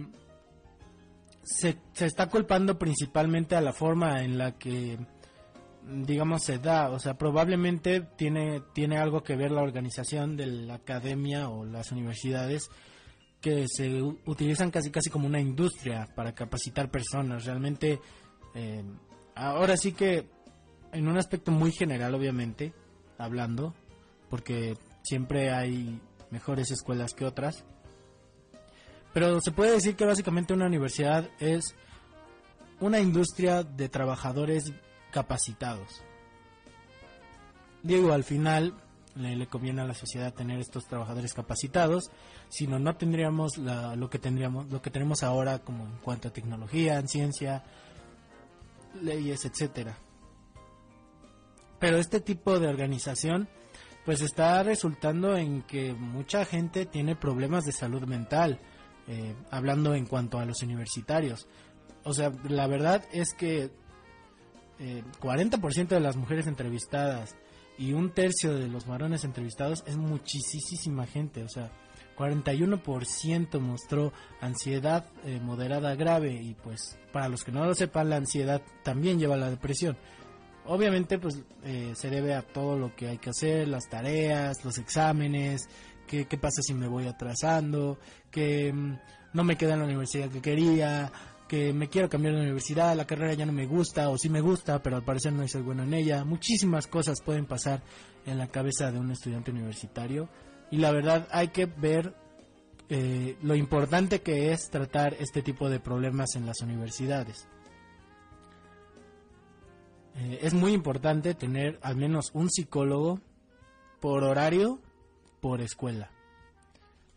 se, 1.44 1.78
se 1.92 2.06
está 2.06 2.30
culpando 2.30 2.80
principalmente 2.80 3.58
a 3.58 3.62
la 3.62 3.74
forma 3.74 4.24
en 4.24 4.38
la 4.38 4.54
que 4.54 4.98
digamos 5.86 6.44
se 6.44 6.58
da, 6.58 6.90
o 6.90 7.00
sea, 7.00 7.18
probablemente 7.18 8.00
tiene 8.00 8.62
tiene 8.74 8.98
algo 8.98 9.24
que 9.24 9.36
ver 9.36 9.52
la 9.52 9.62
organización 9.62 10.38
de 10.38 10.46
la 10.46 10.76
academia 10.76 11.50
o 11.50 11.66
las 11.66 11.92
universidades 11.92 12.70
que 13.46 13.68
se 13.68 14.02
utilizan 14.02 14.72
casi 14.72 14.90
casi 14.90 15.12
como 15.12 15.28
una 15.28 15.40
industria 15.40 16.10
para 16.16 16.34
capacitar 16.34 16.90
personas. 16.90 17.46
Realmente, 17.46 18.00
eh, 18.56 18.84
ahora 19.36 19.78
sí 19.78 19.92
que 19.92 20.28
en 20.92 21.08
un 21.08 21.16
aspecto 21.20 21.52
muy 21.52 21.72
general, 21.72 22.16
obviamente, 22.16 22.74
hablando, 23.20 23.76
porque 24.32 24.74
siempre 25.04 25.52
hay 25.52 26.02
mejores 26.32 26.72
escuelas 26.72 27.14
que 27.14 27.24
otras. 27.24 27.66
Pero 29.14 29.40
se 29.42 29.52
puede 29.52 29.74
decir 29.74 29.96
que 29.96 30.06
básicamente 30.06 30.56
una 30.56 30.66
universidad 30.66 31.30
es 31.40 31.76
una 32.80 33.00
industria 33.00 33.62
de 33.62 33.90
trabajadores 33.90 34.74
capacitados. 35.12 36.02
Digo, 37.84 38.12
al 38.12 38.24
final 38.24 38.74
le, 39.16 39.48
conviene 39.48 39.82
a 39.82 39.86
la 39.86 39.94
sociedad 39.94 40.34
tener 40.34 40.60
estos 40.60 40.86
trabajadores 40.86 41.34
capacitados, 41.34 42.12
sino 42.50 42.80
no 42.80 42.96
tendríamos 42.96 43.58
lo 43.58 44.10
que 44.10 44.20
tendríamos, 44.20 44.70
lo 44.72 44.82
que 44.82 44.92
tenemos 44.92 45.24
ahora 45.24 45.60
como 45.60 45.86
en 45.86 45.98
cuanto 45.98 46.28
a 46.28 46.34
tecnología, 46.34 47.00
en 47.00 47.08
ciencia, 47.08 47.64
leyes, 49.02 49.46
etcétera. 49.46 49.98
Pero 51.80 51.98
este 51.98 52.20
tipo 52.20 52.60
de 52.60 52.68
organización 52.68 53.48
pues 54.06 54.22
está 54.22 54.62
resultando 54.62 55.36
en 55.36 55.64
que 55.64 55.94
mucha 55.94 56.46
gente 56.46 56.86
tiene 56.86 57.16
problemas 57.16 57.64
de 57.64 57.72
salud 57.72 58.04
mental, 58.04 58.60
eh, 59.08 59.34
hablando 59.50 59.96
en 59.96 60.06
cuanto 60.06 60.38
a 60.38 60.46
los 60.46 60.62
universitarios. 60.62 61.48
O 62.04 62.14
sea, 62.14 62.32
la 62.48 62.68
verdad 62.68 63.04
es 63.12 63.34
que 63.34 63.72
eh, 64.78 65.04
40% 65.20 65.88
de 65.88 66.00
las 66.00 66.18
mujeres 66.18 66.46
entrevistadas 66.46 67.36
y 67.78 67.94
un 67.94 68.12
tercio 68.12 68.54
de 68.58 68.68
los 68.68 68.86
varones 68.86 69.24
entrevistados 69.24 69.84
es 69.86 69.98
muchísima 69.98 71.06
gente, 71.06 71.44
o 71.44 71.50
sea, 71.50 71.72
41% 72.16 73.60
mostró 73.60 74.14
ansiedad 74.40 75.06
eh, 75.26 75.40
moderada 75.42 75.96
grave 75.96 76.34
y 76.34 76.54
pues 76.54 76.98
para 77.12 77.28
los 77.28 77.44
que 77.44 77.52
no 77.52 77.66
lo 77.66 77.76
sepan 77.76 78.10
la 78.10 78.18
ansiedad 78.18 78.62
también 78.84 79.20
lleva 79.20 79.36
a 79.36 79.40
la 79.40 79.50
depresión. 79.50 79.98
Obviamente 80.66 81.20
pues 81.20 81.44
eh, 81.64 81.94
se 81.96 82.10
debe 82.10 82.34
a 82.34 82.42
todo 82.42 82.78
lo 82.78 82.96
que 82.96 83.10
hay 83.10 83.18
que 83.18 83.30
hacer, 83.30 83.68
las 83.68 83.88
tareas, 83.90 84.64
los 84.64 84.78
exámenes, 84.78 85.68
qué, 86.08 86.26
qué 86.26 86.38
pasa 86.38 86.62
si 86.62 86.74
me 86.74 86.88
voy 86.88 87.08
atrasando, 87.08 88.00
que 88.32 88.72
mm, 88.72 88.98
no 89.34 89.44
me 89.44 89.58
queda 89.58 89.74
en 89.74 89.80
la 89.80 89.86
universidad 89.86 90.30
que 90.30 90.42
quería, 90.42 91.12
que 91.48 91.74
me 91.74 91.90
quiero 91.90 92.10
cambiar 92.10 92.36
de 92.36 92.42
universidad, 92.42 92.96
la 92.96 93.06
carrera 93.06 93.34
ya 93.34 93.46
no 93.46 93.52
me 93.52 93.68
gusta 93.68 94.10
o 94.10 94.18
sí 94.18 94.30
me 94.30 94.42
gusta, 94.42 94.82
pero 94.82 94.96
al 94.96 95.04
parecer 95.04 95.34
no 95.34 95.48
soy 95.48 95.62
bueno 95.62 95.84
en 95.84 95.94
ella. 95.94 96.24
Muchísimas 96.24 96.88
cosas 96.88 97.22
pueden 97.22 97.46
pasar 97.46 97.84
en 98.26 98.38
la 98.38 98.48
cabeza 98.48 98.92
de 98.92 99.00
un 99.00 99.12
estudiante 99.12 99.52
universitario 99.52 100.28
y 100.72 100.78
la 100.78 100.92
verdad 100.92 101.28
hay 101.32 101.50
que 101.50 101.66
ver 101.68 102.16
eh, 102.90 103.38
lo 103.42 103.56
importante 103.56 104.22
que 104.22 104.52
es 104.52 104.70
tratar 104.70 105.16
este 105.20 105.42
tipo 105.42 105.70
de 105.70 105.80
problemas 105.80 106.36
en 106.36 106.46
las 106.46 106.62
universidades. 106.62 107.48
Eh, 110.18 110.40
es 110.42 110.54
muy 110.54 110.74
importante 110.74 111.34
tener 111.34 111.78
al 111.82 111.96
menos 111.96 112.32
un 112.34 112.50
psicólogo 112.50 113.20
por 114.00 114.24
horario, 114.24 114.80
por 115.42 115.62
escuela. 115.62 116.10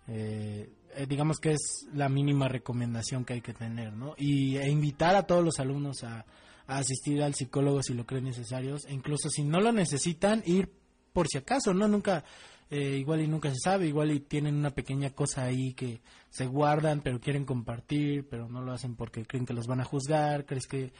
Eh, 0.08 0.70
eh, 0.98 1.06
digamos 1.06 1.38
que 1.38 1.52
es 1.52 1.86
la 1.94 2.08
mínima 2.08 2.48
recomendación 2.48 3.24
que 3.24 3.34
hay 3.34 3.40
que 3.40 3.54
tener, 3.54 3.92
¿no? 3.92 4.14
Y 4.18 4.56
e 4.56 4.68
invitar 4.68 5.14
a 5.14 5.28
todos 5.28 5.44
los 5.44 5.60
alumnos 5.60 6.02
a, 6.02 6.26
asistir 6.66 7.22
al 7.22 7.34
psicólogo 7.34 7.82
si 7.82 7.94
lo 7.94 8.04
creen 8.04 8.24
necesarios, 8.24 8.84
e 8.84 8.92
incluso 8.92 9.30
si 9.30 9.42
no 9.42 9.60
lo 9.60 9.72
necesitan, 9.72 10.42
ir 10.44 10.68
por 11.12 11.26
si 11.28 11.38
acaso, 11.38 11.72
¿no? 11.72 11.86
Nunca, 11.86 12.24
eh, 12.68 12.96
igual 12.98 13.22
y 13.22 13.28
nunca 13.28 13.48
se 13.50 13.60
sabe, 13.62 13.86
igual 13.86 14.10
y 14.10 14.20
tienen 14.20 14.56
una 14.56 14.70
pequeña 14.70 15.10
cosa 15.10 15.44
ahí 15.44 15.72
que 15.72 16.02
se 16.28 16.46
guardan, 16.46 17.00
pero 17.00 17.20
quieren 17.20 17.44
compartir, 17.44 18.26
pero 18.28 18.48
no 18.48 18.60
lo 18.60 18.72
hacen 18.72 18.96
porque 18.96 19.24
creen 19.24 19.46
que 19.46 19.54
los 19.54 19.66
van 19.66 19.80
a 19.80 19.84
juzgar, 19.84 20.44
crees 20.44 20.66
que, 20.66 20.92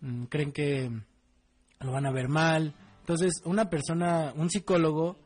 mm, 0.00 0.24
creen 0.24 0.52
que 0.52 0.90
lo 1.78 1.92
van 1.92 2.06
a 2.06 2.12
ver 2.12 2.28
mal. 2.28 2.74
Entonces, 3.00 3.40
una 3.44 3.70
persona, 3.70 4.34
un 4.36 4.50
psicólogo, 4.50 5.16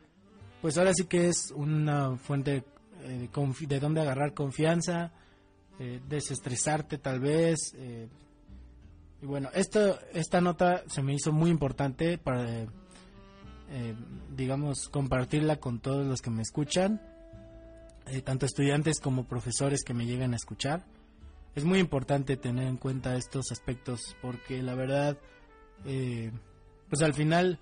pues 0.61 0.77
ahora 0.77 0.93
sí 0.95 1.07
que 1.07 1.29
es 1.29 1.51
una 1.57 2.17
fuente 2.19 2.63
eh, 3.05 3.29
de, 3.67 3.81
dónde 3.81 4.01
agarrar 4.01 4.35
confianza, 4.35 5.13
eh, 5.79 6.01
desestresarte 6.09 6.99
tal 6.99 7.21
vez. 7.21 7.75
Eh, 7.75 8.09
y 9.21 9.27
bueno, 9.27 9.51
esto, 9.55 9.99
esta 10.13 10.41
nota 10.41 10.83
se 10.89 11.03
me 11.03 11.15
hizo 11.15 11.33
muy 11.33 11.51
importante 11.51 12.19
para, 12.19 12.67
digamos, 14.37 14.89
compartirla 14.89 15.57
con 15.57 15.79
todos 15.79 16.05
los 16.05 16.21
que 16.21 16.31
me 16.31 16.43
escuchan, 16.43 17.01
tanto 18.25 18.47
estudiantes 18.47 18.99
como 18.99 19.29
profesores 19.29 19.85
que 19.85 19.95
me 19.95 20.07
llegan 20.07 20.33
a 20.33 20.37
escuchar. 20.37 20.85
Es 21.55 21.65
muy 21.65 21.79
importante 21.79 22.37
tener 22.37 22.67
en 22.67 22.77
cuenta 22.77 23.17
estos 23.17 23.53
aspectos 23.53 24.17
porque 24.21 24.61
la 24.61 24.75
verdad, 24.75 25.17
pues 25.85 27.01
al 27.01 27.15
final, 27.15 27.61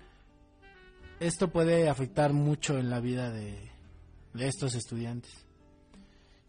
esto 1.19 1.51
puede 1.51 1.89
afectar 1.89 2.33
mucho 2.33 2.79
en 2.79 2.89
la 2.89 2.99
vida 2.99 3.29
de, 3.29 3.71
de 4.33 4.47
estos 4.47 4.75
estudiantes. 4.75 5.45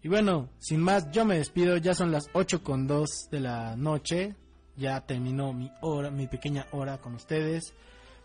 Y 0.03 0.09
bueno, 0.09 0.49
sin 0.59 0.81
más, 0.81 1.11
yo 1.13 1.25
me 1.25 1.37
despido, 1.37 1.77
ya 1.77 1.95
son 1.95 2.11
las 2.11 2.29
8 2.33 2.63
con 2.63 2.87
2 2.87 3.29
de 3.31 3.41
la 3.41 3.77
noche, 3.77 4.35
ya 4.77 5.01
terminó 5.07 5.53
mi 5.53 5.71
hora, 5.81 6.11
mi 6.11 6.27
pequeña 6.27 6.67
hora 6.73 6.99
con 6.99 7.15
ustedes. 7.15 7.73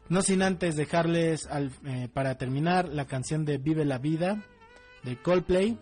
No 0.09 0.21
sin 0.21 0.41
antes 0.41 0.75
dejarles 0.75 1.45
al, 1.47 1.71
eh, 1.85 2.07
para 2.11 2.35
terminar 2.37 2.89
la 2.89 3.05
canción 3.05 3.45
de 3.45 3.57
Vive 3.57 3.85
la 3.85 3.99
Vida 3.99 4.41
de 5.03 5.21
Coldplay. 5.21 5.77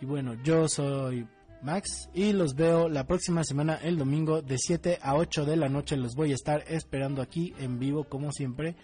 Y 0.00 0.04
bueno, 0.04 0.34
yo 0.42 0.68
soy 0.68 1.26
Max 1.62 2.10
y 2.12 2.32
los 2.32 2.54
veo 2.54 2.88
la 2.88 3.06
próxima 3.06 3.44
semana 3.44 3.76
el 3.76 3.96
domingo 3.96 4.42
de 4.42 4.58
7 4.58 4.98
a 5.00 5.14
8 5.14 5.46
de 5.46 5.56
la 5.56 5.68
noche. 5.68 5.96
Los 5.96 6.14
voy 6.14 6.32
a 6.32 6.34
estar 6.34 6.64
esperando 6.68 7.22
aquí 7.22 7.54
en 7.58 7.78
vivo 7.78 8.04
como 8.04 8.30
siempre 8.30 8.76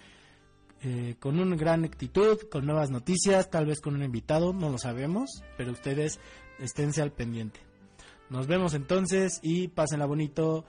eh, 0.85 1.15
con 1.21 1.39
una 1.39 1.55
gran 1.55 1.85
actitud, 1.85 2.39
con 2.51 2.67
nuevas 2.67 2.91
noticias, 2.91 3.51
tal 3.51 3.67
vez 3.67 3.81
con 3.81 3.95
un 3.95 4.03
invitado, 4.03 4.53
no 4.53 4.69
lo 4.69 4.79
sabemos, 4.79 5.43
pero 5.57 5.71
ustedes 5.73 6.19
esténse 6.59 7.03
al 7.03 7.13
pendiente. 7.13 7.61
Nos 8.31 8.47
vemos 8.47 8.75
entonces 8.75 9.39
y 9.43 9.69
pásenla 9.69 10.07
bonito, 10.07 10.65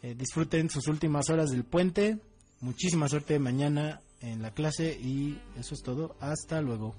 eh, 0.00 0.14
disfruten 0.14 0.70
sus 0.70 0.88
últimas 0.88 1.28
horas 1.28 1.50
del 1.50 1.64
puente, 1.64 2.18
muchísima 2.60 3.08
suerte 3.08 3.38
mañana 3.38 4.00
en 4.20 4.40
la 4.40 4.52
clase 4.52 4.98
y 4.98 5.38
eso 5.58 5.74
es 5.74 5.82
todo, 5.82 6.16
hasta 6.20 6.62
luego. 6.62 6.94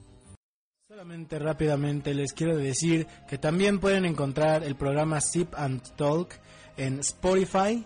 Solamente 0.87 1.39
rápidamente 1.39 2.13
les 2.13 2.33
quiero 2.33 2.55
decir 2.55 3.07
que 3.27 3.39
también 3.39 3.79
pueden 3.79 4.05
encontrar 4.05 4.63
el 4.63 4.75
programa 4.75 5.21
Sip 5.21 5.55
and 5.55 5.81
Talk 5.95 6.35
en 6.77 6.99
Spotify. 6.99 7.83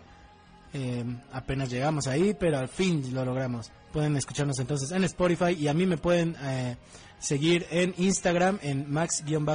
Eh, 0.74 1.03
apenas 1.32 1.70
llegamos 1.70 2.07
ahí, 2.07 2.36
pero 2.38 2.59
al 2.59 2.68
fin 2.68 3.13
lo 3.13 3.24
logramos 3.24 3.72
pueden 3.97 4.15
escucharnos 4.15 4.59
entonces 4.59 4.91
en 4.91 5.03
Spotify 5.05 5.55
y 5.57 5.68
a 5.68 5.74
mí 5.74 5.88
me 5.88 5.97
pueden 5.97 6.36
eh, 6.43 6.78
seguir 7.20 7.65
en 7.72 7.95
Instagram 7.97 8.59
en 8.61 8.91
max-imtt. 8.91 9.49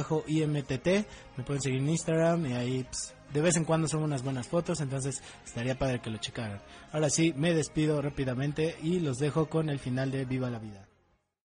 Me 1.37 1.43
pueden 1.45 1.61
seguir 1.61 1.79
en 1.79 1.89
Instagram 1.89 2.45
y 2.47 2.53
ahí 2.53 2.83
pues, 2.83 3.13
de 3.33 3.41
vez 3.41 3.55
en 3.55 3.63
cuando 3.63 3.87
son 3.87 4.03
unas 4.03 4.21
buenas 4.21 4.47
fotos, 4.47 4.81
entonces 4.81 5.21
estaría 5.45 5.79
padre 5.79 6.01
que 6.01 6.09
lo 6.09 6.17
checaran. 6.17 6.61
Ahora 6.91 7.09
sí, 7.09 7.33
me 7.37 7.53
despido 7.53 8.01
rápidamente 8.01 8.75
y 8.83 8.99
los 8.99 9.17
dejo 9.17 9.47
con 9.47 9.69
el 9.69 9.79
final 9.79 10.11
de 10.11 10.25
Viva 10.25 10.49
la 10.49 10.59
Vida. 10.59 10.92